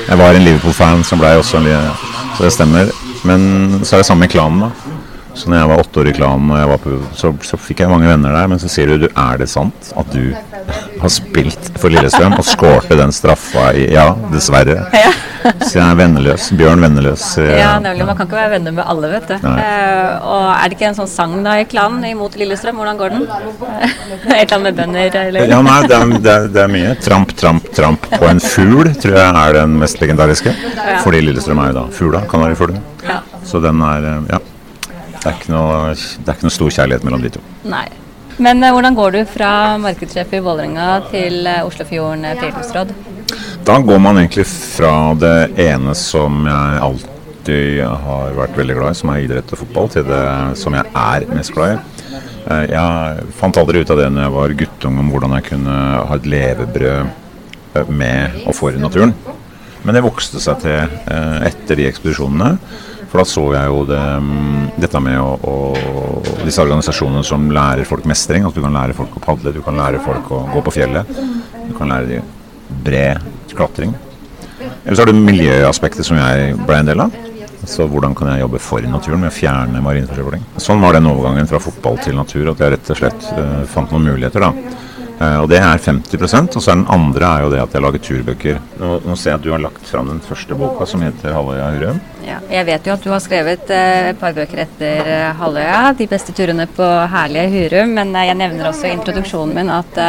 Jeg 0.07 0.17
var 0.21 0.37
en 0.37 0.45
Liverpool-fan, 0.45 1.03
så 1.03 1.17
blei 1.19 1.33
jeg 1.35 1.41
også 1.43 1.59
en 1.59 1.65
Li- 1.67 1.77
Så 2.37 2.45
det 2.45 2.53
stemmer. 2.55 2.93
Men 3.27 3.81
så 3.83 3.95
er 3.95 4.03
det 4.03 4.09
samme 4.09 4.27
i 4.29 4.31
klanen, 4.31 4.67
da. 4.67 4.97
Så 5.37 5.49
når 5.49 5.59
jeg 5.59 5.69
var 5.71 5.81
åtte 5.83 6.01
år 6.01 6.09
i 6.09 6.13
klanen, 6.15 6.51
og 6.51 6.57
jeg 6.59 6.69
var 6.71 6.79
på, 6.83 6.95
så, 7.15 7.31
så 7.45 7.59
fikk 7.61 7.83
jeg 7.83 7.91
mange 7.91 8.09
venner 8.09 8.33
der. 8.35 8.47
Men 8.51 8.61
så 8.61 8.71
sier 8.71 8.91
du, 8.91 9.05
du 9.05 9.09
er 9.09 9.39
det 9.39 9.49
sant 9.51 9.91
at 9.99 10.15
du 10.15 10.33
har 11.01 11.11
spilt 11.13 11.69
for 11.79 11.89
Lillestrøm 11.93 12.33
og 12.39 12.45
skårte 12.47 12.97
den 12.99 13.11
straffa 13.15 13.69
i 13.77 13.85
Ja, 13.93 14.09
dessverre. 14.33 14.75
Ja. 14.93 15.11
Så 15.63 15.77
jeg 15.77 15.83
er 15.85 15.95
venneløs. 15.95 16.49
Bjørn 16.59 16.81
Venneløs. 16.83 17.23
eh, 17.39 17.53
Ja, 17.61 17.77
nemlig. 17.79 18.05
Man 18.05 18.17
kan 18.17 18.27
ikke 18.27 18.35
være 18.39 18.51
venner 18.57 18.73
med 18.75 18.83
alle, 18.91 19.07
vet 19.13 19.27
du. 19.29 19.33
Eh, 19.35 20.25
og 20.27 20.49
er 20.51 20.65
det 20.69 20.75
ikke 20.77 20.89
en 20.89 20.97
sånn 20.97 21.07
sang 21.11 21.37
da 21.45 21.53
i 21.61 21.65
klanen 21.71 22.03
imot 22.09 22.35
Lillestrøm? 22.35 22.75
Hvordan 22.81 22.97
går 22.99 23.09
den? 23.15 23.23
Et 23.29 24.51
eller 24.51 24.57
annet 24.57 24.63
med 24.67 24.75
bønder, 24.81 25.15
eller? 25.23 25.47
Ja, 25.53 25.61
nei, 25.61 25.77
det 25.87 25.95
er, 26.01 26.05
det, 26.19 26.33
er, 26.35 26.47
det 26.57 26.63
er 26.65 26.73
mye. 26.75 26.91
Tramp, 27.05 27.31
tramp, 27.39 27.71
tramp 27.75 28.09
på 28.17 28.27
en 28.29 28.39
fugl 28.43 28.91
tror 28.99 29.15
jeg 29.15 29.31
er 29.45 29.59
den 29.61 29.77
mest 29.79 30.01
legendariske. 30.03 30.53
Fordi 31.05 31.23
Lillestrøm 31.23 31.63
er 31.63 31.71
jo 31.71 31.77
da 31.79 31.85
fugla, 31.95 32.25
kanarifuglen. 32.29 32.83
Ja. 33.07 33.21
Så 33.47 33.63
den 33.63 33.81
er 33.81 34.11
eh, 34.15 34.21
Ja. 34.35 34.41
Det 35.19 35.27
er, 35.27 35.33
ikke 35.35 35.51
noe, 35.51 35.89
det 35.93 36.29
er 36.31 36.35
ikke 36.37 36.45
noe 36.47 36.53
stor 36.55 36.69
kjærlighet 36.71 37.03
mellom 37.03 37.23
de 37.25 37.29
to. 37.35 37.41
Nei. 37.67 37.87
Men 38.39 38.63
eh, 38.63 38.71
hvordan 38.71 38.95
går 38.95 39.11
du 39.11 39.19
fra 39.27 39.51
markedssjef 39.83 40.33
i 40.37 40.41
Vålerenga 40.43 40.89
til 41.11 41.47
eh, 41.47 41.65
Oslofjorden 41.67 42.23
eh, 42.25 42.37
friluftsråd? 42.39 42.93
Da 43.67 43.77
går 43.83 43.99
man 44.01 44.21
egentlig 44.21 44.45
fra 44.47 45.11
det 45.19 45.59
ene 45.59 45.93
som 45.97 46.45
jeg 46.47 46.83
alltid 46.87 47.81
har 48.05 48.37
vært 48.37 48.55
veldig 48.57 48.77
glad 48.77 48.95
i, 48.95 48.99
som 49.01 49.11
er 49.11 49.25
idrett 49.25 49.51
og 49.53 49.61
fotball, 49.63 49.89
til 49.91 50.07
det 50.07 50.23
som 50.59 50.75
jeg 50.77 50.87
er 50.87 51.25
mest 51.33 51.53
glad 51.55 51.75
i. 51.75 51.79
Jeg 52.71 53.25
fant 53.37 53.59
aldri 53.61 53.83
ut 53.83 53.91
av 53.93 53.99
det 53.99 54.07
når 54.09 54.23
jeg 54.23 54.33
var 54.33 54.55
guttung 54.61 54.99
om 55.01 55.09
hvordan 55.11 55.35
jeg 55.37 55.47
kunne 55.51 55.75
ha 56.09 56.17
et 56.17 56.29
levebrød 56.29 57.89
med 57.93 58.39
og 58.45 58.55
for 58.57 58.79
naturen. 58.81 59.13
Men 59.83 59.97
det 59.97 60.05
vokste 60.05 60.41
seg 60.41 60.63
til 60.63 60.97
etter 61.45 61.77
de 61.77 61.89
ekspedisjonene. 61.89 62.55
For 63.09 63.21
da 63.21 63.25
så 63.25 63.43
jeg 63.55 63.69
jo 63.71 63.83
det, 63.89 64.01
mm, 64.21 64.65
dette 64.77 65.01
med 65.01 65.17
å, 65.17 65.29
å, 65.41 66.18
disse 66.47 66.61
organisasjonene 66.63 67.23
som 67.27 67.47
lærer 67.53 67.87
folk 67.87 68.05
mestring. 68.09 68.45
At 68.47 68.55
du 68.55 68.61
kan 68.63 68.75
lære 68.75 68.97
folk 68.97 69.15
å 69.17 69.23
padle, 69.23 69.53
du 69.55 69.63
kan 69.65 69.79
lære 69.79 70.01
folk 70.03 70.29
å 70.35 70.43
gå 70.53 70.65
på 70.65 70.75
fjellet. 70.79 71.09
Du 71.67 71.73
kan 71.77 71.91
lære 71.91 72.09
de 72.09 72.21
bred 72.85 73.25
klatring. 73.55 73.95
Eller 74.83 74.95
så 74.95 75.03
har 75.03 75.11
du 75.11 75.19
miljøaspektet 75.19 76.07
som 76.07 76.19
jeg 76.19 76.55
ble 76.67 76.81
en 76.81 76.91
del 76.91 77.03
av. 77.03 77.15
Så 77.69 77.85
hvordan 77.91 78.15
kan 78.15 78.31
jeg 78.31 78.43
jobbe 78.43 78.61
for 78.63 78.85
naturen 78.87 79.23
med 79.23 79.31
å 79.31 79.35
fjerne 79.35 79.81
marinforsøpling. 79.83 80.45
Sånn 80.63 80.79
var 80.81 80.95
den 80.95 81.09
overgangen 81.09 81.49
fra 81.49 81.59
fotball 81.61 81.99
til 82.03 82.15
natur, 82.17 82.53
at 82.53 82.63
jeg 82.63 82.73
rett 82.73 82.93
og 82.93 83.01
slett 83.01 83.27
uh, 83.35 83.65
fant 83.69 83.91
noen 83.91 84.07
muligheter. 84.13 84.47
da. 84.47 84.87
Eh, 85.19 85.35
og 85.41 85.49
det 85.51 85.57
er 85.59 85.81
50 85.83 86.55
og 86.55 86.61
så 86.63 86.71
er 86.71 86.77
den 86.79 86.85
andre 86.95 87.27
er 87.27 87.41
jo 87.43 87.49
det 87.51 87.59
at 87.59 87.73
jeg 87.75 87.83
lager 87.83 87.99
turbøker. 88.05 88.59
Nå, 88.79 88.91
nå 89.03 89.15
ser 89.19 89.33
jeg 89.33 89.39
at 89.41 89.43
du 89.43 89.51
har 89.51 89.59
lagt 89.59 89.89
fram 89.89 90.07
den 90.07 90.21
første 90.23 90.55
boka 90.55 90.85
som 90.87 91.01
heter 91.03 91.33
'Halvøya 91.35 91.67
Hurum'. 91.75 91.99
Ja, 92.25 92.37
jeg 92.49 92.65
vet 92.65 92.87
jo 92.87 92.93
at 92.93 93.03
du 93.03 93.09
har 93.11 93.19
skrevet 93.19 93.69
uh, 93.69 94.09
et 94.13 94.19
par 94.19 94.33
bøker 94.33 94.61
etter 94.63 95.01
uh, 95.03 95.33
Halvøya, 95.41 95.93
'De 95.97 96.07
beste 96.07 96.31
turene 96.31 96.67
på 96.67 96.87
herlige 97.11 97.49
Hurum', 97.51 97.93
men 97.99 98.13
jeg 98.15 98.35
nevner 98.37 98.69
også 98.71 98.87
i 98.87 98.93
introduksjonen 98.95 99.55
min 99.55 99.69
at 99.69 99.99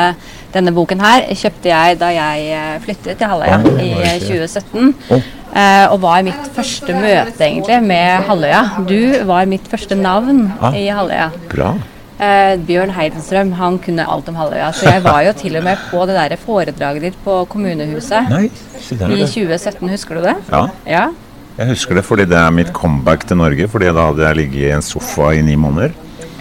denne 0.54 0.72
boken 0.74 1.00
her 1.00 1.26
kjøpte 1.34 1.70
jeg 1.70 1.98
da 1.98 2.08
jeg 2.14 2.80
flyttet 2.84 3.18
til 3.18 3.26
Halvøya 3.26 3.58
oh, 3.58 3.82
i 3.82 3.90
var 3.94 4.02
det 4.02 4.10
eh, 4.10 4.18
ikke- 4.20 4.46
2017. 4.46 4.94
Å. 5.10 5.22
eh, 5.56 5.86
og 5.92 6.00
var 6.00 6.22
mitt 6.22 6.50
første 6.54 6.94
møte 6.94 7.44
egentlig 7.50 7.82
med 7.82 8.26
Halvøya. 8.30 8.62
Du 8.86 9.24
var 9.26 9.46
mitt 9.46 9.66
første 9.70 9.94
navn 9.98 10.52
Ah. 10.60 10.72
i 10.74 10.86
Halvøya. 10.86 11.30
Bra. 11.48 11.74
Eh, 12.20 12.56
Bjørn 12.68 12.90
Heidenstrøm 12.92 13.52
han 13.56 13.78
kunne 13.80 14.04
alt 14.04 14.26
om 14.28 14.36
Halvøya, 14.36 14.66
så 14.76 14.90
jeg 14.90 15.00
var 15.06 15.22
jo 15.24 15.32
til 15.40 15.56
og 15.56 15.64
med 15.64 15.78
på 15.88 16.02
det 16.10 16.16
der 16.18 16.34
foredraget 16.42 17.06
ditt 17.06 17.16
på 17.24 17.38
kommunehuset 17.48 18.28
Nei, 18.28 18.42
i 18.50 18.98
er 18.98 19.08
det. 19.08 19.30
2017. 19.32 19.88
Husker 19.88 20.18
du 20.20 20.26
det? 20.26 20.34
Ja, 20.52 20.66
Ja. 20.86 21.06
jeg 21.56 21.68
husker 21.72 21.94
det 21.96 22.04
fordi 22.04 22.26
det 22.28 22.36
er 22.36 22.50
mitt 22.50 22.72
comeback 22.76 23.24
til 23.26 23.36
Norge. 23.40 23.68
Fordi 23.68 23.86
da 23.88 24.10
hadde 24.10 24.26
jeg 24.26 24.36
ligget 24.36 24.68
i 24.68 24.70
en 24.76 24.82
sofa 24.84 25.30
i 25.32 25.40
ni 25.42 25.56
måneder. 25.56 25.92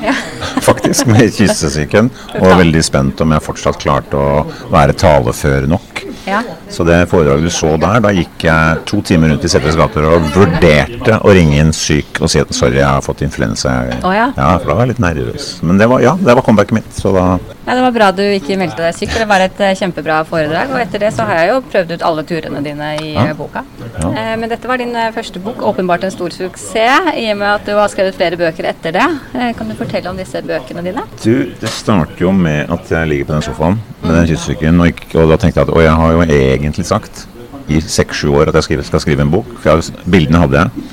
ja. 0.03 0.13
Faktisk, 0.69 1.07
med 1.07 1.31
kyssesyken. 1.31 2.11
Og 2.41 2.57
veldig 2.59 2.83
spent 2.83 3.21
om 3.21 3.31
jeg 3.31 3.41
fortsatt 3.41 3.79
klarte 3.79 4.19
å 4.19 4.43
være 4.71 4.93
talefør 4.99 5.67
nok. 5.67 6.03
Ja. 6.27 6.41
Så 6.69 6.83
det 6.87 6.97
foredraget 7.11 7.47
du 7.47 7.53
så 7.53 7.75
der, 7.81 7.99
da 8.03 8.11
gikk 8.15 8.45
jeg 8.47 8.81
to 8.89 9.01
timer 9.05 9.33
rundt 9.33 9.45
i 9.45 9.51
Setres 9.51 9.77
gater 9.79 10.07
og 10.09 10.27
vurderte 10.35 11.19
å 11.23 11.33
ringe 11.35 11.59
inn 11.61 11.71
syk 11.75 12.19
og 12.23 12.31
si 12.31 12.41
at 12.41 12.51
sorry, 12.55 12.79
jeg 12.81 12.87
har 12.89 13.03
fått 13.05 13.23
influensa. 13.25 13.75
Oh, 14.03 14.13
ja. 14.15 14.29
Ja, 14.35 14.51
for 14.57 14.71
da 14.71 14.77
var 14.79 14.85
jeg 14.87 14.95
litt 14.95 15.03
nervøs. 15.03 15.49
Men 15.65 15.81
det 15.81 15.89
var, 15.91 16.03
ja, 16.03 16.15
det 16.19 16.35
var 16.35 16.45
comebacket 16.45 16.79
mitt. 16.79 16.91
Så 16.95 17.13
da 17.15 17.25
Ja, 17.69 17.75
Det 17.77 17.81
var 17.85 17.91
bra 17.93 18.05
du 18.17 18.23
ikke 18.25 18.55
meldte 18.57 18.81
deg 18.81 18.95
syk, 18.97 19.11
for 19.13 19.21
det 19.21 19.27
var 19.29 19.43
et 19.45 19.59
eh, 19.61 19.75
kjempebra 19.77 20.23
foredrag. 20.25 20.71
Og 20.73 20.79
etter 20.81 21.03
det 21.03 21.11
så 21.13 21.21
har 21.29 21.43
jeg 21.43 21.49
jo 21.51 21.57
prøvd 21.69 21.91
ut 21.93 22.05
alle 22.07 22.23
turene 22.25 22.63
dine 22.65 22.87
i 22.97 23.11
Ja. 23.13 23.27
eh, 23.29 23.35
boka. 23.37 23.61
Ja. 24.01 24.09
Eh, 24.09 24.31
men 24.41 24.49
dette 24.49 24.65
var 24.67 24.77
din 24.81 24.95
første 25.13 25.37
bok, 25.43 25.61
åpenbart 25.61 26.03
en 26.07 26.11
stor 26.15 26.33
suksess, 26.33 27.11
i 27.13 27.27
og 27.29 27.37
med 27.37 27.47
at 27.51 27.65
du 27.69 27.75
har 27.77 27.87
skrevet 27.93 28.17
flere 28.17 28.39
bøker 28.41 28.65
etter 28.71 28.91
det. 28.97 29.05
Eh, 29.35 29.53
kan 29.53 29.69
du 29.69 29.75
fortelle 29.77 30.09
om 30.09 30.17
disse 30.17 30.41
bøkene 30.41 30.81
dine? 30.83 31.03
Du, 31.21 31.53
det 31.61 31.69
starter 31.69 32.17
jo 32.25 32.31
med 32.33 32.71
at 32.73 32.89
jeg 32.89 33.07
ligger 33.07 33.25
på 33.29 33.33
den 33.37 33.45
sofaen 33.45 33.77
med 34.01 34.15
den 34.17 34.27
kystsyken. 34.33 34.81
Og, 34.81 35.05
og 35.13 35.29
da 35.29 35.37
tenkte 35.37 35.61
jeg 35.61 35.69
at 35.69 35.75
Og 35.75 35.83
jeg 35.85 35.93
har 36.01 36.11
jo 36.11 36.21
egentlig 36.25 36.85
sagt 36.89 37.27
i 37.69 37.77
seks-sju 37.85 38.33
år 38.33 38.49
at 38.49 38.55
jeg 38.65 38.83
skal 38.83 38.99
skrive 38.99 39.21
en 39.21 39.29
bok. 39.29 39.45
For 39.61 39.69
jeg, 39.77 39.93
bildene 40.09 40.41
hadde 40.41 40.57
jeg. 40.57 40.89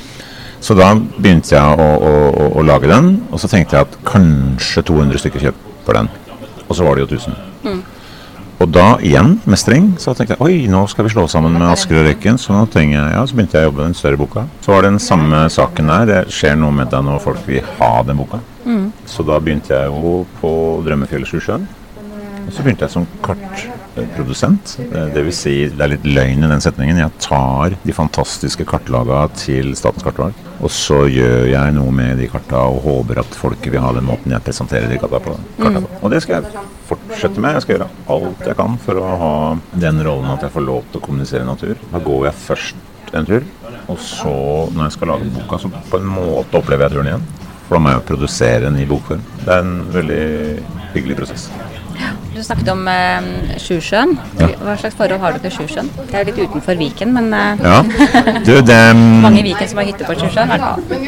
Så 0.61 0.77
da 0.77 0.93
begynte 0.93 1.57
jeg 1.57 1.63
å, 1.81 1.89
å, 2.05 2.13
å, 2.37 2.53
å 2.61 2.63
lage 2.69 2.89
den, 2.91 3.23
og 3.33 3.41
så 3.41 3.49
tenkte 3.49 3.77
jeg 3.79 3.87
at 3.89 3.97
kanskje 4.05 4.83
200 4.85 5.25
stykker 5.25 5.41
kjøper 5.49 6.03
den. 6.03 6.09
Og 6.69 6.75
så 6.77 6.85
var 6.87 6.97
det 6.97 7.07
jo 7.07 7.17
1000. 7.17 7.37
Og 8.57 8.71
da 8.73 8.87
igjen, 9.05 9.35
mestring, 9.45 9.91
så 10.01 10.15
tenkte 10.17 10.39
jeg 10.39 10.41
oi, 10.41 10.69
nå 10.73 10.87
skal 10.89 11.05
vi 11.05 11.13
slå 11.13 11.27
sammen 11.29 11.53
med 11.59 11.69
Asker 11.69 11.99
og 12.01 12.07
Røyken. 12.09 12.39
Så, 12.41 12.55
nå 12.57 12.65
trenger 12.73 12.97
jeg, 12.97 13.11
ja, 13.13 13.25
så 13.29 13.37
begynte 13.37 13.59
jeg 13.59 13.67
å 13.67 13.69
jobbe 13.69 13.83
med 13.83 13.91
den 13.91 13.99
større 13.99 14.21
boka. 14.21 14.47
Så 14.65 14.73
var 14.73 14.87
det 14.87 14.95
den 14.95 15.03
samme 15.05 15.43
saken 15.53 15.93
der. 15.93 16.07
Det 16.09 16.21
skjer 16.33 16.57
noe 16.57 16.73
med 16.73 16.89
deg 16.93 17.05
når 17.05 17.21
folk 17.27 17.43
vil 17.51 17.67
ha 17.81 17.91
den 18.09 18.17
boka. 18.17 18.41
Så 19.13 19.27
da 19.29 19.37
begynte 19.45 19.77
jeg 19.77 19.93
jo 19.93 20.23
på 20.41 20.53
Drømmefjellet 20.87 21.29
Sjusjøen. 21.29 21.69
Og 22.47 22.55
så 22.55 22.65
begynte 22.65 22.89
jeg 22.89 22.97
som 22.97 23.07
kartprodusent. 23.21 23.86
Det 23.97 25.05
det 25.15 25.23
vil 25.25 25.33
si, 25.35 25.55
det 25.73 25.81
er 25.81 25.93
litt 25.95 26.05
løgn 26.05 26.45
i 26.45 26.51
den 26.51 26.63
setningen. 26.63 26.99
Jeg 27.01 27.15
tar 27.25 27.77
de 27.81 27.95
fantastiske 27.97 28.67
kartlaga 28.69 29.23
til 29.41 29.73
Statens 29.79 30.05
kartlag, 30.05 30.37
og 30.61 30.73
så 30.73 31.07
gjør 31.09 31.47
jeg 31.49 31.75
noe 31.77 31.95
med 31.97 32.21
de 32.21 32.29
karta 32.29 32.67
og 32.69 32.83
håper 32.85 33.23
at 33.23 33.39
folket 33.39 33.73
vil 33.73 33.81
ha 33.81 33.95
den 33.97 34.05
måten 34.09 34.35
jeg 34.35 34.45
presenterer 34.45 34.93
de 34.93 35.01
karta 35.01 35.21
på. 35.25 35.37
Karta 35.63 35.81
på. 35.85 35.93
Og 36.03 36.13
det 36.13 36.21
skal 36.25 36.45
jeg 36.45 36.67
fortsette 36.91 37.41
med. 37.41 37.57
Jeg 37.57 37.65
skal 37.65 37.79
gjøre 37.79 37.89
alt 38.17 38.45
jeg 38.51 38.59
kan 38.61 38.77
for 38.85 39.01
å 39.01 39.15
ha 39.23 39.35
den 39.87 40.03
rollen 40.05 40.35
at 40.35 40.45
jeg 40.45 40.55
får 40.59 40.67
lov 40.69 40.85
til 40.91 41.01
å 41.01 41.07
kommunisere 41.09 41.49
natur. 41.49 41.81
Da 41.95 42.03
går 42.05 42.29
jeg 42.29 42.41
først 42.43 43.17
en 43.17 43.29
tur, 43.29 43.49
og 43.87 44.01
så, 44.03 44.37
når 44.75 44.91
jeg 44.91 44.97
skal 44.99 45.13
lage 45.15 45.33
boka, 45.39 45.61
så 45.63 45.73
på 45.73 46.03
en 46.03 46.11
måte 46.11 46.61
opplever 46.61 46.89
jeg 46.89 46.99
turen 46.99 47.13
igjen. 47.15 47.29
For 47.67 47.79
da 47.79 47.83
må 47.83 47.91
jeg 47.95 48.03
jo 48.03 48.09
produsere 48.13 48.67
den 48.69 48.77
i 48.79 48.87
bokform. 48.87 49.25
Det 49.41 49.55
er 49.57 49.65
en 49.65 49.79
veldig 49.95 50.27
hyggelig 50.93 51.17
prosess. 51.23 51.49
Du 52.37 52.43
snakket 52.45 52.69
om 52.69 52.83
eh, 52.93 53.57
Sjusjøen. 53.63 54.11
Ja. 54.37 54.51
Hva 54.61 54.75
slags 54.77 54.97
forhold 54.99 55.23
har 55.23 55.33
du 55.33 55.41
til 55.41 55.55
Sjusjøen? 55.55 55.87
Det 56.11 56.19
er 56.21 56.27
litt 56.29 56.41
utenfor 56.43 56.77
Viken, 56.77 57.15
men 57.17 57.31
eh, 57.33 57.63
Ja, 57.65 57.79
du, 58.45 58.53
det 58.61 58.81
mange 59.25 59.41
i 59.41 59.47
Viken 59.47 59.71
som 59.71 59.81
har 59.81 59.89
hytte 59.89 60.05
på 60.05 60.19
Sjusjøen. 60.21 60.53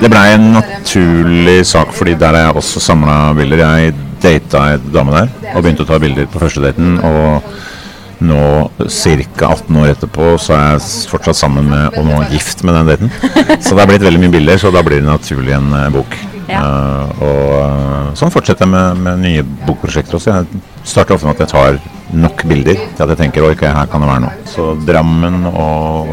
Det 0.01 0.09
blei 0.09 0.27
en 0.38 0.47
naturlig 0.57 1.59
sak, 1.69 1.93
fordi 1.93 2.17
der 2.17 2.38
er 2.38 2.47
jeg 2.47 2.62
også 2.62 2.81
samla 2.81 3.19
bilder. 3.37 3.64
Jeg 3.83 3.97
data 4.23 4.64
ei 4.73 4.79
dame 4.93 5.12
der 5.14 5.53
og 5.53 5.61
begynte 5.62 5.85
å 5.85 5.91
ta 5.91 5.99
bilder 6.03 6.31
på 6.33 6.41
første 6.43 6.64
daten. 6.64 6.97
Og 7.05 8.25
nå 8.25 8.41
ca. 8.81 9.53
18 9.53 9.79
år 9.83 9.93
etterpå 9.93 10.33
så 10.43 10.57
er 10.57 10.64
jeg 10.73 11.12
fortsatt 11.12 11.38
sammen 11.38 11.69
med 11.71 12.01
og 12.01 12.09
nå 12.09 12.25
gift 12.33 12.64
med 12.64 12.81
den 12.81 12.91
daten. 12.95 13.12
Så 13.61 13.77
det 13.77 13.85
er 13.85 13.93
blitt 13.93 14.09
veldig 14.09 14.25
mye 14.25 14.37
bilder, 14.38 14.64
så 14.64 14.73
da 14.75 14.83
blir 14.87 15.03
det 15.03 15.11
naturlig 15.12 15.55
en 15.61 15.71
eh, 15.77 15.91
bok. 15.95 16.19
Eh, 16.48 17.22
og 17.24 18.16
sånn 18.18 18.32
fortsetter 18.32 18.64
jeg 18.64 18.72
med, 18.72 19.02
med 19.04 19.22
nye 19.24 19.44
bokprosjekter 19.66 20.18
også. 20.18 20.34
Jeg 20.34 20.62
starter 20.88 21.16
ofte 21.16 21.28
med 21.28 21.37
at 21.37 21.44
jeg 21.44 21.52
tar 21.52 21.80
nok 22.18 22.44
bilder 22.48 22.78
til 22.80 23.04
at 23.04 23.12
jeg 23.12 23.20
tenker 23.20 23.44
oi, 23.44 23.52
okay, 23.56 23.72
her 23.74 23.90
kan 23.90 24.04
det 24.04 24.08
være 24.08 24.24
noe. 24.24 24.46
Så 24.48 24.70
Drammen 24.88 25.44
og 25.50 26.08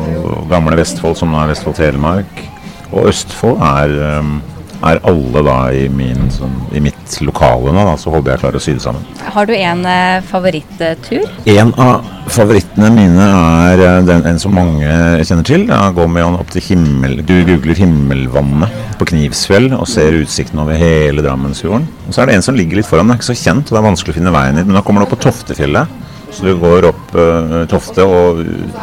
gamle 0.51 0.75
Vestfold, 0.79 1.15
som 1.19 1.31
nå 1.31 1.39
er 1.39 1.53
Vestfold 1.53 1.77
Telemark, 1.79 2.43
og 2.91 3.09
Østfold 3.11 3.63
er, 3.63 3.95
um, 4.19 4.35
er 4.83 4.99
alle 5.07 5.43
da 5.45 5.57
i, 5.73 5.85
min, 5.91 6.27
sånn, 6.33 6.53
i 6.75 6.81
mitt 6.83 7.15
lokale 7.25 7.73
nå, 7.73 7.85
da, 7.88 7.95
så 7.99 8.11
håper 8.13 8.33
jeg 8.33 8.43
klarer 8.43 8.59
å 8.59 8.63
sy 8.63 8.75
det 8.75 8.83
sammen. 8.83 9.05
Har 9.35 9.47
du 9.49 9.53
en 9.55 9.85
eh, 9.89 10.19
favoritttur? 10.27 11.25
En 11.51 11.73
av 11.81 12.07
favorittene 12.31 12.89
mine 12.93 13.27
er 13.71 13.83
eh, 13.85 13.99
den, 14.07 14.25
en 14.29 14.41
som 14.41 14.55
mange 14.55 14.89
kjenner 15.25 15.47
til. 15.47 15.67
Da 15.69 15.89
går 15.95 16.09
man 16.11 16.39
opp 16.39 16.53
til 16.53 16.65
himmel... 16.65 17.19
Du 17.25 17.35
googler 17.47 17.77
'Himmelvannet' 17.77 18.99
på 18.99 19.09
Knivsfjell 19.11 19.71
og 19.75 19.88
ser 19.91 20.17
utsikten 20.21 20.61
over 20.61 20.77
hele 20.79 21.23
Drammensfjorden. 21.25 21.88
Og 22.07 22.15
så 22.15 22.23
er 22.23 22.31
det 22.31 22.39
en 22.39 22.45
som 22.45 22.57
ligger 22.57 22.79
litt 22.79 22.89
foran, 22.89 23.09
den 23.09 23.15
er 23.15 23.21
ikke 23.21 23.33
så 23.33 23.39
kjent, 23.39 23.69
og 23.69 23.75
det 23.75 23.81
er 23.81 23.89
vanskelig 23.89 24.15
å 24.15 24.19
finne 24.19 24.35
veien 24.35 24.59
hit. 24.59 24.67
Men 24.69 24.79
da 24.79 24.83
kommer 24.85 25.03
du 25.03 25.07
opp 25.07 25.15
på 25.17 25.23
Toftefjellet. 25.27 26.01
Så 26.31 26.45
du 26.47 26.53
går 26.59 26.88
opp 26.89 27.13
uh, 27.15 27.63
Tofte 27.71 28.05
og 28.07 28.41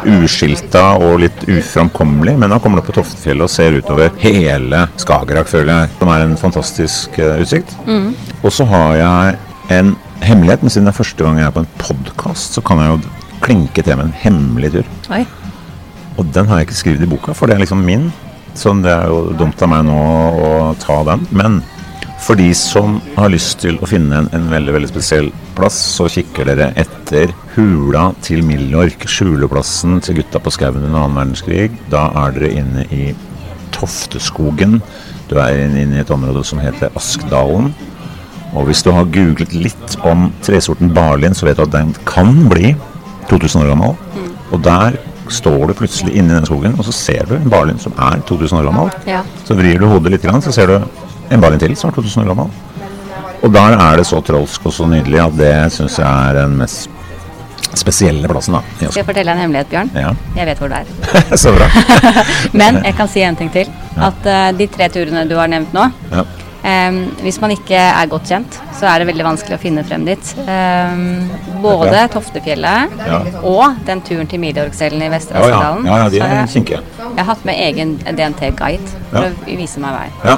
uskilta 0.09 0.85
og 0.97 1.19
litt 1.23 1.43
uframkommelig, 1.47 2.37
men 2.41 2.53
da 2.53 2.59
kommer 2.61 2.79
du 2.79 2.83
opp 2.83 2.91
på 2.91 2.97
Toftefjellet 2.99 3.45
og 3.45 3.51
ser 3.51 3.77
utover 3.77 4.13
hele 4.23 4.85
Skagerrak, 5.01 5.51
føler 5.51 5.73
jeg, 5.73 5.93
som 5.99 6.13
er 6.13 6.25
en 6.25 6.39
fantastisk 6.39 7.19
uh, 7.21 7.35
utsikt. 7.43 7.75
Og 8.43 8.49
så 8.53 8.67
har 8.69 8.97
jeg 8.99 9.37
en 9.77 9.93
hemmelighet, 10.23 10.63
men 10.63 10.73
siden 10.73 10.87
det 10.87 10.93
er 10.93 11.01
første 11.01 11.25
gang 11.25 11.39
jeg 11.39 11.49
er 11.49 11.55
på 11.55 11.63
en 11.63 11.71
podkast, 11.81 12.57
så 12.57 12.63
kan 12.65 12.81
jeg 12.81 12.93
jo 12.93 12.99
klinke 13.43 13.83
til 13.83 13.97
med 13.99 14.09
en 14.09 14.19
hemmelig 14.23 14.73
tur. 14.77 14.91
Oi. 15.13 15.23
Og 16.17 16.27
den 16.33 16.47
har 16.47 16.59
jeg 16.59 16.69
ikke 16.69 16.79
skrevet 16.79 17.05
i 17.05 17.09
boka, 17.09 17.35
for 17.35 17.49
det 17.49 17.57
er 17.57 17.63
liksom 17.63 17.83
min. 17.83 18.11
Så 18.57 18.73
det 18.83 18.91
er 18.91 19.09
jo 19.09 19.33
dumt 19.37 19.61
av 19.65 19.71
meg 19.71 19.85
nå 19.87 19.97
å 19.97 20.49
ta 20.81 20.99
den. 21.07 21.25
Men 21.33 21.61
for 22.23 22.39
de 22.39 22.49
som 22.55 22.99
har 23.17 23.31
lyst 23.33 23.59
til 23.63 23.77
å 23.83 23.87
finne 23.89 24.21
en, 24.21 24.29
en 24.35 24.45
veldig 24.51 24.73
veldig 24.77 24.89
spesiell 24.91 25.29
plass, 25.57 25.75
så 25.97 26.07
kikker 26.11 26.47
dere 26.47 26.69
etter 26.79 27.33
hula 27.57 28.09
til 28.23 28.43
Milork, 28.47 29.03
skjuleplassen 29.09 29.99
til 30.03 30.21
gutta 30.21 30.39
på 30.43 30.53
skauen 30.55 30.85
under 30.85 31.03
annen 31.03 31.19
verdenskrig. 31.19 31.71
Da 31.91 32.07
er 32.23 32.35
dere 32.37 32.53
inne 32.61 32.85
i 32.95 33.11
Tofteskogen. 33.75 34.79
Du 35.29 35.35
er 35.41 35.65
inne 35.65 35.83
inne 35.83 35.99
i 35.99 36.03
et 36.03 36.13
område 36.13 36.45
som 36.47 36.61
heter 36.63 36.93
Askdalen. 36.99 37.73
Og 38.53 38.69
hvis 38.69 38.83
du 38.85 38.91
har 38.93 39.09
googlet 39.09 39.55
litt 39.57 39.97
om 40.05 40.29
tresorten 40.45 40.93
barlin, 40.93 41.35
så 41.35 41.47
vet 41.49 41.59
du 41.59 41.65
at 41.65 41.73
den 41.73 41.95
kan 42.07 42.45
bli 42.51 42.75
2000 43.31 43.63
år 43.63 43.73
gammel. 43.73 43.97
Og 44.53 44.61
der 44.63 44.99
står 45.33 45.71
du 45.71 45.77
plutselig 45.77 46.13
inne 46.19 46.35
i 46.35 46.37
den 46.37 46.47
skogen, 46.47 46.75
og 46.77 46.85
så 46.85 46.93
ser 46.95 47.25
du 47.27 47.35
en 47.37 47.49
barlin 47.51 47.79
som 47.81 47.95
er 47.97 48.21
2000 48.29 48.59
år 48.59 48.69
gammel. 48.69 48.93
Ja. 49.09 49.23
Så 49.47 49.57
vrir 49.57 49.81
du 49.81 49.89
hodet 49.89 50.13
litt, 50.13 50.27
så 50.45 50.53
ser 50.53 50.69
du 50.69 51.03
en 51.33 51.41
barlin 51.43 51.59
til 51.61 51.75
som 51.79 51.89
er 51.91 51.95
2000 51.99 52.23
år 52.23 52.33
gammel. 52.33 52.51
Og 53.43 53.51
der 53.51 53.75
er 53.75 53.97
det 53.99 54.05
så 54.07 54.21
trolsk 54.23 54.65
og 54.69 54.73
så 54.75 54.85
nydelig 54.87 55.19
at 55.19 55.33
det 55.37 55.53
syns 55.75 55.97
jeg 55.99 56.07
er 56.29 56.37
den 56.43 56.57
mest 56.61 56.89
spesielle 57.75 58.27
plassen. 58.29 58.53
da. 58.53 58.61
Skal 58.77 59.01
jeg 59.01 59.05
fortelle 59.07 59.33
en 59.33 59.39
hemmelighet, 59.41 59.69
Bjørn? 59.71 59.89
Ja, 59.97 60.11
Jeg 60.37 60.45
vet 60.51 60.59
hvor 60.61 60.69
det 60.69 60.83
er. 60.83 61.35
så 61.43 61.51
bra. 61.55 61.67
Men 62.61 62.79
jeg 62.85 62.95
kan 62.95 63.09
si 63.09 63.23
en 63.25 63.35
ting 63.35 63.49
til. 63.51 63.67
At 63.97 64.23
uh, 64.29 64.51
de 64.57 64.67
tre 64.67 64.87
turene 64.93 65.25
du 65.29 65.35
har 65.39 65.47
nevnt 65.51 65.73
nå 65.75 65.89
Ja. 66.13 66.23
Um, 66.63 67.01
Hvis 67.19 67.41
man 67.43 67.51
ikke 67.51 67.75
er 67.75 68.05
godt 68.07 68.29
kjent, 68.31 68.55
så 68.79 68.87
er 68.87 69.01
det 69.03 69.09
veldig 69.09 69.25
vanskelig 69.27 69.57
å 69.57 69.59
finne 69.59 69.83
frem 69.83 70.05
dit. 70.07 70.29
Um, 70.47 71.27
både 71.65 72.05
Toftefjellet 72.13 72.95
Ja. 73.03 73.19
og 73.43 73.81
den 73.89 73.99
turen 74.07 74.29
til 74.31 74.39
Milorgsellen 74.39 75.03
i 75.03 75.09
Vestre 75.11 75.43
Ja, 75.43 75.49
ja. 75.49 75.75
Ja, 75.83 75.97
ja, 76.05 76.09
de 76.13 76.21
er 76.23 76.35
jeg, 76.37 76.49
kinkige. 76.55 76.79
jeg 77.01 77.19
har 77.19 77.27
hatt 77.33 77.43
med 77.43 77.59
egen 77.67 77.97
DNT-guide 78.05 78.95
for 79.11 79.25
Ja. 79.25 79.29
å 79.33 79.57
vise 79.59 79.83
meg 79.83 79.99
vei. 79.99 80.37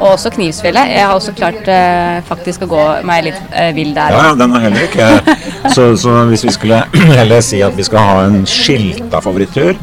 Og 0.00 0.08
også 0.14 0.30
Knivsfjellet. 0.34 0.90
Jeg 0.90 1.06
har 1.06 1.14
også 1.14 1.32
klart 1.36 1.68
eh, 1.70 2.18
faktisk 2.28 2.64
å 2.66 2.70
gå 2.70 2.82
meg 3.06 3.26
litt 3.28 3.54
eh, 3.54 3.70
vill 3.76 3.92
der. 3.96 4.14
Ja, 4.14 4.28
ja, 4.30 4.34
den 4.38 4.54
er 4.56 4.64
heller 4.66 4.86
ikke 4.88 5.08
så, 5.74 5.88
så 6.00 6.16
hvis 6.30 6.44
vi 6.48 6.54
skulle 6.56 6.82
heller 7.20 7.44
si 7.44 7.62
at 7.64 7.76
vi 7.78 7.86
skal 7.86 8.08
ha 8.08 8.22
en 8.26 8.42
skilta 8.48 9.22
favorittur, 9.24 9.78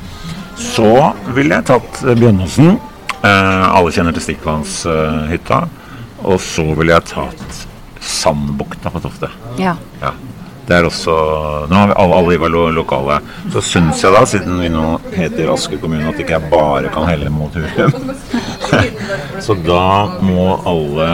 så 0.62 0.92
ville 1.36 1.58
jeg 1.58 1.70
tatt 1.72 2.02
eh, 2.06 2.18
Bjønnåsen. 2.20 2.76
Eh, 3.22 3.66
alle 3.72 3.94
kjenner 3.94 4.16
til 4.18 4.26
Stikkvannshytta. 4.28 5.64
og 6.22 6.38
så 6.42 6.68
ville 6.78 6.94
jeg 6.94 7.08
tatt 7.16 7.62
Sandbukta 8.02 8.90
på 8.94 9.00
Tofte. 9.02 9.30
Ja. 9.62 9.76
Ja. 10.02 10.12
Det 10.72 10.78
er 10.80 10.86
også 10.88 11.14
Nå 11.68 11.76
har 11.76 11.90
vi 11.90 11.96
alle, 12.00 12.16
alle 12.16 12.38
var 12.40 12.52
lo 12.54 12.62
lokale. 12.72 13.18
Så 13.52 13.60
syns 13.74 14.04
jeg 14.06 14.16
da, 14.16 14.22
siden 14.30 14.62
vi 14.62 14.70
nå 14.72 14.86
heter 15.12 15.52
Asker 15.52 15.82
kommune, 15.82 16.06
at 16.08 16.22
ikke 16.24 16.38
jeg 16.38 16.52
bare 16.54 16.92
kan 16.94 17.10
helle 17.10 17.28
mot 17.34 17.52
Hurum. 17.60 18.14
så 19.46 19.58
da 19.66 19.90
må 20.24 20.46
alle 20.72 21.10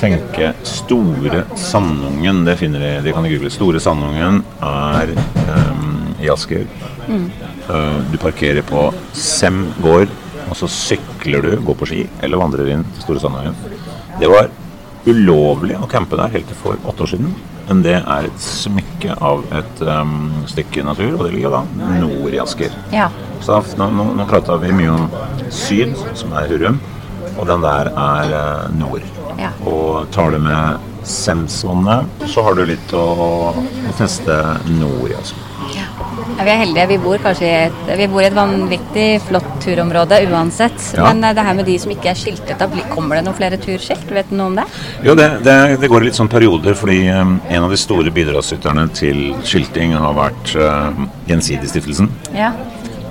tenke 0.00 0.50
Store 0.66 1.44
Sandungen. 1.54 2.42
Det 2.48 2.58
finner 2.58 2.82
de, 2.82 2.92
de 3.06 3.14
kan 3.14 3.30
google. 3.30 3.52
Store 3.54 3.82
Sandungen 3.84 4.42
er 4.58 5.14
um, 5.14 6.10
i 6.18 6.32
Asker. 6.34 6.66
Eh, 7.06 7.96
du 8.10 8.18
parkerer 8.18 8.66
på 8.66 8.88
Sem 9.14 9.68
gård, 9.86 10.10
og 10.48 10.58
så 10.58 10.66
sykler 10.66 11.46
du, 11.46 11.52
går 11.62 11.78
på 11.78 11.92
ski, 11.92 12.04
eller 12.26 12.42
vandrer 12.42 12.74
inn 12.74 12.86
til 12.90 13.06
Store 13.06 13.22
Sandungen. 13.22 13.54
Det 14.18 14.34
var 14.34 14.50
ulovlig 15.06 15.76
å 15.78 15.88
campe 15.90 16.18
der 16.18 16.32
helt 16.34 16.48
til 16.50 16.58
for 16.58 16.80
åtte 16.88 17.06
år 17.06 17.12
siden. 17.14 17.30
Men 17.66 17.82
det 17.82 17.96
er 17.98 18.26
et 18.28 18.42
smykke 18.42 19.16
av 19.26 19.42
et 19.54 19.80
um, 19.82 20.30
stykke 20.50 20.84
natur, 20.86 21.16
og 21.16 21.24
det 21.26 21.32
ligger 21.34 21.56
da 21.56 21.62
nord 22.02 22.34
i 22.34 22.42
Asker. 22.42 22.74
ja. 22.94 23.08
Så 23.46 23.58
nå, 23.78 23.90
nå, 23.92 24.04
nå 24.16 24.24
prata 24.26 24.56
vi 24.58 24.70
mye 24.74 24.94
om 24.94 25.10
syd, 25.52 25.92
som 26.16 26.32
er 26.34 26.48
Hurum, 26.50 26.78
og 27.36 27.44
den 27.50 27.62
der 27.62 27.90
er 27.92 28.32
uh, 28.32 28.76
nord. 28.78 29.04
Ja. 29.38 29.50
Og 29.68 30.08
tar 30.14 30.32
du 30.32 30.40
med 30.42 30.86
Semsvannet, 31.06 32.24
så 32.32 32.42
har 32.42 32.56
du 32.56 32.64
litt 32.66 32.94
å, 32.96 33.04
å 33.20 33.92
teste 33.98 34.38
nord 34.78 35.12
i 35.12 35.18
Asker. 35.18 35.52
Ja, 35.76 35.86
vi 36.34 36.50
er 36.50 36.60
heldige. 36.60 36.86
Vi 36.90 36.98
bor 37.00 37.20
kanskje 37.22 37.46
i 37.46 37.54
et, 37.66 37.90
vi 37.98 38.08
bor 38.10 38.22
i 38.22 38.28
et 38.28 38.36
vanvittig 38.36 39.06
flott 39.26 39.48
turområde 39.62 40.18
uansett. 40.30 40.78
Ja. 40.96 41.08
Men 41.08 41.24
eh, 41.24 41.34
det 41.36 41.44
her 41.46 41.56
med 41.58 41.68
de 41.68 41.76
som 41.82 41.92
ikke 41.94 42.10
er 42.12 42.18
skiltet 42.18 42.60
da 42.60 42.68
kommer 42.90 43.18
det 43.18 43.26
noen 43.26 43.38
flere 43.38 43.60
turskilt? 43.62 44.10
Vet 44.12 44.30
du 44.30 44.36
noe 44.38 44.50
om 44.52 44.58
det? 44.58 44.66
Jo, 45.06 45.16
det, 45.18 45.28
det, 45.46 45.56
det 45.82 45.90
går 45.92 46.04
i 46.04 46.10
litt 46.10 46.18
sånn 46.18 46.30
perioder, 46.32 46.76
fordi 46.78 47.00
um, 47.12 47.38
en 47.48 47.66
av 47.66 47.72
de 47.72 47.80
store 47.80 48.12
bidragsyterne 48.14 48.88
til 48.96 49.22
skilting 49.46 49.96
har 49.96 50.16
vært 50.16 50.54
uh, 50.58 51.06
Gjensidigestiftelsen. 51.30 52.10
Ja. 52.36 52.52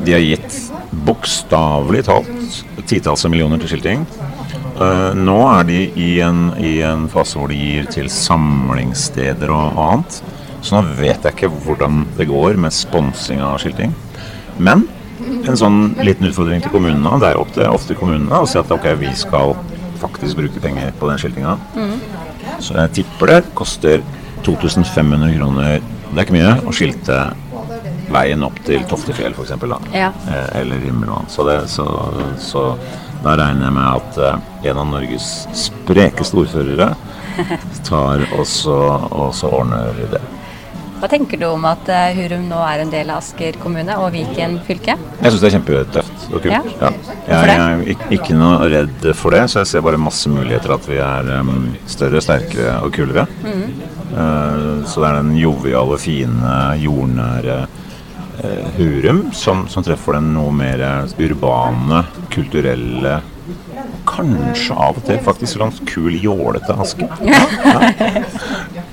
De 0.06 0.16
har 0.16 0.24
gitt 0.24 0.60
bokstavelig 1.06 2.06
talt 2.08 2.64
titalls 2.90 3.26
av 3.26 3.34
millioner 3.34 3.62
til 3.62 3.74
skilting. 3.74 4.06
Uh, 4.76 5.12
nå 5.16 5.38
er 5.54 5.68
de 5.68 5.82
i 6.04 6.10
en, 6.24 6.50
i 6.60 6.78
en 6.86 7.08
fase 7.12 7.40
hvor 7.40 7.52
de 7.52 7.60
gir 7.60 7.88
til 7.92 8.12
samlingssteder 8.12 9.52
og 9.56 9.80
annet. 9.88 10.20
Så 10.66 10.74
nå 10.74 10.96
vet 10.98 11.22
jeg 11.22 11.36
ikke 11.36 11.52
hvordan 11.62 12.04
det 12.18 12.26
går 12.30 12.58
med 12.58 12.74
sponsing 12.74 13.42
av 13.46 13.60
skilting. 13.62 13.94
Men 14.58 14.88
en 15.46 15.58
sånn 15.60 15.80
liten 16.02 16.26
utfordring 16.30 16.64
til 16.64 16.74
kommunene, 16.74 17.20
det 17.22 17.32
er 17.32 17.40
opp 17.40 17.52
til 17.54 17.70
ofte 17.70 17.98
kommunene 17.98 18.42
å 18.42 18.48
si 18.50 18.58
at 18.58 18.72
ok, 18.74 18.88
vi 18.98 19.12
skal 19.18 19.54
faktisk 20.02 20.40
bruke 20.42 20.62
penger 20.64 20.94
på 21.00 21.10
den 21.12 21.22
skiltinga. 21.22 21.56
Så 22.64 22.78
jeg 22.80 22.94
tipper 23.02 23.36
det 23.36 23.42
koster 23.58 24.02
2500 24.46 25.36
kroner, 25.38 25.82
det 26.12 26.18
er 26.18 26.26
ikke 26.26 26.38
mye, 26.38 26.54
å 26.66 26.74
skilte 26.76 27.20
veien 28.14 28.46
opp 28.46 28.58
til 28.66 28.84
Toftefjell 28.90 29.34
f.eks. 29.34 29.54
Ja. 29.96 30.12
Eh, 30.30 30.50
eller 30.62 30.82
Rimmelvann 30.84 31.26
Så, 31.32 31.42
det, 31.48 31.56
så, 31.74 31.86
så 32.38 32.68
da 33.24 33.34
regner 33.40 33.66
jeg 33.66 33.76
med 33.76 33.88
at 33.90 34.20
eh, 34.22 34.70
en 34.70 34.82
av 34.84 34.90
Norges 34.92 35.30
sprekeste 35.58 36.38
ordførere 36.38 36.92
tar 37.90 38.26
også, 38.38 38.76
også 39.26 39.50
ordner 39.58 39.98
det. 40.14 40.22
Hva 40.96 41.10
tenker 41.12 41.40
du 41.42 41.46
om 41.50 41.66
at 41.68 41.90
eh, 41.92 42.16
Hurum 42.16 42.46
nå 42.48 42.60
er 42.64 42.82
en 42.82 42.92
del 42.94 43.10
av 43.12 43.20
Asker 43.20 43.58
kommune 43.62 43.98
og 44.00 44.14
Viken 44.16 44.58
fylke? 44.66 44.96
Jeg 44.96 45.34
syns 45.34 45.42
det 45.42 45.50
er 45.50 45.56
kjempetøft 45.58 46.28
og 46.30 46.38
kult. 46.40 46.54
Ja. 46.54 46.62
Ja. 46.80 46.92
Jeg, 47.28 47.50
jeg 47.50 47.58
er 47.66 47.84
ikke, 47.94 48.10
ikke 48.18 48.38
noe 48.40 48.70
redd 48.72 49.10
for 49.20 49.36
det, 49.36 49.44
så 49.52 49.62
jeg 49.62 49.72
ser 49.74 49.86
bare 49.86 50.00
masse 50.02 50.32
muligheter 50.32 50.76
at 50.78 50.88
vi 50.88 51.02
er 51.04 51.32
um, 51.42 51.68
større, 51.92 52.24
sterkere 52.24 52.78
og 52.86 52.96
kulere. 52.96 53.28
Eh, 53.44 54.62
så 54.88 55.04
det 55.04 55.10
er 55.10 55.20
den 55.20 55.36
joviale, 55.42 56.00
fine, 56.00 56.56
jordnære 56.80 57.60
uh, 57.66 58.66
Hurum 58.80 59.26
som, 59.36 59.66
som 59.72 59.84
treffer 59.84 60.20
den 60.20 60.32
noe 60.38 60.54
mer 60.56 60.86
urbane, 61.20 62.06
kulturelle 62.34 63.20
Kanskje 64.06 64.74
av 64.74 64.98
og 64.98 65.04
til 65.06 65.20
faktisk 65.22 65.60
sånn 65.60 65.74
kul, 65.90 66.16
jålete 66.18 66.78
Asker. 66.82 67.12
Ja. 67.30 67.42
Ja, 67.66 68.86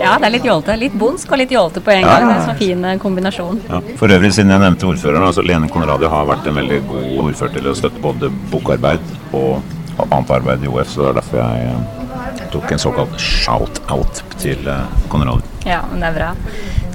det 0.00 0.26
er 0.28 0.32
litt 0.34 0.46
jålete. 0.48 0.76
Litt 0.80 0.96
bondsk 0.98 1.32
og 1.34 1.40
litt 1.42 1.52
jålete 1.54 1.82
på 1.84 1.92
en 1.92 2.00
Ja. 2.00 2.08
gang. 2.08 2.28
Det 2.28 2.36
er 2.36 2.40
en 2.40 2.48
sånn 2.48 2.58
fin 2.58 2.84
eh, 2.84 2.98
kombinasjon. 2.98 3.60
Ja. 3.68 3.80
For 3.96 4.08
øvrig, 4.08 4.32
siden 4.32 4.50
jeg 4.50 4.60
nevnte 4.60 4.86
ordføreren, 4.88 5.26
altså 5.26 5.42
Lene 5.46 5.68
Konradi 5.68 6.08
har 6.08 6.26
vært 6.26 6.46
en 6.46 6.54
veldig 6.54 6.80
god 6.88 7.24
ordfører 7.26 7.52
til 7.52 7.70
å 7.70 7.74
støtte 7.74 8.00
både 8.00 8.30
bokarbeid 8.50 9.00
og 9.32 9.62
annet 10.10 10.30
arbeid 10.30 10.64
i 10.64 10.68
OF, 10.68 10.88
så 10.88 11.00
det 11.02 11.08
er 11.10 11.20
derfor 11.20 11.38
jeg 11.38 11.66
eh, 11.68 12.46
tok 12.50 12.72
en 12.72 12.78
såkalt 12.78 13.16
shout-out 13.20 14.22
til 14.38 14.68
eh, 14.68 14.86
Konradi. 15.08 15.42
Ja, 15.66 15.82
men 15.90 16.00
det 16.00 16.08
er 16.08 16.14
bra. 16.16 16.34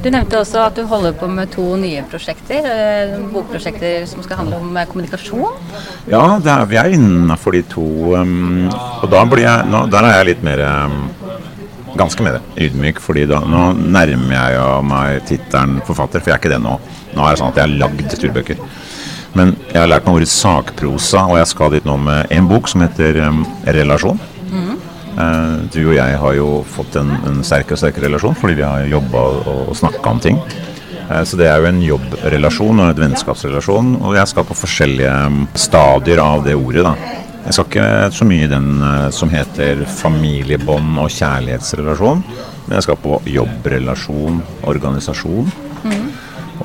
Du 0.01 0.09
nevnte 0.11 0.37
også 0.37 0.59
at 0.67 0.75
du 0.77 0.85
holder 0.85 1.13
på 1.17 1.27
med 1.27 1.49
to 1.53 1.63
nye 1.81 2.03
prosjekter. 2.09 2.65
Bokprosjekter 3.33 4.05
som 4.05 4.21
skal 4.25 4.37
handle 4.37 4.59
om 4.61 4.77
kommunikasjon. 4.91 5.55
Ja, 6.11 6.37
er, 6.37 6.65
vi 6.69 6.77
er 6.77 6.91
innafor 6.93 7.57
de 7.57 7.63
to, 7.63 7.85
um, 8.13 8.67
og 9.01 9.09
da 9.09 9.23
blir 9.25 9.47
jeg, 9.47 9.65
nå, 9.65 9.85
der 9.89 10.05
er 10.05 10.19
jeg 10.19 10.27
litt 10.29 10.43
mer 10.45 10.61
um, 10.61 11.07
Ganske 11.95 12.25
mer 12.25 12.41
ydmyk, 12.59 12.99
fordi 12.99 13.25
da, 13.29 13.39
nå 13.39 13.69
nærmer 13.79 14.35
jeg 14.35 14.57
jo 14.57 14.67
meg 14.83 15.21
tittelen 15.29 15.79
forfatter, 15.87 16.19
for 16.19 16.33
jeg 16.33 16.37
er 16.37 16.43
ikke 16.43 16.53
det 16.55 16.61
nå. 16.63 16.75
Nå 17.15 17.23
er 17.23 17.35
det 17.35 17.41
sånn 17.41 17.53
at 17.53 17.61
jeg 17.61 17.69
har 17.69 17.77
lagd 17.85 18.17
turbøker. 18.19 18.63
Men 19.35 19.51
jeg 19.71 19.81
har 19.81 19.89
lært 19.91 20.07
meg 20.07 20.19
ordet 20.19 20.31
sakprosa, 20.31 21.25
og 21.27 21.39
jeg 21.39 21.51
skal 21.51 21.73
dit 21.75 21.87
nå 21.87 21.97
med 21.99 22.31
en 22.35 22.47
bok 22.47 22.69
som 22.71 22.83
heter 22.83 23.19
um, 23.27 23.43
Relasjon. 23.67 24.19
Uh, 25.15 25.63
du 25.71 25.79
og 25.85 25.93
jeg 25.95 26.15
har 26.19 26.33
jo 26.35 26.47
fått 26.67 26.97
en, 26.99 27.13
en 27.23 27.37
sterkere 27.47 27.77
og 27.77 27.79
sterkere 27.79 28.09
relasjon 28.09 28.33
fordi 28.35 28.57
vi 28.57 28.65
har 28.67 28.89
jobba 28.91 29.21
og, 29.23 29.45
og 29.69 29.77
snakka 29.79 30.11
om 30.11 30.19
ting. 30.19 30.41
Uh, 31.07 31.21
så 31.23 31.39
det 31.39 31.47
er 31.47 31.61
jo 31.63 31.69
en 31.69 31.79
jobbrelasjon 31.83 32.81
og 32.83 32.89
en 32.89 32.99
vennskapsrelasjon, 33.05 33.93
og 34.01 34.17
jeg 34.17 34.31
skal 34.31 34.47
på 34.49 34.57
forskjellige 34.59 35.13
um, 35.31 35.45
stadier 35.55 36.19
av 36.23 36.43
det 36.47 36.57
ordet. 36.59 36.83
da. 36.83 36.95
Jeg 37.45 37.53
skal 37.53 37.67
ikke 37.69 37.87
så 38.17 38.25
mye 38.25 38.45
i 38.47 38.51
den 38.51 38.69
eh, 38.81 39.09
som 39.13 39.29
heter 39.29 39.83
familiebånd 39.99 40.97
og 41.01 41.11
kjærlighetsrelasjon, 41.13 42.23
men 42.65 42.77
jeg 42.77 42.85
skal 42.87 43.01
på 43.01 43.19
jobbrelasjon, 43.29 44.39
organisasjon. 44.65 45.51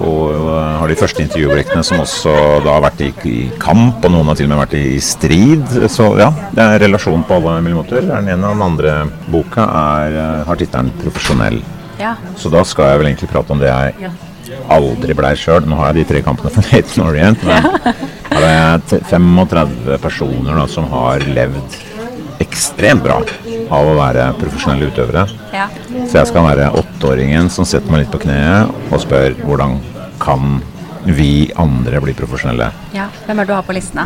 Og 0.01 0.31
øh, 0.33 0.79
har 0.81 0.89
de 0.89 0.97
første 0.97 1.21
intervjublikkene 1.25 1.83
som 1.85 2.01
også 2.01 2.33
da 2.65 2.77
har 2.77 2.85
vært 2.87 3.03
i, 3.05 3.11
i 3.29 3.37
kamp, 3.61 4.05
og 4.07 4.15
noen 4.15 4.31
har 4.31 4.39
til 4.39 4.47
og 4.47 4.55
med 4.55 4.63
vært 4.63 4.79
i, 4.79 4.85
i 4.95 5.03
strid. 5.05 5.67
Så 5.93 6.07
ja, 6.21 6.31
det 6.55 6.65
er 6.65 6.85
relasjon 6.87 7.27
på 7.29 7.37
alle 7.37 7.59
mulige 7.61 7.81
måter. 7.81 8.07
Den 8.07 8.31
ene 8.31 8.49
og 8.49 8.57
den 8.57 8.67
andre 8.71 8.95
boka 9.29 9.67
er, 9.67 10.17
øh, 10.23 10.47
har 10.49 10.61
tittelen 10.63 10.93
'Profesjonell'. 11.03 11.61
Ja. 12.01 12.15
Så 12.41 12.49
da 12.49 12.65
skal 12.65 12.95
jeg 12.95 13.01
vel 13.03 13.11
egentlig 13.11 13.29
prate 13.29 13.53
om 13.53 13.61
det 13.61 13.69
jeg 13.69 14.13
aldri 14.73 15.15
blei 15.19 15.35
sjøl. 15.37 15.67
Nå 15.69 15.77
har 15.77 15.91
jeg 15.91 16.01
de 16.01 16.09
tre 16.15 16.23
kampene 16.25 16.55
for 16.55 16.65
Nathan 16.71 17.05
Orient, 17.05 17.45
men 17.45 17.69
er 18.47 18.83
det 18.91 19.01
35 19.11 19.99
personer 20.03 20.59
da, 20.61 20.67
som 20.71 20.89
har 20.93 21.25
levd 21.27 21.79
ekstremt 22.41 23.05
bra 23.05 23.21
av 23.71 23.87
å 23.87 23.97
være 23.99 24.31
profesjonelle 24.41 24.91
utøvere. 24.91 25.27
ja. 25.53 25.69
Så 26.09 26.21
jeg 26.21 26.31
skal 26.31 26.47
være 26.47 26.71
åtteåringen 26.81 27.51
som 27.53 27.69
setter 27.69 27.93
meg 27.93 28.05
litt 28.05 28.13
på 28.15 28.23
kneet 28.25 28.71
og 28.91 29.03
spør 29.03 29.37
hvordan 29.45 29.79
kan 30.21 30.61
vi 31.05 31.51
andre 31.57 32.01
bli 32.05 32.13
profesjonelle. 32.17 32.71
ja. 32.93 33.07
Hvem 33.27 33.39
er 33.39 33.47
det 33.47 33.53
du 33.53 33.57
har 33.57 33.65
på 33.65 33.77
listene? 33.77 34.05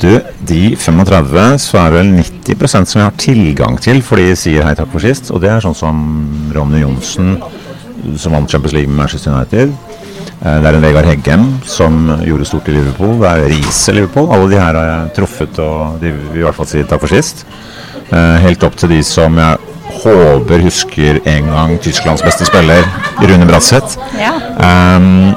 Du, 0.00 0.10
de 0.40 0.76
35, 0.76 1.58
så 1.62 1.78
er 1.78 1.90
det 1.90 2.00
vel 2.00 2.14
90% 2.18 2.90
som 2.90 3.00
jeg 3.00 3.06
har 3.06 3.18
tilgang 3.18 3.78
til, 3.80 4.02
for 4.02 4.18
de 4.18 4.34
sier 4.38 4.66
hei 4.66 4.74
takk 4.74 4.90
for 4.90 5.04
sist. 5.04 5.30
Og 5.30 5.42
det 5.44 5.52
er 5.52 5.62
sånn 5.62 5.78
som 5.78 6.00
Ronny 6.54 6.82
Johnsen, 6.82 7.36
som 8.18 8.34
vant 8.34 8.50
Champions 8.50 8.74
League 8.74 8.90
med 8.90 8.98
Manchester 9.04 9.34
United. 9.34 9.74
Eh, 10.42 10.58
Det 10.60 10.66
er 10.70 10.74
en 10.78 10.82
Vegard 10.84 11.06
Heggem 11.08 11.44
som 11.64 12.00
gjorde 12.24 12.44
stort 12.48 12.68
i 12.68 12.74
Liverpool. 12.76 13.18
Det 13.20 13.30
er 13.30 13.46
Riise 13.52 13.92
Liverpool. 13.94 14.30
Alle 14.34 14.50
de 14.50 14.58
her 14.60 14.74
har 14.74 14.88
jeg 14.90 15.14
truffet, 15.20 15.58
og 15.58 16.00
de 16.00 16.10
vil 16.12 16.40
i 16.42 16.44
hvert 16.44 16.54
fall 16.58 16.66
si 16.70 16.82
takk 16.84 17.00
for 17.04 17.08
sist. 17.14 17.44
Eh, 18.10 18.36
Helt 18.44 18.62
opp 18.66 18.76
til 18.76 18.88
de 18.96 19.02
som 19.02 19.36
jeg 19.38 19.58
håper 20.04 20.60
husker 20.64 21.20
en 21.30 21.46
gang 21.52 21.78
Tysklands 21.80 22.22
beste 22.24 22.44
spiller, 22.48 22.82
Rune 23.22 23.46
Bratseth. 23.46 23.96
Ja. 24.18 24.32
Um, 24.96 25.34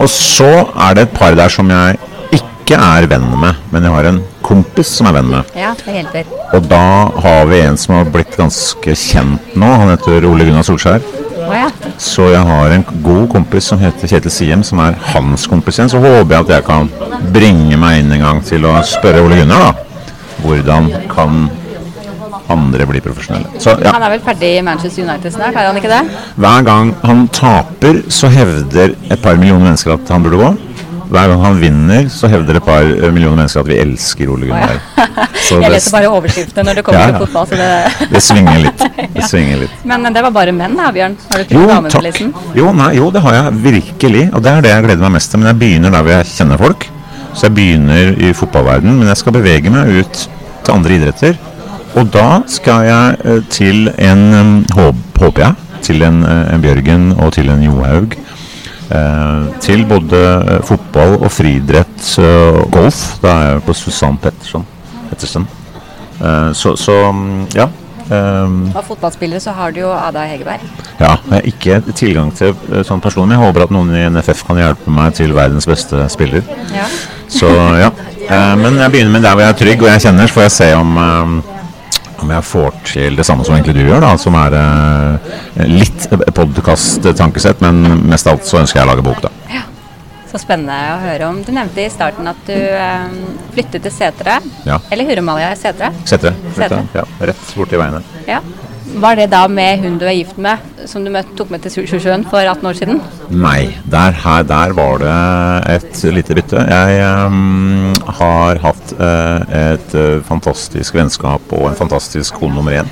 og 0.00 0.08
så 0.08 0.48
er 0.88 0.94
det 0.96 1.02
et 1.08 1.14
par 1.14 1.34
der 1.36 1.48
som 1.52 1.68
jeg 1.70 1.98
ikke 2.32 2.78
er 2.80 3.06
venn 3.10 3.26
med, 3.38 3.54
men 3.70 3.82
jeg 3.84 3.92
har 3.92 4.04
en 4.08 4.22
kompis 4.46 4.86
som 4.96 5.06
er 5.10 5.18
venn 5.18 5.28
med. 5.30 5.44
Ja, 5.58 5.74
det 5.84 5.94
hjelper. 5.98 6.24
Og 6.56 6.66
da 6.70 6.80
har 7.22 7.44
vi 7.50 7.60
en 7.60 7.76
som 7.76 7.98
har 7.98 8.04
blitt 8.10 8.34
ganske 8.38 8.94
kjent 8.96 9.54
nå. 9.54 9.66
Han 9.82 9.90
heter 9.92 10.24
Ole 10.30 10.46
Gunnar 10.48 10.64
Solskjær. 10.66 11.02
Så 12.00 12.30
jeg 12.32 12.42
har 12.46 12.74
en 12.74 12.84
god 13.04 13.28
kompis 13.32 13.70
som 13.72 13.80
heter 13.82 14.10
Kjetil 14.10 14.34
Siem, 14.34 14.64
som 14.66 14.82
er 14.84 14.98
hans 15.12 15.46
kompis 15.50 15.78
igjen. 15.78 15.92
Så 15.92 16.02
håper 16.02 16.36
jeg 16.36 16.46
at 16.46 16.52
jeg 16.56 16.66
kan 16.66 16.90
bringe 17.34 17.78
meg 17.80 18.02
inn 18.02 18.12
en 18.16 18.26
gang 18.26 18.44
til 18.46 18.66
å 18.68 18.76
spørre 18.86 19.24
Ole 19.24 19.40
Gunnar, 19.42 19.70
da. 19.70 20.12
Hvordan 20.40 20.88
kan 21.10 21.48
andre 22.50 22.86
bli 22.86 23.00
profesjonelle. 23.04 23.60
Så 23.62 23.74
ja. 23.78 23.92
Han 23.94 24.02
er 24.02 24.16
vel 24.16 24.22
ferdig 24.24 24.50
i 24.58 24.62
Manchester 24.66 25.04
United 25.06 25.34
snart, 25.34 25.54
er 25.54 25.68
han 25.68 25.78
ikke 25.78 25.92
det? 25.92 26.00
Hver 26.40 26.64
gang 26.66 26.92
han 27.04 27.22
taper, 27.34 28.02
så 28.10 28.30
hevder 28.32 28.96
et 29.10 29.22
par 29.22 29.38
millioner 29.38 29.70
mennesker 29.70 29.94
at 29.94 30.10
han 30.10 30.24
burde 30.26 30.40
gå. 30.40 30.50
Hver 31.10 31.26
gang 31.32 31.40
han 31.42 31.56
vinner, 31.58 32.04
så 32.14 32.28
hevder 32.30 32.60
et 32.60 32.64
par 32.64 32.84
eh, 32.86 33.08
millioner 33.10 33.40
mennesker 33.40 33.64
at 33.64 33.68
vi 33.70 33.78
elsker 33.82 34.28
Ole 34.30 34.46
Gunnar. 34.46 34.76
Så 35.50 35.56
Jeg 35.58 35.72
leser 35.74 35.94
bare 35.96 36.10
overskriftene 36.14 36.62
når 36.68 36.78
det 36.78 36.84
kommer 36.86 37.00
Ja, 37.00 37.06
til 37.10 37.24
fotball. 37.24 37.48
Så 37.50 37.56
det... 37.58 38.08
det 38.14 38.22
svinger 38.22 38.60
litt. 38.62 38.84
Det 39.16 39.24
svinger 39.26 39.62
litt. 39.64 39.72
Men 39.90 40.06
det 40.14 40.22
var 40.22 40.30
bare 40.36 40.52
menn 40.54 40.76
da, 40.78 40.86
Bjørn? 40.94 41.16
Har 41.32 41.40
du 41.40 41.44
ikke 41.48 41.56
Jo, 41.58 41.64
damer 41.66 41.90
på 41.96 42.02
listen? 42.06 42.30
Jo, 42.54 42.70
nei, 42.78 42.90
jo, 43.00 43.08
det 43.10 43.22
har 43.24 43.34
jeg 43.40 43.58
virkelig. 43.64 44.22
Og 44.38 44.44
det 44.46 44.52
er 44.54 44.62
det 44.68 44.70
jeg 44.76 44.84
gleder 44.86 45.02
meg 45.08 45.14
mest 45.16 45.32
til. 45.34 45.42
Men 45.42 45.50
jeg 45.50 45.58
begynner 45.64 45.94
der 45.96 46.04
hvor 46.06 46.14
jeg 46.14 46.28
kjenner 46.30 46.62
folk. 46.62 46.86
Så 47.34 47.46
jeg 47.48 47.56
begynner 47.58 48.12
i 48.22 48.30
fotballverden, 48.36 48.94
men 49.00 49.10
jeg 49.10 49.18
skal 49.24 49.34
bevege 49.34 49.72
meg 49.74 49.90
ut 50.04 50.22
til 50.62 50.74
andre 50.76 50.94
idretter. 51.00 51.40
Og 51.98 52.06
da 52.14 52.28
skal 52.46 52.86
jeg 52.86 53.18
eh, 53.26 53.42
til 53.50 53.90
en, 53.98 54.24
håp- 54.78 55.18
håper 55.24 55.42
jeg, 55.48 55.54
til 55.90 56.04
en, 56.06 56.22
eh, 56.22 56.54
en 56.54 56.62
Bjørgen 56.62 57.08
og 57.18 57.32
til 57.34 57.50
en 57.50 57.66
Johaug. 57.66 58.14
Eh, 58.90 59.42
til 59.62 59.84
både 59.86 60.18
eh, 60.18 60.62
fotball 60.66 61.18
og 61.20 61.30
friidrett 61.30 62.08
og 62.24 62.64
golf. 62.74 63.02
Da 63.22 63.34
er 63.36 63.52
jeg 63.52 63.62
på 63.68 63.76
Susann 63.78 64.18
Pettersen. 64.18 64.64
Pettersen. 65.10 65.46
Eh, 66.20 66.50
så, 66.58 66.74
så 66.76 66.96
mm, 67.14 67.46
ja. 67.54 67.68
Em, 68.10 68.56
Av 68.74 68.82
fotballspillere 68.82 69.38
så 69.38 69.52
har 69.54 69.70
du 69.70 69.84
jo 69.84 69.90
Ada 69.94 70.24
Hegerberg. 70.26 70.64
ja, 70.98 71.12
jeg 71.14 71.30
har 71.36 71.44
ikke 71.46 71.76
tilgang 71.94 72.32
til 72.34 72.56
sånn 72.82 72.98
person, 73.00 73.28
men 73.28 73.36
jeg 73.36 73.44
håper 73.44 73.68
at 73.68 73.70
noen 73.76 73.92
i 73.94 74.02
NFF 74.10 74.42
kan 74.48 74.58
hjelpe 74.58 74.90
meg 74.90 75.14
til 75.14 75.30
verdens 75.36 75.68
beste 75.70 76.08
spiller. 76.10 76.42
Ja. 76.74 76.88
Så 77.30 77.46
ja. 77.78 77.92
Eh, 78.26 78.56
Men 78.58 78.76
jeg 78.82 78.90
begynner 78.90 79.14
med 79.14 79.22
der 79.22 79.38
hvor 79.38 79.46
jeg 79.46 79.54
er 79.54 79.60
trygg 79.62 79.82
og 79.86 79.92
jeg 79.92 80.02
kjenner, 80.08 80.26
så 80.26 80.34
får 80.40 80.46
jeg 80.48 80.56
se 80.56 80.68
om, 80.74 80.98
eh, 80.98 81.59
om 82.24 82.30
jeg 82.34 82.46
får 82.46 82.78
til 82.92 83.18
det 83.18 83.26
samme 83.26 83.44
som 83.46 83.56
egentlig 83.56 83.76
du 83.80 83.82
gjør, 83.84 84.02
da, 84.04 84.12
som 84.20 84.36
er 84.40 84.56
eh, 84.58 85.66
litt 85.70 86.06
podkast-tankesett, 86.36 87.62
men 87.64 87.82
mest 88.10 88.28
av 88.28 88.38
alt 88.38 88.48
så 88.48 88.60
ønsker 88.62 88.80
jeg 88.80 88.88
å 88.88 88.90
lage 88.92 89.06
bok, 89.06 89.20
da. 89.24 89.32
Ja. 89.52 89.64
Så 90.30 90.38
spennende 90.38 90.74
å 90.92 90.98
høre 91.02 91.26
om. 91.26 91.40
Du 91.42 91.50
nevnte 91.50 91.82
i 91.82 91.90
starten 91.90 92.30
at 92.30 92.42
du 92.46 92.54
eh, 92.54 93.14
flyttet 93.56 93.82
til 93.82 93.94
Setre. 93.94 94.36
Ja. 94.68 94.78
Eller 94.94 95.08
Hurumhalja 95.08 95.48
i 95.56 95.58
Setre. 95.58 95.90
Setre. 96.06 96.36
Setre. 96.54 96.84
Ja, 96.94 97.06
rett 97.32 97.54
borti 97.58 97.80
veien 97.80 97.98
her. 97.98 98.12
Ja. 98.36 98.38
Var 98.90 99.16
det 99.16 99.28
da 99.30 99.44
med 99.48 99.84
hun 99.84 99.98
du 100.00 100.04
er 100.08 100.16
gift 100.16 100.38
med, 100.40 100.58
som 100.90 101.04
du 101.04 101.12
tok 101.38 101.52
med 101.52 101.62
til 101.62 101.86
Sjusjøen 101.86 102.24
for 102.26 102.42
18 102.42 102.66
år 102.66 102.78
siden? 102.78 102.98
Nei, 103.30 103.70
der, 103.90 104.16
her, 104.24 104.42
der 104.48 104.74
var 104.74 104.98
det 105.02 105.12
et 105.76 106.00
lite 106.10 106.34
bytte. 106.34 106.64
Jeg 106.66 107.04
um, 107.30 107.92
har 108.18 108.58
hatt 108.64 108.94
uh, 108.98 109.46
et 109.54 109.94
eh, 109.94 110.18
fantastisk 110.26 110.96
vennskap 110.98 111.54
og 111.54 111.68
en 111.70 111.78
fantastisk 111.78 112.40
kone 112.40 112.58
nummer 112.58 112.80
én. 112.80 112.90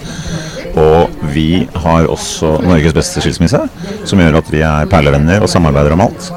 Og 0.78 1.10
vi 1.34 1.66
har 1.82 2.06
også 2.06 2.58
Norges 2.62 2.94
beste 2.94 3.24
skilsmisse, 3.24 3.64
som 4.06 4.22
gjør 4.22 4.38
at 4.38 4.52
vi 4.54 4.62
er 4.62 4.90
perlevenner 4.90 5.42
og 5.42 5.50
samarbeider 5.50 5.96
om 5.96 6.06
alt. 6.06 6.30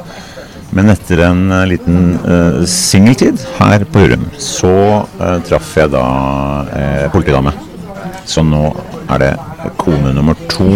Men 0.74 0.90
etter 0.90 1.22
en 1.28 1.46
uh, 1.52 1.62
liten 1.70 2.16
uh, 2.26 2.64
singeltid 2.66 3.38
her 3.60 3.86
på 3.86 4.02
Hurum, 4.02 4.26
så 4.40 4.74
uh, 5.20 5.38
traff 5.46 5.76
jeg 5.78 5.94
da 5.94 6.04
uh, 6.66 7.08
politidame. 7.14 7.54
Så 8.26 8.42
nå 8.46 8.66
er 9.12 9.22
det 9.22 9.32
kone 9.80 10.12
nummer 10.16 10.38
to 10.50 10.68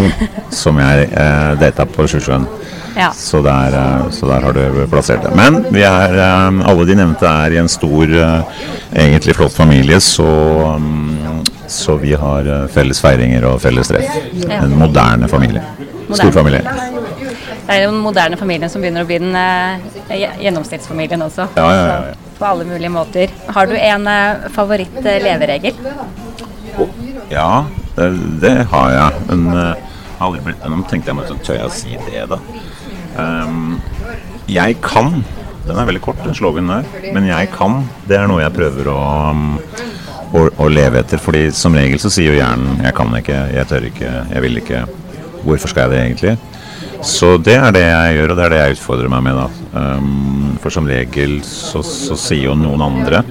som 0.55 0.79
jeg 0.83 1.09
eh, 1.11 1.53
data 1.61 1.87
på 1.87 2.07
Sjusjøen. 2.11 2.47
Ja. 2.97 3.11
Så, 3.13 3.43
der, 3.45 3.75
uh, 3.77 4.07
så 4.11 4.25
der 4.31 4.47
har 4.47 4.57
du 4.57 4.87
plassert 4.89 5.21
det. 5.27 5.35
Men 5.37 5.59
vi 5.69 5.83
er, 5.85 6.17
alle 6.17 6.87
de 6.89 6.95
nevnte 6.97 7.29
er 7.29 7.53
i 7.53 7.61
en 7.61 7.69
stor, 7.69 8.09
egentlig 8.97 9.37
flott 9.37 9.53
familie, 9.53 10.01
så, 10.01 10.25
um, 10.81 11.43
så 11.69 11.99
vi 12.01 12.17
har 12.17 12.49
felles 12.73 13.03
feiringer 13.05 13.45
og 13.51 13.61
felles 13.61 13.93
treff. 13.93 14.17
Ja. 14.47 14.63
En 14.63 14.79
moderne 14.81 15.29
familie. 15.29 15.61
Moderne. 16.09 16.23
Stor 16.23 16.33
familie. 16.41 16.65
Det 17.67 17.75
er 17.75 17.89
den 17.89 17.97
moderne 17.99 18.37
familien 18.39 18.71
som 18.71 18.83
begynner 18.83 19.03
å 19.03 19.09
bli 19.09 19.17
den 19.19 19.35
eh, 19.35 20.21
gjennomsnittsfamilien 20.45 21.25
også. 21.27 21.49
Ja, 21.59 21.65
ja, 21.67 21.87
ja, 21.89 21.97
ja. 22.13 22.35
På 22.39 22.47
alle 22.53 22.67
mulige 22.69 22.93
måter. 22.95 23.33
Har 23.57 23.67
du 23.67 23.75
en 23.75 24.07
eh, 24.07 24.47
favoritt-leveregel? 24.55 25.75
Ja, 27.33 27.67
det, 27.97 28.09
det 28.43 28.57
har 28.73 28.93
jeg. 28.95 29.23
Men 29.31 29.47
uh, 29.53 29.97
har 30.19 30.29
aldri 30.29 30.45
blitt 30.45 30.63
gjennom. 30.65 30.85
tenkte 30.91 31.13
jeg 31.13 31.29
sånn, 31.31 31.43
tør 31.45 31.59
jeg 31.61 31.69
å 31.69 31.75
si 31.75 31.99
det, 32.09 32.25
da? 32.31 32.41
Um, 33.17 33.77
jeg 34.51 34.79
kan. 34.85 35.23
Den 35.67 35.81
er 35.81 35.89
veldig 35.89 36.03
kort, 36.05 36.21
den 36.25 36.37
sloganen 36.37 36.73
der. 36.77 37.13
Men 37.17 37.29
jeg 37.29 37.51
kan. 37.55 37.81
Det 38.09 38.19
er 38.21 38.29
noe 38.31 38.45
jeg 38.45 38.55
prøver 38.57 38.91
å, 38.93 38.99
um, 39.33 39.57
å, 40.33 40.45
å 40.63 40.69
leve 40.73 41.03
etter. 41.03 41.23
Fordi 41.23 41.49
som 41.57 41.77
regel 41.77 42.01
så 42.03 42.13
sier 42.13 42.33
jo 42.33 42.41
hjernen 42.41 42.85
'jeg 42.85 42.95
kan 42.97 43.17
ikke, 43.21 43.41
jeg 43.57 43.71
tør 43.73 43.89
ikke, 43.91 44.13
jeg 44.33 44.45
vil 44.47 44.63
ikke'. 44.63 44.85
Hvorfor 45.47 45.71
skal 45.71 45.87
jeg 45.87 45.91
det 45.91 46.05
egentlig? 46.05 46.37
Så 47.07 47.37
det 47.39 47.55
er 47.55 47.73
det 47.75 47.85
jeg 47.85 48.15
gjør, 48.17 48.31
og 48.33 48.37
det 48.37 48.45
er 48.45 48.51
det 48.51 48.61
jeg 48.63 48.77
utfordrer 48.79 49.11
meg 49.13 49.23
med. 49.23 49.37
da. 49.37 49.49
Um, 49.77 50.59
for 50.63 50.75
som 50.75 50.89
regel 50.89 51.39
så, 51.45 51.83
så 51.85 52.17
sier 52.19 52.49
jo 52.49 52.57
noen 52.59 52.83
andre, 52.83 53.23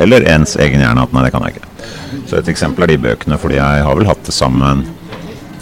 eller 0.00 0.24
ens 0.32 0.56
egen 0.56 0.80
hjerne, 0.80 1.04
at 1.04 1.12
nei, 1.12 1.26
det 1.26 1.34
kan 1.34 1.44
jeg 1.46 1.58
ikke. 1.58 1.69
Så 2.26 2.38
et 2.40 2.48
eksempel 2.52 2.84
er 2.84 2.92
de 2.94 2.98
bøkene, 2.98 3.38
fordi 3.38 3.58
jeg 3.60 3.84
har 3.86 3.96
vel 3.98 4.08
hatt 4.10 4.24
det 4.26 4.34
sammen 4.34 4.84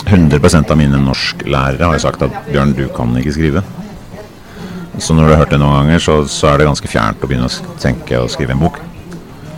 100% 0.09 0.71
av 0.73 0.79
mine 0.81 0.97
norsklærere 1.03 1.85
har 1.85 1.99
jo 1.99 2.05
sagt 2.07 2.23
at 2.25 2.37
Bjørn, 2.49 2.73
du 2.79 2.87
kan 2.97 3.11
ikke 3.21 3.35
skrive. 3.37 3.63
Så 4.99 5.15
når 5.15 5.29
du 5.29 5.33
har 5.35 5.43
hørt 5.45 5.53
det 5.55 5.59
noen 5.61 5.83
ganger, 5.83 6.01
så, 6.03 6.15
så 6.31 6.49
er 6.53 6.59
det 6.63 6.69
ganske 6.71 6.89
fjernt 6.91 7.23
å 7.23 7.29
begynne 7.31 7.47
å 7.51 7.75
tenke 7.83 8.19
å 8.23 8.31
skrive 8.31 8.57
en 8.57 8.63
bok. 8.63 8.79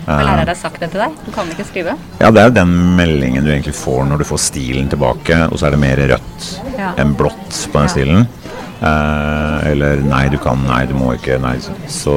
Har 0.09 0.25
læreren 0.27 0.49
deg 0.51 0.59
sagt 0.59 0.81
det 0.83 0.89
til 0.91 1.01
deg? 1.05 1.15
Du 1.23 1.31
kan 1.33 1.49
ikke 1.53 1.65
skrive? 1.69 1.95
Ja, 2.19 2.33
det 2.35 2.43
er 2.43 2.49
jo 2.51 2.57
den 2.57 2.73
meldingen 2.99 3.47
du 3.47 3.53
egentlig 3.53 3.77
får 3.79 4.09
når 4.11 4.25
du 4.25 4.27
får 4.27 4.43
stilen 4.43 4.91
tilbake, 4.91 5.39
og 5.47 5.61
så 5.61 5.69
er 5.69 5.77
det 5.77 5.83
mer 5.85 6.03
rødt 6.17 6.49
Ja. 6.77 6.91
enn 6.99 7.15
blått 7.15 7.61
på 7.71 7.79
den 7.79 7.87
Ja. 7.89 7.93
stilen. 7.95 8.29
Eh, 8.81 9.71
eller 9.71 10.01
nei, 10.07 10.25
du 10.33 10.39
kan, 10.41 10.61
nei, 10.65 10.87
du 10.89 10.95
må 10.97 11.13
ikke. 11.17 11.37
Nei. 11.43 11.57
Så 11.91 12.15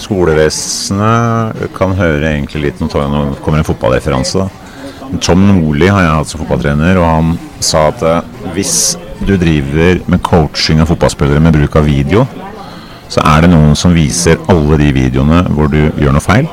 skolevesenet 0.00 1.68
kan 1.78 1.96
høre 1.96 2.34
egentlig 2.34 2.66
litt 2.66 2.82
Nå 2.82 2.90
kommer 2.92 3.60
en 3.60 3.68
fotballreferanse, 3.68 4.44
da. 4.44 4.64
Tom 5.24 5.46
Nordli 5.48 5.88
har 5.88 6.04
jeg 6.04 6.16
hatt 6.18 6.28
som 6.28 6.42
fotballtrener, 6.42 6.98
og 7.00 7.08
han 7.08 7.30
sa 7.64 7.86
at 7.88 8.04
eh, 8.04 8.50
hvis 8.56 8.74
du 9.24 9.34
driver 9.40 10.02
med 10.06 10.22
coaching 10.22 10.82
av 10.84 10.92
fotballspillere 10.92 11.40
med 11.42 11.56
bruk 11.56 11.80
av 11.80 11.88
video, 11.88 12.26
så 13.08 13.24
er 13.24 13.46
det 13.46 13.54
noen 13.54 13.72
som 13.78 13.96
viser 13.96 14.36
alle 14.52 14.76
de 14.82 14.90
videoene 14.92 15.40
hvor 15.56 15.70
du 15.72 15.80
gjør 15.96 16.12
noe 16.12 16.24
feil. 16.24 16.48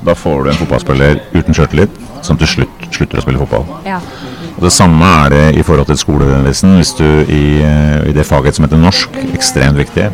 Da 0.00 0.14
får 0.16 0.44
du 0.44 0.50
en 0.50 0.56
fotballspiller 0.62 1.20
uten 1.34 1.52
sjøltillit 1.52 1.98
som 2.24 2.38
til 2.40 2.48
slutt 2.48 2.86
slutter 2.90 3.20
å 3.20 3.24
spille 3.24 3.40
fotball. 3.40 3.66
Ja. 3.86 4.00
Og 4.56 4.62
Det 4.66 4.72
samme 4.72 5.06
er 5.24 5.28
det 5.32 5.44
i 5.58 5.62
forhold 5.62 5.86
til 5.86 5.98
skolevesen. 5.98 6.76
Hvis 6.76 6.92
du 6.98 7.04
i, 7.04 7.62
eh, 7.62 8.10
i 8.10 8.12
det 8.12 8.26
faget 8.26 8.56
som 8.56 8.64
heter 8.64 8.80
norsk, 8.80 9.16
ekstremt 9.34 9.78
viktig. 9.78 10.10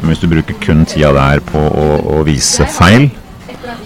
Men 0.00 0.12
hvis 0.12 0.18
du 0.18 0.28
bruker 0.28 0.54
kun 0.62 0.84
tida 0.86 1.12
der 1.12 1.40
på 1.40 1.58
å, 1.58 1.88
å 2.18 2.22
vise 2.26 2.66
feil, 2.66 3.10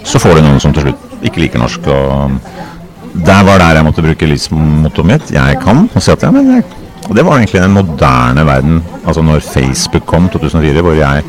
så 0.03 0.19
får 0.19 0.37
du 0.37 0.45
noen 0.45 0.59
som 0.59 0.73
til 0.73 0.89
slutt 0.89 1.25
ikke 1.25 1.45
liker 1.45 1.59
norsk. 1.59 1.87
Og 1.87 3.23
der 3.25 3.43
var 3.43 3.61
der 3.61 3.79
jeg 3.79 3.87
måtte 3.87 4.05
bruke 4.05 4.29
livsmottoet 4.29 5.09
mitt. 5.09 5.31
Jeg 5.33 5.59
kan. 5.63 5.87
Og 5.93 6.01
si 6.01 6.11
at 6.11 6.23
ja, 6.23 6.31
jeg 6.31 6.63
og 7.09 7.17
det 7.17 7.25
var 7.25 7.37
egentlig 7.37 7.61
den 7.61 7.75
moderne 7.75 8.45
verden. 8.45 8.83
Altså 9.05 9.21
når 9.21 9.39
Facebook 9.39 10.05
kom 10.05 10.29
2004, 10.29 10.81
hvor 10.81 10.93
jeg 10.93 11.23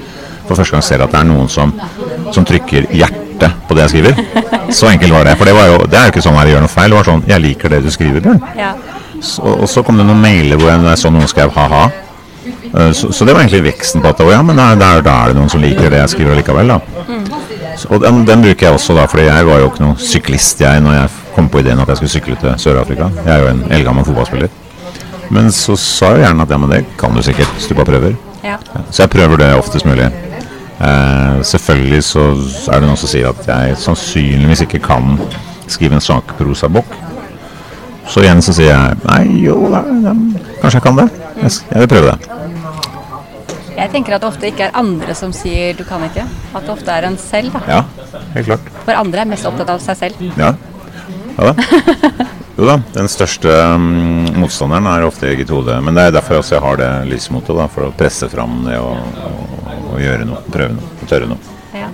for 0.48 0.54
første 0.60 0.74
gang 0.76 0.82
ser 0.84 1.02
at 1.04 1.12
det 1.12 1.20
er 1.20 1.28
noen 1.28 1.48
som, 1.48 1.72
som 2.32 2.44
trykker 2.44 2.88
hjerte 2.92 3.50
på 3.68 3.74
det 3.76 3.86
jeg 3.86 3.90
skriver. 3.94 4.14
Så 4.74 4.88
enkelt 4.90 5.12
var 5.12 5.24
det. 5.28 5.36
For 5.40 5.48
det, 5.48 5.54
var 5.56 5.66
jo, 5.72 5.78
det 5.90 5.98
er 5.98 6.08
jo 6.08 6.12
ikke 6.14 6.22
sånn 6.24 6.36
at 6.38 6.46
jeg 6.48 6.54
gjør 6.56 6.64
noe 6.66 6.72
feil. 6.74 6.90
Det 6.92 6.98
var 6.98 7.08
sånn 7.10 7.24
Jeg 7.28 7.40
liker 7.44 7.72
det 7.74 7.82
du 7.84 7.90
skriver, 7.94 8.20
Bjørn. 8.24 8.40
ja. 8.58 8.74
Og 9.40 9.64
så 9.70 9.80
kom 9.86 9.96
det 9.96 10.04
noen 10.04 10.20
mailer 10.20 10.58
hvor 10.60 10.68
jeg, 10.68 10.98
så 11.00 11.10
noen 11.12 11.28
skrev 11.30 11.52
ha-ha. 11.54 11.84
Eh, 12.74 12.90
Så, 12.92 13.12
så 13.14 13.24
det 13.24 13.32
var 13.34 13.40
egentlig 13.44 13.62
veksten 13.70 14.02
på 14.04 14.10
at 14.10 14.20
ja, 14.20 14.42
men 14.44 14.56
da 14.56 14.72
er 14.74 15.02
det 15.06 15.36
noen 15.38 15.48
som 15.48 15.62
liker 15.62 15.88
det 15.90 16.00
jeg 16.02 16.12
skriver 16.16 16.36
likevel, 16.36 16.68
da. 16.74 16.80
Så, 17.78 17.88
og 17.94 18.02
den, 18.04 18.24
den 18.28 18.42
bruker 18.44 18.66
jeg 18.68 18.74
også 18.76 18.94
da, 18.98 19.06
fordi 19.10 19.24
jeg 19.30 19.46
var 19.48 19.62
jo 19.62 19.70
ikke 19.70 19.82
noen 19.82 19.96
syklist 19.98 20.60
jeg 20.60 20.82
når 20.84 20.94
jeg 20.98 21.08
kom 21.34 21.48
på 21.50 21.62
ideen 21.64 21.80
at 21.82 21.88
jeg 21.90 21.96
skulle 22.02 22.12
sykle 22.12 22.36
til 22.42 22.58
Sør-Afrika. 22.62 23.08
Jeg 23.24 23.32
er 23.34 23.40
jo 23.46 23.48
en 23.54 23.64
eldgammel 23.74 24.04
fotballspiller. 24.06 24.52
Men 25.34 25.48
så 25.54 25.74
sa 25.80 26.12
jeg 26.14 26.26
gjerne 26.26 26.44
at 26.44 26.52
ja, 26.52 26.58
men 26.60 26.70
det 26.74 26.82
kan 27.00 27.14
du 27.16 27.22
sikkert 27.24 27.50
hvis 27.56 27.66
du 27.70 27.74
bare 27.74 27.88
prøver. 27.94 28.14
ja. 28.44 28.58
Så 28.90 29.02
jeg 29.06 29.10
prøver 29.10 29.40
det 29.40 29.54
oftest 29.56 29.86
mulig. 29.88 30.10
Eh, 30.74 31.42
selvfølgelig 31.46 32.02
så 32.04 32.24
er 32.72 32.80
det 32.80 32.88
noen 32.88 32.98
som 32.98 33.10
sier 33.10 33.30
at 33.30 33.46
jeg 33.46 33.76
sannsynligvis 33.84 34.64
ikke 34.66 34.82
kan 34.82 35.16
skrive 35.70 35.98
en 35.98 36.04
sakprosabok. 36.04 36.96
Så 38.10 38.24
igjen 38.24 38.42
så 38.44 38.52
sier 38.52 38.74
jeg 38.74 38.98
nei, 39.06 39.22
jo, 39.46 39.56
da, 39.72 39.80
da, 40.04 40.12
kanskje 40.60 40.80
jeg 40.80 40.84
kan 40.84 40.98
det. 41.00 41.08
Jeg, 41.40 41.54
jeg 41.70 41.84
vil 41.84 41.92
prøve 41.94 42.12
det. 42.12 42.40
Jeg 43.74 43.90
tenker 43.90 44.14
at 44.14 44.22
det 44.22 44.28
ofte 44.28 44.50
ikke 44.50 44.68
er 44.68 44.76
andre 44.78 45.16
som 45.18 45.32
sier 45.34 45.74
du 45.78 45.82
kan 45.88 46.04
ikke. 46.06 46.26
At 46.54 46.66
det 46.66 46.74
ofte 46.74 46.94
er 46.94 47.08
en 47.08 47.18
selv, 47.18 47.56
da. 47.56 47.64
Ja, 47.70 48.20
helt 48.36 48.50
klart. 48.50 48.70
For 48.84 49.00
andre 49.00 49.24
er 49.24 49.30
mest 49.32 49.48
opptatt 49.48 49.72
av 49.72 49.82
seg 49.82 49.98
selv. 50.04 50.24
Ja, 50.38 50.54
ja 51.38 51.52
da. 51.52 52.30
Jo 52.54 52.68
da, 52.68 52.76
den 52.94 53.08
største 53.10 53.50
um, 53.74 54.28
motstanderen 54.38 54.86
er 54.86 55.04
ofte 55.08 55.26
eget 55.26 55.50
hode. 55.50 55.74
Men 55.82 55.96
det 55.96 56.04
er 56.06 56.12
derfor 56.14 56.38
også 56.38 56.54
jeg 56.54 56.62
har 56.62 56.78
det 56.78 56.90
livsmottoet, 57.10 57.58
da, 57.58 57.66
for 57.66 57.88
å 57.88 57.94
presse 57.98 58.28
fram 58.30 58.60
det 58.68 58.76
og, 58.78 59.00
og, 59.26 59.40
og 59.94 60.02
gjøre 60.02 60.26
noe. 60.28 60.42
Prøve 60.52 60.76
noe. 60.76 61.06
Tørre 61.10 61.30
noe. 61.30 61.54
Ja. 61.74 61.88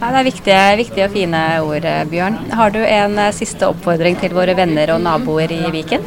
Ja, 0.00 0.10
det 0.10 0.18
er 0.20 0.26
viktige, 0.26 0.62
viktige 0.76 1.04
og 1.06 1.14
fine 1.14 1.40
ord, 1.64 1.84
eh, 1.88 2.02
Bjørn. 2.10 2.34
Har 2.52 2.72
du 2.74 2.80
en 2.82 3.18
eh, 3.22 3.32
siste 3.32 3.68
oppfordring 3.70 4.18
til 4.20 4.34
våre 4.36 4.56
venner 4.58 4.92
og 4.92 5.00
naboer 5.00 5.54
i 5.54 5.62
Viken? 5.72 6.04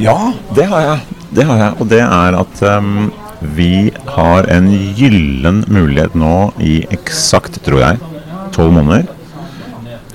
Ja, 0.00 0.32
det 0.54 0.68
har 0.70 0.86
jeg. 0.86 1.18
Det 1.34 1.44
har 1.48 1.60
jeg. 1.60 1.76
Og 1.82 1.90
det 1.90 2.00
er 2.06 2.36
at 2.38 2.62
um, 2.78 3.10
vi 3.56 3.90
har 4.14 4.48
en 4.54 4.70
gyllen 4.96 5.64
mulighet 5.68 6.14
nå 6.16 6.52
i 6.62 6.78
eksakt, 6.94 7.58
tror 7.66 7.82
jeg, 7.82 8.00
tolv 8.54 8.72
måneder 8.78 9.10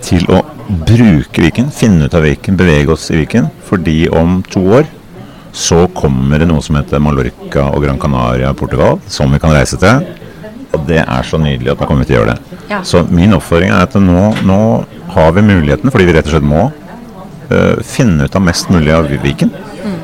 til 0.01 0.25
å 0.31 0.41
bruke 0.87 1.43
Viken, 1.43 1.69
finne 1.75 2.07
ut 2.07 2.15
av 2.15 2.23
Viken, 2.25 2.57
bevege 2.57 2.95
oss 2.95 3.09
i 3.11 3.19
Viken. 3.19 3.51
Fordi 3.67 3.99
om 4.09 4.39
to 4.49 4.63
år 4.79 4.89
så 5.51 5.87
kommer 5.95 6.41
det 6.41 6.47
noe 6.49 6.61
som 6.65 6.77
heter 6.77 7.01
Mallorca 7.03 7.69
og 7.73 7.83
Gran 7.83 7.99
Canaria, 8.01 8.53
Portugal, 8.53 8.99
som 9.07 9.31
vi 9.33 9.39
kan 9.41 9.53
reise 9.55 9.79
til. 9.81 10.05
Og 10.75 10.83
det 10.85 11.01
er 11.01 11.25
så 11.25 11.39
nydelig 11.41 11.73
at 11.73 11.81
man 11.81 11.89
kommer 11.89 12.05
til 12.05 12.17
å 12.17 12.19
gjøre 12.19 12.35
det. 12.35 12.59
Ja. 12.69 12.83
Så 12.85 13.01
min 13.09 13.33
oppfordring 13.33 13.73
er 13.73 13.87
at 13.87 13.97
nå, 13.97 14.27
nå 14.45 14.59
har 15.15 15.33
vi 15.33 15.45
muligheten, 15.45 15.89
fordi 15.89 16.05
vi 16.09 16.15
rett 16.17 16.29
og 16.29 16.35
slett 16.35 16.45
må, 16.45 16.67
uh, 17.49 17.81
finne 17.85 18.27
ut 18.29 18.37
av 18.37 18.45
mest 18.45 18.69
mulig 18.73 18.93
av 18.93 19.09
Viken. 19.23 19.49
Eh, 19.49 19.97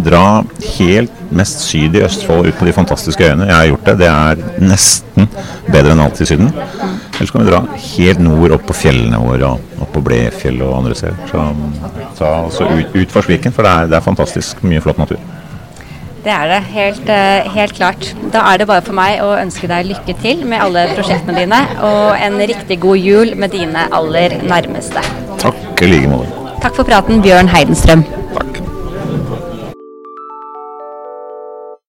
Dra 0.00 0.42
helt 0.78 1.18
mest 1.32 1.64
syd 1.66 1.96
i 1.96 2.02
Østfold, 2.06 2.48
ut 2.48 2.58
på 2.58 2.68
de 2.68 2.74
fantastiske 2.76 3.24
øyene. 3.26 3.48
Jeg 3.48 3.56
har 3.56 3.68
gjort 3.70 3.90
det. 3.90 3.96
Det 4.02 4.08
er 4.08 4.62
nesten 4.62 5.28
bedre 5.68 5.94
enn 5.94 6.04
alt 6.04 6.20
i 6.20 6.28
Syden. 6.28 6.52
Ellers 7.16 7.32
kan 7.32 7.44
vi 7.44 7.50
dra 7.50 7.60
helt 7.82 8.22
nord, 8.24 8.56
opp 8.56 8.64
på 8.70 8.76
fjellene 8.76 9.20
våre, 9.20 9.52
og 9.52 9.84
opp 9.84 9.92
på 9.96 10.02
Blefjell 10.06 10.62
og 10.64 10.78
andre 10.80 10.96
steder. 10.98 11.18
Så 11.30 11.44
ta 12.18 12.32
altså 12.46 12.68
ut, 12.72 13.12
for 13.12 13.26
sviken 13.26 13.54
for 13.54 13.66
det 13.66 13.72
er, 13.72 13.92
det 13.92 13.98
er 13.98 14.06
fantastisk 14.06 14.64
mye 14.66 14.82
flott 14.84 15.00
natur. 15.02 15.20
Det 16.22 16.30
er 16.30 16.46
det, 16.46 16.60
helt, 16.70 17.08
eh, 17.10 17.48
helt 17.50 17.74
klart. 17.74 18.12
Da 18.32 18.44
er 18.52 18.62
det 18.62 18.68
bare 18.70 18.84
for 18.86 18.94
meg 18.94 19.18
å 19.24 19.32
ønske 19.40 19.66
deg 19.66 19.88
lykke 19.88 20.14
til 20.22 20.44
med 20.46 20.62
alle 20.62 20.86
prosjektene 20.94 21.42
dine, 21.42 21.58
og 21.82 22.14
en 22.14 22.38
riktig 22.38 22.78
god 22.84 23.02
jul 23.02 23.34
med 23.34 23.50
dine 23.50 23.88
aller 23.90 24.38
nærmeste. 24.46 25.02
Takk 25.42 25.82
i 25.82 25.90
like 25.90 26.10
måte. 26.12 26.30
Takk 26.62 26.78
for 26.78 26.86
praten, 26.86 27.22
Bjørn 27.24 27.50
Heidenstrøm. 27.50 28.06